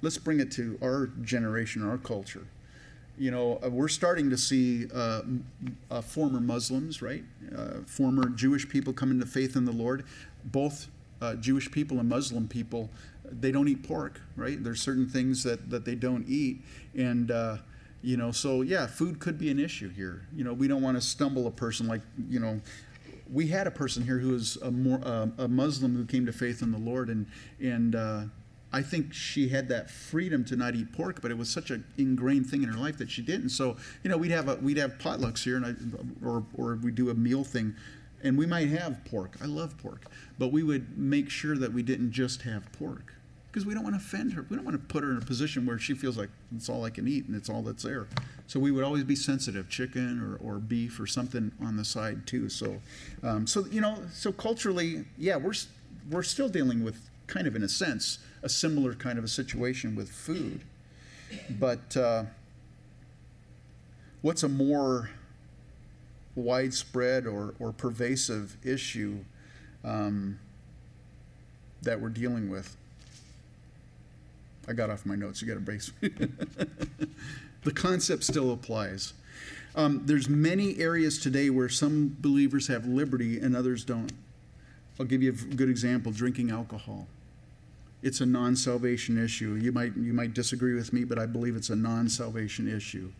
let's 0.00 0.16
bring 0.16 0.40
it 0.40 0.50
to 0.52 0.78
our 0.82 1.08
generation, 1.22 1.86
our 1.86 1.98
culture. 1.98 2.46
You 3.18 3.32
know, 3.32 3.58
uh, 3.64 3.68
we're 3.68 3.88
starting 3.88 4.30
to 4.30 4.36
see 4.36 4.86
uh, 4.94 5.22
uh, 5.90 6.00
former 6.00 6.40
Muslims, 6.40 7.02
right? 7.02 7.24
Uh, 7.56 7.80
former 7.86 8.28
Jewish 8.28 8.68
people 8.68 8.92
come 8.92 9.10
into 9.10 9.26
faith 9.26 9.56
in 9.56 9.64
the 9.64 9.72
Lord, 9.72 10.04
both 10.44 10.88
uh, 11.20 11.34
Jewish 11.34 11.70
people 11.70 11.98
and 11.98 12.08
Muslim 12.08 12.46
people, 12.46 12.90
they 13.24 13.50
don't 13.50 13.68
eat 13.68 13.82
pork, 13.82 14.20
right? 14.36 14.62
There's 14.62 14.80
certain 14.80 15.08
things 15.08 15.42
that, 15.42 15.68
that 15.70 15.84
they 15.84 15.94
don't 15.94 16.24
eat. 16.28 16.62
And, 16.96 17.30
uh, 17.30 17.56
you 18.02 18.16
know, 18.16 18.30
so 18.30 18.62
yeah, 18.62 18.86
food 18.86 19.18
could 19.18 19.36
be 19.36 19.50
an 19.50 19.58
issue 19.58 19.88
here. 19.88 20.26
You 20.34 20.44
know, 20.44 20.52
we 20.52 20.68
don't 20.68 20.82
want 20.82 20.96
to 20.96 21.00
stumble 21.00 21.46
a 21.46 21.50
person 21.50 21.88
like, 21.88 22.02
you 22.28 22.38
know, 22.38 22.60
we 23.30 23.48
had 23.48 23.66
a 23.66 23.70
person 23.70 24.04
here 24.04 24.18
who 24.18 24.30
was 24.30 24.56
a, 24.62 24.70
more, 24.70 25.00
a 25.38 25.48
Muslim 25.48 25.94
who 25.94 26.06
came 26.06 26.24
to 26.24 26.32
faith 26.32 26.62
in 26.62 26.70
the 26.70 26.78
Lord, 26.78 27.10
and, 27.10 27.26
and 27.60 27.94
uh, 27.94 28.22
I 28.72 28.82
think 28.82 29.14
she 29.14 29.48
had 29.48 29.68
that 29.68 29.90
freedom 29.90 30.44
to 30.46 30.56
not 30.56 30.74
eat 30.74 30.92
pork, 30.92 31.22
but 31.22 31.30
it 31.30 31.38
was 31.38 31.48
such 31.48 31.70
an 31.70 31.84
ingrained 31.96 32.48
thing 32.48 32.62
in 32.62 32.68
her 32.68 32.78
life 32.78 32.98
that 32.98 33.10
she 33.10 33.22
didn't. 33.22 33.48
So, 33.48 33.76
you 34.02 34.10
know, 34.10 34.18
we'd 34.18 34.30
have 34.30 34.48
a, 34.48 34.56
we'd 34.56 34.76
have 34.76 34.98
potlucks 34.98 35.42
here, 35.42 35.56
and 35.56 35.64
I, 35.64 36.26
or 36.26 36.44
or 36.54 36.76
we 36.76 36.90
do 36.90 37.10
a 37.10 37.14
meal 37.14 37.44
thing 37.44 37.74
and 38.22 38.36
we 38.36 38.46
might 38.46 38.68
have 38.68 39.04
pork. 39.04 39.36
I 39.40 39.46
love 39.46 39.76
pork. 39.78 40.06
But 40.38 40.52
we 40.52 40.62
would 40.62 40.98
make 40.98 41.30
sure 41.30 41.56
that 41.56 41.72
we 41.72 41.82
didn't 41.82 42.12
just 42.12 42.42
have 42.42 42.70
pork 42.72 43.14
because 43.50 43.64
we 43.64 43.74
don't 43.74 43.82
want 43.82 43.94
to 43.94 44.00
offend 44.00 44.32
her. 44.34 44.44
We 44.48 44.56
don't 44.56 44.64
want 44.64 44.80
to 44.80 44.86
put 44.86 45.02
her 45.02 45.10
in 45.10 45.18
a 45.18 45.24
position 45.24 45.66
where 45.66 45.78
she 45.78 45.94
feels 45.94 46.18
like 46.18 46.30
it's 46.54 46.68
all 46.68 46.84
I 46.84 46.90
can 46.90 47.08
eat 47.08 47.26
and 47.26 47.36
it's 47.36 47.48
all 47.48 47.62
that's 47.62 47.82
there. 47.82 48.06
So 48.46 48.60
we 48.60 48.70
would 48.70 48.84
always 48.84 49.04
be 49.04 49.16
sensitive, 49.16 49.68
chicken 49.68 50.20
or, 50.20 50.36
or 50.46 50.58
beef 50.58 51.00
or 51.00 51.06
something 51.06 51.52
on 51.60 51.76
the 51.76 51.84
side 51.84 52.26
too. 52.26 52.48
So, 52.48 52.80
um, 53.22 53.46
so 53.46 53.66
you 53.66 53.80
know, 53.80 53.98
so 54.12 54.32
culturally, 54.32 55.04
yeah, 55.16 55.36
we're 55.36 55.54
we're 56.10 56.22
still 56.22 56.48
dealing 56.48 56.82
with 56.84 57.10
kind 57.26 57.46
of 57.46 57.54
in 57.54 57.62
a 57.62 57.68
sense 57.68 58.18
a 58.42 58.48
similar 58.48 58.94
kind 58.94 59.18
of 59.18 59.24
a 59.24 59.28
situation 59.28 59.94
with 59.94 60.10
food, 60.10 60.62
but 61.58 61.96
uh, 61.96 62.24
what's 64.22 64.42
a 64.42 64.48
more 64.48 65.10
widespread 66.34 67.26
or, 67.26 67.54
or 67.58 67.72
pervasive 67.72 68.56
issue 68.64 69.18
um, 69.84 70.38
that 71.82 72.00
we're 72.00 72.08
dealing 72.08 72.48
with. 72.48 72.76
I 74.68 74.72
got 74.72 74.90
off 74.90 75.06
my 75.06 75.16
notes. 75.16 75.40
You 75.40 75.48
got 75.48 75.56
a 75.56 75.60
brace. 75.60 75.90
the 76.00 77.72
concept 77.72 78.24
still 78.24 78.52
applies. 78.52 79.14
Um, 79.74 80.02
there's 80.04 80.28
many 80.28 80.78
areas 80.78 81.18
today 81.18 81.50
where 81.50 81.68
some 81.68 82.16
believers 82.20 82.66
have 82.68 82.86
liberty 82.86 83.38
and 83.38 83.56
others 83.56 83.84
don't. 83.84 84.12
I'll 85.00 85.06
give 85.06 85.22
you 85.22 85.30
a 85.30 85.54
good 85.54 85.70
example: 85.70 86.12
drinking 86.12 86.50
alcohol. 86.50 87.06
It's 88.02 88.20
a 88.20 88.26
non-salvation 88.26 89.22
issue. 89.22 89.54
You 89.54 89.72
might 89.72 89.96
you 89.96 90.12
might 90.12 90.34
disagree 90.34 90.74
with 90.74 90.92
me, 90.92 91.04
but 91.04 91.18
I 91.18 91.26
believe 91.26 91.56
it's 91.56 91.70
a 91.70 91.76
non-salvation 91.76 92.74
issue 92.74 93.10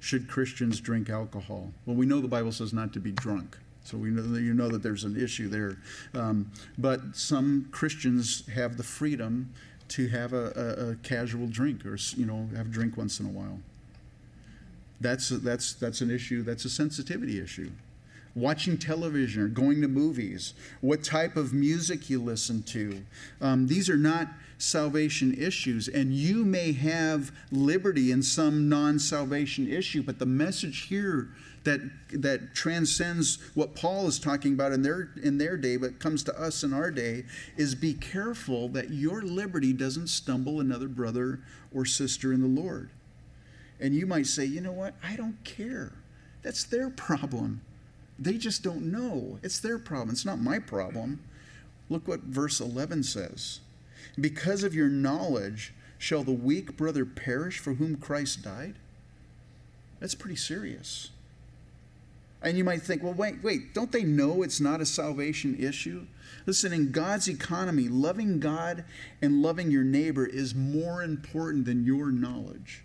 should 0.00 0.28
Christians 0.28 0.80
drink 0.80 1.10
alcohol? 1.10 1.72
Well, 1.84 1.96
we 1.96 2.06
know 2.06 2.20
the 2.20 2.28
Bible 2.28 2.52
says 2.52 2.72
not 2.72 2.92
to 2.92 3.00
be 3.00 3.12
drunk. 3.12 3.56
So 3.84 3.96
we 3.96 4.10
know 4.10 4.22
that 4.22 4.42
you 4.42 4.52
know 4.52 4.68
that 4.68 4.82
there's 4.82 5.04
an 5.04 5.20
issue 5.20 5.48
there. 5.48 5.78
Um, 6.14 6.50
but 6.76 7.00
some 7.14 7.68
Christians 7.70 8.46
have 8.48 8.76
the 8.76 8.82
freedom 8.82 9.52
to 9.88 10.08
have 10.08 10.32
a, 10.32 10.52
a, 10.56 10.90
a, 10.90 10.94
casual 10.96 11.46
drink 11.46 11.86
or 11.86 11.96
you 12.16 12.26
know 12.26 12.48
have 12.56 12.66
a 12.66 12.70
drink 12.70 12.96
once 12.96 13.20
in 13.20 13.26
a 13.26 13.28
while. 13.28 13.60
That's 15.00 15.28
that's 15.28 15.74
that's 15.74 16.00
an 16.00 16.10
issue. 16.10 16.42
That's 16.42 16.64
a 16.64 16.70
sensitivity 16.70 17.40
issue. 17.40 17.70
Watching 18.36 18.76
television 18.76 19.42
or 19.42 19.48
going 19.48 19.80
to 19.80 19.88
movies, 19.88 20.54
what 20.82 21.02
type 21.02 21.36
of 21.36 21.54
music 21.54 22.08
you 22.10 22.22
listen 22.22 22.62
to. 22.62 23.02
Um, 23.40 23.66
these 23.66 23.88
are 23.88 23.96
not 23.96 24.28
salvation 24.58 25.34
issues, 25.34 25.88
and 25.88 26.12
you 26.12 26.44
may 26.44 26.72
have 26.72 27.32
liberty 27.50 28.12
in 28.12 28.22
some 28.22 28.68
non 28.68 28.98
salvation 28.98 29.66
issue, 29.66 30.02
but 30.02 30.18
the 30.18 30.26
message 30.26 30.86
here 30.88 31.30
that, 31.64 31.80
that 32.12 32.54
transcends 32.54 33.38
what 33.54 33.74
Paul 33.74 34.06
is 34.06 34.18
talking 34.18 34.52
about 34.52 34.72
in 34.72 34.82
their, 34.82 35.10
in 35.22 35.38
their 35.38 35.56
day, 35.56 35.76
but 35.76 35.98
comes 35.98 36.22
to 36.24 36.40
us 36.40 36.62
in 36.62 36.72
our 36.72 36.90
day, 36.90 37.24
is 37.56 37.74
be 37.74 37.94
careful 37.94 38.68
that 38.68 38.90
your 38.90 39.22
liberty 39.22 39.72
doesn't 39.72 40.08
stumble 40.08 40.60
another 40.60 40.88
brother 40.88 41.40
or 41.74 41.84
sister 41.84 42.32
in 42.32 42.40
the 42.40 42.60
Lord. 42.62 42.90
And 43.80 43.94
you 43.94 44.06
might 44.06 44.26
say, 44.26 44.44
you 44.44 44.60
know 44.60 44.72
what? 44.72 44.94
I 45.02 45.16
don't 45.16 45.42
care. 45.42 45.92
That's 46.42 46.64
their 46.64 46.90
problem. 46.96 47.62
They 48.18 48.38
just 48.38 48.62
don't 48.62 48.90
know. 48.90 49.38
It's 49.42 49.58
their 49.58 49.78
problem. 49.78 50.10
It's 50.10 50.24
not 50.24 50.40
my 50.40 50.58
problem. 50.58 51.20
Look 51.88 52.08
what 52.08 52.20
verse 52.20 52.60
11 52.60 53.02
says. 53.02 53.60
Because 54.18 54.64
of 54.64 54.74
your 54.74 54.88
knowledge, 54.88 55.74
shall 55.98 56.24
the 56.24 56.32
weak 56.32 56.76
brother 56.76 57.04
perish 57.04 57.58
for 57.58 57.74
whom 57.74 57.96
Christ 57.96 58.42
died? 58.42 58.76
That's 60.00 60.14
pretty 60.14 60.36
serious. 60.36 61.10
And 62.42 62.56
you 62.56 62.64
might 62.64 62.82
think, 62.82 63.02
well, 63.02 63.14
wait, 63.14 63.42
wait, 63.42 63.74
don't 63.74 63.92
they 63.92 64.04
know 64.04 64.42
it's 64.42 64.60
not 64.60 64.80
a 64.80 64.86
salvation 64.86 65.56
issue? 65.58 66.06
Listen, 66.44 66.72
in 66.72 66.92
God's 66.92 67.28
economy, 67.28 67.88
loving 67.88 68.40
God 68.40 68.84
and 69.20 69.42
loving 69.42 69.70
your 69.70 69.84
neighbor 69.84 70.24
is 70.24 70.54
more 70.54 71.02
important 71.02 71.64
than 71.64 71.84
your 71.84 72.10
knowledge. 72.10 72.84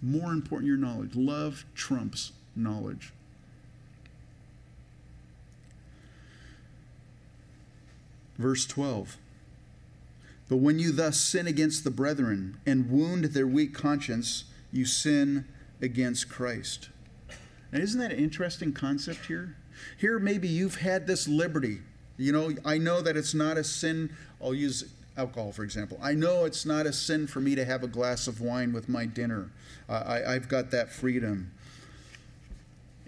More 0.00 0.32
important 0.32 0.68
your 0.68 0.76
knowledge. 0.76 1.14
Love 1.14 1.64
trumps 1.74 2.32
knowledge. 2.54 3.12
Verse 8.42 8.66
12. 8.66 9.18
But 10.48 10.56
when 10.56 10.80
you 10.80 10.90
thus 10.90 11.20
sin 11.20 11.46
against 11.46 11.84
the 11.84 11.92
brethren 11.92 12.58
and 12.66 12.90
wound 12.90 13.26
their 13.26 13.46
weak 13.46 13.72
conscience, 13.72 14.44
you 14.72 14.84
sin 14.84 15.46
against 15.80 16.28
Christ. 16.28 16.88
Now, 17.70 17.78
isn't 17.78 18.00
that 18.00 18.10
an 18.10 18.18
interesting 18.18 18.72
concept 18.72 19.26
here? 19.26 19.56
Here, 19.96 20.18
maybe 20.18 20.48
you've 20.48 20.74
had 20.74 21.06
this 21.06 21.28
liberty. 21.28 21.78
You 22.16 22.32
know, 22.32 22.52
I 22.64 22.78
know 22.78 23.00
that 23.00 23.16
it's 23.16 23.32
not 23.32 23.58
a 23.58 23.62
sin. 23.62 24.10
I'll 24.42 24.54
use 24.54 24.92
alcohol, 25.16 25.52
for 25.52 25.62
example. 25.62 25.96
I 26.02 26.14
know 26.14 26.44
it's 26.44 26.66
not 26.66 26.84
a 26.84 26.92
sin 26.92 27.28
for 27.28 27.38
me 27.38 27.54
to 27.54 27.64
have 27.64 27.84
a 27.84 27.88
glass 27.88 28.26
of 28.26 28.40
wine 28.40 28.72
with 28.72 28.88
my 28.88 29.06
dinner. 29.06 29.50
I, 29.88 30.24
I've 30.24 30.48
got 30.48 30.72
that 30.72 30.90
freedom. 30.90 31.52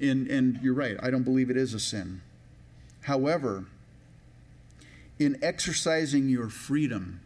And, 0.01 0.28
and 0.28 0.61
you're 0.62 0.74
right, 0.74 0.97
I 1.03 1.11
don't 1.11 1.24
believe 1.24 1.51
it 1.51 1.57
is 1.57 1.74
a 1.74 1.80
sin. 1.80 2.22
However, 3.03 3.64
in 5.18 5.38
exercising 5.42 6.28
your 6.28 6.48
freedom, 6.48 7.20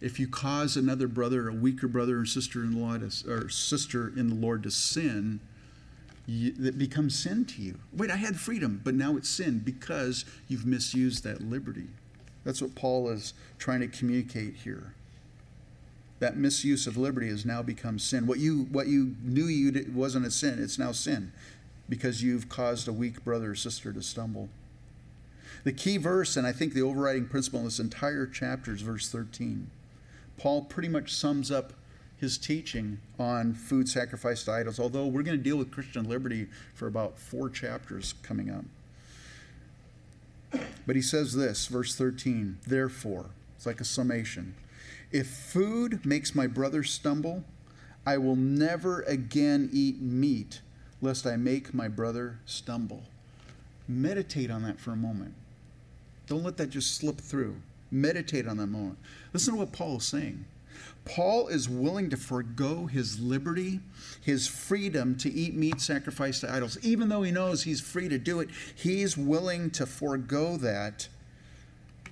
if 0.00 0.18
you 0.18 0.28
cause 0.28 0.76
another 0.76 1.08
brother, 1.08 1.48
a 1.48 1.52
weaker 1.52 1.88
brother 1.88 2.20
or 2.20 2.26
sister 2.26 2.62
in 2.62 2.80
law 2.80 2.98
or 3.26 3.48
sister 3.48 4.12
in 4.16 4.28
the 4.28 4.34
Lord 4.34 4.62
to 4.64 4.70
sin, 4.70 5.40
you, 6.26 6.52
that 6.52 6.78
becomes 6.78 7.18
sin 7.18 7.44
to 7.46 7.62
you. 7.62 7.78
Wait, 7.92 8.10
I 8.10 8.16
had 8.16 8.38
freedom, 8.38 8.80
but 8.82 8.94
now 8.94 9.16
it's 9.16 9.28
sin 9.28 9.60
because 9.60 10.24
you've 10.48 10.66
misused 10.66 11.22
that 11.24 11.42
liberty. 11.42 11.88
That's 12.44 12.60
what 12.60 12.74
Paul 12.74 13.08
is 13.10 13.34
trying 13.58 13.80
to 13.80 13.88
communicate 13.88 14.56
here. 14.56 14.94
That 16.20 16.36
misuse 16.36 16.86
of 16.86 16.96
liberty 16.96 17.28
has 17.28 17.44
now 17.44 17.62
become 17.62 17.98
sin. 17.98 18.26
What 18.26 18.38
you 18.38 18.68
what 18.70 18.86
you 18.86 19.16
knew 19.22 19.46
you 19.46 19.70
did, 19.70 19.94
wasn't 19.94 20.26
a 20.26 20.30
sin, 20.30 20.62
it's 20.62 20.78
now 20.78 20.92
sin 20.92 21.32
because 21.88 22.22
you've 22.22 22.48
caused 22.48 22.88
a 22.88 22.92
weak 22.92 23.24
brother 23.24 23.50
or 23.50 23.54
sister 23.54 23.92
to 23.92 24.02
stumble. 24.02 24.48
The 25.64 25.72
key 25.72 25.96
verse, 25.96 26.36
and 26.36 26.46
I 26.46 26.52
think 26.52 26.74
the 26.74 26.82
overriding 26.82 27.26
principle 27.26 27.60
in 27.60 27.64
this 27.64 27.80
entire 27.80 28.26
chapter 28.26 28.74
is 28.74 28.82
verse 28.82 29.08
13. 29.08 29.70
Paul 30.36 30.62
pretty 30.62 30.90
much 30.90 31.12
sums 31.12 31.50
up 31.50 31.72
his 32.18 32.36
teaching 32.36 32.98
on 33.18 33.54
food 33.54 33.88
sacrificed 33.88 34.44
to 34.44 34.52
idols, 34.52 34.78
although 34.78 35.06
we're 35.06 35.22
going 35.22 35.38
to 35.38 35.42
deal 35.42 35.56
with 35.56 35.70
Christian 35.70 36.06
liberty 36.06 36.48
for 36.74 36.86
about 36.86 37.18
four 37.18 37.48
chapters 37.48 38.14
coming 38.22 38.50
up. 38.50 38.64
But 40.86 40.96
he 40.96 41.02
says 41.02 41.34
this, 41.34 41.66
verse 41.66 41.96
13, 41.96 42.58
therefore, 42.66 43.30
it's 43.56 43.64
like 43.64 43.80
a 43.80 43.84
summation. 43.84 44.54
If 45.10 45.28
food 45.28 46.04
makes 46.04 46.34
my 46.34 46.46
brother 46.46 46.82
stumble, 46.82 47.42
I 48.06 48.18
will 48.18 48.36
never 48.36 49.00
again 49.02 49.70
eat 49.72 50.00
meat, 50.00 50.60
lest 51.00 51.26
I 51.26 51.36
make 51.36 51.72
my 51.72 51.88
brother 51.88 52.38
stumble. 52.44 53.04
Meditate 53.88 54.50
on 54.50 54.62
that 54.64 54.78
for 54.78 54.92
a 54.92 54.96
moment. 54.96 55.34
Don't 56.26 56.42
let 56.42 56.56
that 56.56 56.70
just 56.70 56.96
slip 56.96 57.20
through. 57.20 57.56
Meditate 57.90 58.48
on 58.48 58.56
that 58.56 58.66
moment. 58.66 58.98
Listen 59.32 59.54
to 59.54 59.60
what 59.60 59.72
Paul 59.72 59.98
is 59.98 60.04
saying. 60.04 60.44
Paul 61.04 61.48
is 61.48 61.68
willing 61.68 62.08
to 62.10 62.16
forego 62.16 62.86
his 62.86 63.20
liberty, 63.20 63.80
his 64.22 64.46
freedom 64.46 65.16
to 65.18 65.30
eat 65.30 65.54
meat 65.54 65.80
sacrificed 65.80 66.40
to 66.40 66.52
idols. 66.52 66.78
Even 66.82 67.10
though 67.10 67.22
he 67.22 67.30
knows 67.30 67.62
he's 67.62 67.80
free 67.80 68.08
to 68.08 68.18
do 68.18 68.40
it, 68.40 68.48
he's 68.74 69.16
willing 69.16 69.70
to 69.72 69.86
forego 69.86 70.56
that 70.56 71.08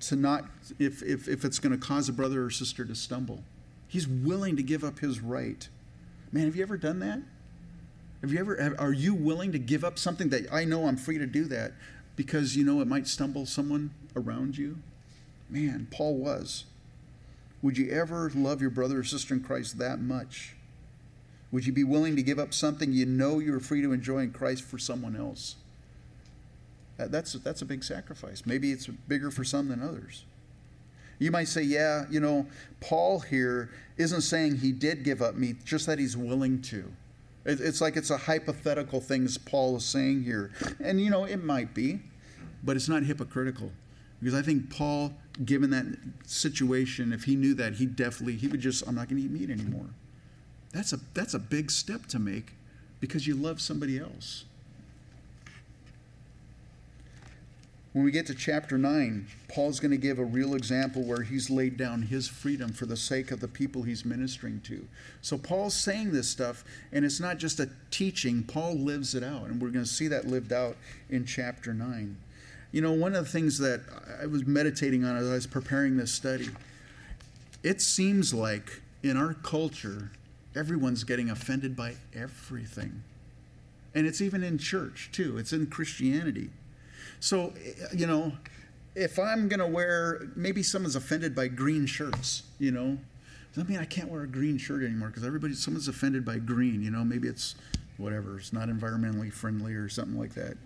to 0.01 0.15
not, 0.15 0.45
if, 0.79 1.01
if, 1.01 1.27
if 1.27 1.43
it's 1.43 1.59
going 1.59 1.71
to 1.71 1.77
cause 1.77 2.07
a 2.07 2.13
brother 2.13 2.43
or 2.43 2.49
sister 2.49 2.85
to 2.85 2.93
stumble. 2.93 3.43
He's 3.87 4.07
willing 4.07 4.55
to 4.57 4.63
give 4.63 4.83
up 4.83 4.99
his 4.99 5.21
right. 5.21 5.67
Man, 6.31 6.45
have 6.45 6.55
you 6.55 6.63
ever 6.63 6.77
done 6.77 6.99
that? 6.99 7.19
Have 8.21 8.31
you 8.31 8.39
ever, 8.39 8.75
are 8.79 8.93
you 8.93 9.13
willing 9.13 9.51
to 9.51 9.59
give 9.59 9.83
up 9.83 9.97
something 9.97 10.29
that 10.29 10.51
I 10.51 10.65
know 10.65 10.87
I'm 10.87 10.97
free 10.97 11.17
to 11.17 11.25
do 11.25 11.45
that 11.45 11.73
because 12.15 12.55
you 12.55 12.63
know 12.63 12.79
it 12.81 12.87
might 12.87 13.07
stumble 13.07 13.45
someone 13.45 13.91
around 14.15 14.57
you? 14.57 14.77
Man, 15.49 15.87
Paul 15.91 16.15
was. 16.17 16.65
Would 17.61 17.77
you 17.77 17.89
ever 17.91 18.31
love 18.35 18.61
your 18.61 18.69
brother 18.69 18.99
or 18.99 19.03
sister 19.03 19.33
in 19.33 19.41
Christ 19.41 19.77
that 19.79 19.99
much? 19.99 20.55
Would 21.51 21.65
you 21.65 21.71
be 21.71 21.83
willing 21.83 22.15
to 22.15 22.23
give 22.23 22.39
up 22.39 22.53
something 22.53 22.91
you 22.91 23.05
know 23.05 23.39
you're 23.39 23.59
free 23.59 23.81
to 23.81 23.93
enjoy 23.93 24.19
in 24.19 24.31
Christ 24.31 24.63
for 24.63 24.77
someone 24.77 25.15
else? 25.15 25.55
That's, 26.97 27.33
that's 27.33 27.61
a 27.61 27.65
big 27.65 27.83
sacrifice. 27.83 28.43
Maybe 28.45 28.71
it's 28.71 28.87
bigger 28.87 29.31
for 29.31 29.43
some 29.43 29.69
than 29.69 29.81
others. 29.81 30.25
You 31.19 31.31
might 31.31 31.47
say, 31.47 31.61
yeah, 31.61 32.05
you 32.09 32.19
know, 32.19 32.47
Paul 32.81 33.19
here 33.19 33.69
isn't 33.97 34.21
saying 34.21 34.57
he 34.57 34.71
did 34.71 35.03
give 35.03 35.21
up 35.21 35.35
meat, 35.35 35.63
just 35.63 35.85
that 35.85 35.99
he's 35.99 36.17
willing 36.17 36.61
to. 36.63 36.91
It's 37.45 37.81
like 37.81 37.97
it's 37.97 38.09
a 38.09 38.17
hypothetical 38.17 39.01
thing, 39.01 39.25
as 39.25 39.37
Paul 39.37 39.77
is 39.77 39.85
saying 39.85 40.23
here. 40.23 40.51
And, 40.81 40.99
you 40.99 41.09
know, 41.09 41.25
it 41.25 41.43
might 41.43 41.73
be, 41.73 41.99
but 42.63 42.75
it's 42.75 42.89
not 42.89 43.03
hypocritical. 43.03 43.71
Because 44.23 44.39
I 44.39 44.41
think 44.41 44.69
Paul, 44.69 45.13
given 45.43 45.69
that 45.71 45.85
situation, 46.25 47.11
if 47.11 47.25
he 47.25 47.35
knew 47.35 47.53
that, 47.55 47.73
he 47.73 47.85
definitely, 47.85 48.37
he 48.37 48.47
would 48.47 48.61
just, 48.61 48.87
I'm 48.87 48.95
not 48.95 49.09
going 49.09 49.21
to 49.21 49.25
eat 49.25 49.31
meat 49.31 49.49
anymore. 49.49 49.89
That's 50.71 50.93
a, 50.93 50.99
that's 51.13 51.33
a 51.33 51.39
big 51.39 51.69
step 51.69 52.05
to 52.07 52.19
make 52.19 52.53
because 53.01 53.27
you 53.27 53.35
love 53.35 53.59
somebody 53.59 53.99
else. 53.99 54.45
When 57.91 58.05
we 58.05 58.11
get 58.11 58.25
to 58.27 58.33
chapter 58.33 58.77
9, 58.77 59.27
Paul's 59.49 59.81
going 59.81 59.91
to 59.91 59.97
give 59.97 60.19
a 60.19 60.25
real 60.25 60.55
example 60.55 61.03
where 61.03 61.21
he's 61.21 61.49
laid 61.49 61.75
down 61.75 62.03
his 62.03 62.27
freedom 62.27 62.71
for 62.71 62.85
the 62.85 62.95
sake 62.95 63.29
of 63.29 63.41
the 63.41 63.47
people 63.47 63.83
he's 63.83 64.05
ministering 64.05 64.61
to. 64.61 64.87
So 65.21 65.37
Paul's 65.37 65.75
saying 65.75 66.13
this 66.13 66.29
stuff, 66.29 66.63
and 66.91 67.03
it's 67.03 67.19
not 67.19 67.39
just 67.39 67.59
a 67.59 67.69
teaching, 67.91 68.43
Paul 68.43 68.75
lives 68.75 69.13
it 69.13 69.23
out. 69.23 69.47
And 69.47 69.61
we're 69.61 69.69
going 69.69 69.85
to 69.85 69.91
see 69.91 70.07
that 70.07 70.25
lived 70.25 70.53
out 70.53 70.77
in 71.09 71.25
chapter 71.25 71.73
9. 71.73 72.15
You 72.73 72.81
know, 72.81 72.91
one 72.91 73.15
of 73.15 73.23
the 73.23 73.31
things 73.31 73.59
that 73.59 73.81
I 74.19 74.25
was 74.25 74.47
meditating 74.47 75.05
on 75.05 75.15
as 75.15 75.29
I 75.29 75.33
was 75.33 75.45
preparing 75.45 75.95
this 75.95 76.11
study, 76.11 76.49
it 77.61 77.81
seems 77.81 78.33
like 78.33 78.81
in 79.03 79.15
our 79.15 79.35
culture, 79.35 80.09
everyone's 80.55 81.03
getting 81.03 81.29
offended 81.29 81.75
by 81.75 81.93
everything. 82.15 83.03
And 83.93 84.07
it's 84.07 84.21
even 84.21 84.43
in 84.43 84.57
church, 84.57 85.11
too, 85.13 85.37
it's 85.37 85.53
in 85.53 85.67
Christianity. 85.67 86.49
So, 87.19 87.53
you 87.95 88.07
know, 88.07 88.33
if 88.95 89.19
I'm 89.19 89.47
going 89.47 89.59
to 89.59 89.67
wear, 89.67 90.27
maybe 90.35 90.63
someone's 90.63 90.95
offended 90.95 91.35
by 91.35 91.49
green 91.49 91.85
shirts, 91.85 92.41
you 92.57 92.71
know. 92.71 92.97
Does 93.53 93.63
that 93.63 93.69
mean 93.69 93.77
I 93.77 93.85
can't 93.85 94.09
wear 94.09 94.23
a 94.23 94.27
green 94.27 94.57
shirt 94.57 94.81
anymore? 94.81 95.09
Because 95.09 95.23
everybody, 95.23 95.53
someone's 95.53 95.87
offended 95.87 96.25
by 96.25 96.39
green, 96.39 96.81
you 96.81 96.89
know. 96.89 97.03
Maybe 97.03 97.27
it's 97.27 97.53
whatever, 97.97 98.37
it's 98.37 98.53
not 98.53 98.69
environmentally 98.69 99.31
friendly 99.31 99.73
or 99.73 99.89
something 99.89 100.17
like 100.17 100.33
that. 100.33 100.57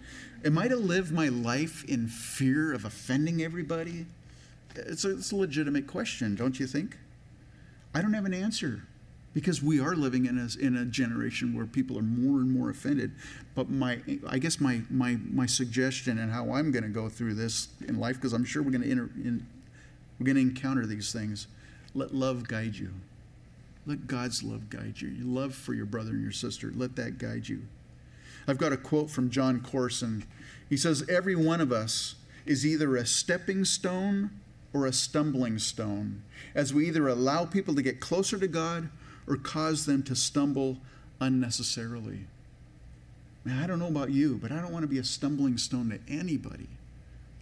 Am 0.45 0.57
I 0.57 0.67
to 0.67 0.75
live 0.75 1.11
my 1.11 1.27
life 1.27 1.83
in 1.85 2.07
fear 2.07 2.73
of 2.73 2.85
offending 2.85 3.41
everybody? 3.41 4.05
It's 4.75 5.05
a, 5.05 5.17
it's 5.17 5.31
a 5.31 5.35
legitimate 5.35 5.87
question, 5.87 6.35
don't 6.35 6.59
you 6.59 6.67
think? 6.67 6.97
I 7.93 8.01
don't 8.01 8.13
have 8.13 8.25
an 8.25 8.33
answer 8.33 8.83
because 9.33 9.61
we 9.61 9.79
are 9.79 9.95
living 9.95 10.25
in 10.25 10.37
a, 10.37 10.65
in 10.65 10.75
a 10.77 10.85
generation 10.85 11.55
where 11.55 11.65
people 11.65 11.97
are 11.97 12.03
more 12.03 12.39
and 12.39 12.51
more 12.51 12.69
offended. 12.69 13.11
But 13.55 13.69
my, 13.69 13.99
I 14.27 14.39
guess 14.39 14.59
my, 14.59 14.81
my, 14.89 15.17
my 15.31 15.45
suggestion 15.45 16.17
and 16.17 16.31
how 16.31 16.53
I'm 16.53 16.71
going 16.71 16.83
to 16.83 16.89
go 16.89 17.09
through 17.09 17.35
this 17.35 17.69
in 17.87 17.99
life, 17.99 18.15
because 18.15 18.33
I'm 18.33 18.45
sure 18.45 18.63
we're 18.63 18.71
going 18.71 18.83
to 18.83 19.41
we're 20.19 20.25
going 20.25 20.35
to 20.35 20.41
encounter 20.41 20.85
these 20.85 21.13
things. 21.13 21.47
Let 21.93 22.15
love 22.15 22.47
guide 22.47 22.75
you. 22.75 22.91
Let 23.87 24.05
God's 24.05 24.43
love 24.43 24.69
guide 24.69 24.99
you. 24.99 25.07
Your 25.07 25.25
love 25.25 25.55
for 25.55 25.73
your 25.73 25.85
brother 25.85 26.11
and 26.11 26.21
your 26.21 26.33
sister, 26.33 26.71
let 26.75 26.97
that 26.97 27.17
guide 27.17 27.47
you. 27.47 27.61
I've 28.45 28.57
got 28.57 28.73
a 28.73 28.77
quote 28.77 29.09
from 29.09 29.29
Jon 29.29 29.61
Courson. 29.61 30.25
He 30.69 30.75
says, 30.77 31.07
Every 31.09 31.35
one 31.35 31.61
of 31.61 31.71
us 31.71 32.15
is 32.45 32.65
either 32.65 32.95
a 32.95 33.05
stepping 33.05 33.63
stone 33.65 34.31
or 34.73 34.85
a 34.85 34.93
stumbling 34.93 35.57
stone, 35.57 36.21
as 36.53 36.73
we 36.73 36.87
either 36.87 37.07
allow 37.07 37.45
people 37.45 37.73
to 37.75 37.81
get 37.81 38.01
closer 38.01 38.37
to 38.37 38.47
God 38.47 38.89
or 39.25 39.37
cause 39.37 39.85
them 39.85 40.03
to 40.03 40.15
stumble 40.15 40.77
unnecessarily. 41.19 42.25
Man, 43.45 43.63
I 43.63 43.67
don't 43.67 43.79
know 43.79 43.87
about 43.87 44.11
you, 44.11 44.37
but 44.41 44.51
I 44.51 44.61
don't 44.61 44.73
want 44.73 44.83
to 44.83 44.89
be 44.89 44.99
a 44.99 45.03
stumbling 45.03 45.57
stone 45.57 45.89
to 45.89 46.13
anybody. 46.13 46.67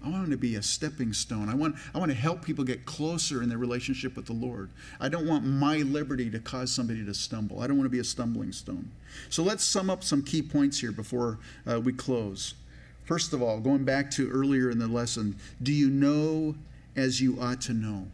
I 0.05 0.09
want 0.09 0.29
to 0.29 0.37
be 0.37 0.55
a 0.55 0.61
stepping 0.61 1.13
stone. 1.13 1.49
I 1.49 1.55
want, 1.55 1.75
I 1.93 1.97
want 1.97 2.11
to 2.11 2.17
help 2.17 2.45
people 2.45 2.63
get 2.63 2.85
closer 2.85 3.41
in 3.41 3.49
their 3.49 3.57
relationship 3.57 4.15
with 4.15 4.27
the 4.27 4.33
Lord. 4.33 4.69
I 4.99 5.09
don't 5.09 5.27
want 5.27 5.45
my 5.45 5.77
liberty 5.77 6.29
to 6.29 6.39
cause 6.39 6.71
somebody 6.71 7.03
to 7.03 7.13
stumble. 7.13 7.61
I 7.61 7.67
don't 7.67 7.77
want 7.77 7.87
to 7.87 7.91
be 7.91 7.99
a 7.99 8.03
stumbling 8.03 8.51
stone. 8.51 8.91
So 9.29 9.41
let's 9.41 9.63
sum 9.63 9.89
up 9.89 10.03
some 10.03 10.21
key 10.21 10.43
points 10.43 10.79
here 10.79 10.91
before 10.91 11.39
uh, 11.65 11.79
we 11.79 11.91
close. 11.91 12.53
First 13.05 13.33
of 13.33 13.41
all, 13.41 13.59
going 13.59 13.83
back 13.83 14.11
to 14.11 14.29
earlier 14.29 14.69
in 14.69 14.77
the 14.77 14.87
lesson, 14.87 15.37
do 15.63 15.71
you 15.71 15.89
know 15.89 16.55
as 16.95 17.19
you 17.19 17.39
ought 17.41 17.61
to 17.61 17.73
know? 17.73 18.07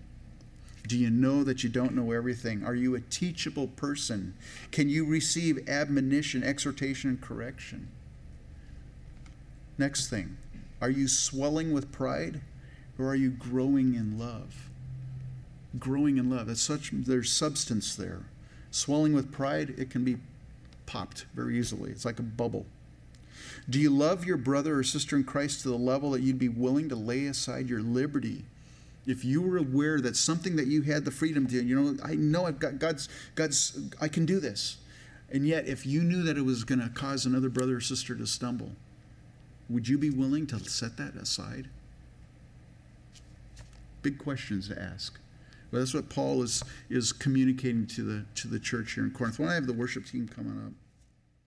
Do 0.87 0.97
you 0.97 1.09
know 1.09 1.43
that 1.43 1.63
you 1.63 1.69
don't 1.69 1.93
know 1.93 2.11
everything? 2.11 2.65
Are 2.65 2.75
you 2.75 2.95
a 2.95 3.01
teachable 3.01 3.67
person? 3.67 4.33
Can 4.71 4.89
you 4.89 5.05
receive 5.05 5.69
admonition, 5.69 6.43
exhortation, 6.43 7.09
and 7.09 7.21
correction? 7.21 7.89
Next 9.77 10.09
thing, 10.09 10.37
are 10.81 10.89
you 10.89 11.07
swelling 11.07 11.71
with 11.71 11.91
pride 11.91 12.41
or 12.97 13.07
are 13.07 13.15
you 13.15 13.29
growing 13.29 13.93
in 13.93 14.17
love? 14.17 14.69
Growing 15.79 16.17
in 16.17 16.29
love. 16.29 16.47
That's 16.47 16.61
such 16.61 16.91
there's 16.91 17.31
substance 17.31 17.95
there. 17.95 18.23
Swelling 18.71 19.13
with 19.13 19.31
pride, 19.31 19.75
it 19.77 19.89
can 19.89 20.03
be 20.03 20.17
popped 20.85 21.25
very 21.33 21.57
easily. 21.57 21.91
It's 21.91 22.05
like 22.05 22.19
a 22.19 22.23
bubble. 22.23 22.65
Do 23.69 23.79
you 23.79 23.89
love 23.89 24.25
your 24.25 24.37
brother 24.37 24.79
or 24.79 24.83
sister 24.83 25.15
in 25.15 25.23
Christ 25.23 25.61
to 25.61 25.69
the 25.69 25.77
level 25.77 26.11
that 26.11 26.21
you'd 26.21 26.39
be 26.39 26.49
willing 26.49 26.89
to 26.89 26.95
lay 26.95 27.27
aside 27.27 27.69
your 27.69 27.81
liberty? 27.81 28.43
If 29.05 29.23
you 29.25 29.41
were 29.41 29.57
aware 29.57 29.99
that 30.01 30.15
something 30.15 30.55
that 30.57 30.67
you 30.67 30.83
had 30.83 31.05
the 31.05 31.11
freedom 31.11 31.47
to, 31.47 31.63
you 31.63 31.79
know, 31.79 31.97
I 32.03 32.15
know 32.15 32.45
I've 32.45 32.59
got 32.59 32.79
God's 32.79 33.09
God's 33.35 33.79
I 33.99 34.07
can 34.07 34.25
do 34.25 34.39
this. 34.39 34.77
And 35.31 35.47
yet 35.47 35.67
if 35.67 35.85
you 35.85 36.03
knew 36.03 36.23
that 36.23 36.37
it 36.37 36.45
was 36.45 36.63
going 36.63 36.79
to 36.79 36.89
cause 36.89 37.25
another 37.25 37.49
brother 37.49 37.77
or 37.77 37.81
sister 37.81 38.15
to 38.15 38.27
stumble, 38.27 38.71
would 39.71 39.87
you 39.87 39.97
be 39.97 40.09
willing 40.09 40.47
to 40.47 40.59
set 40.59 40.97
that 40.97 41.15
aside? 41.15 41.69
Big 44.01 44.17
questions 44.17 44.67
to 44.69 44.81
ask. 44.81 45.19
But 45.71 45.79
that's 45.79 45.93
what 45.93 46.09
Paul 46.09 46.43
is, 46.43 46.63
is 46.89 47.13
communicating 47.13 47.87
to 47.87 48.03
the, 48.03 48.25
to 48.35 48.47
the 48.47 48.59
church 48.59 48.93
here 48.93 49.03
in 49.03 49.11
Corinth. 49.11 49.39
Why 49.39 49.45
don't 49.45 49.51
I 49.51 49.55
have 49.55 49.67
the 49.67 49.73
worship 49.73 50.05
team 50.05 50.27
coming 50.27 50.61
up? 50.65 50.73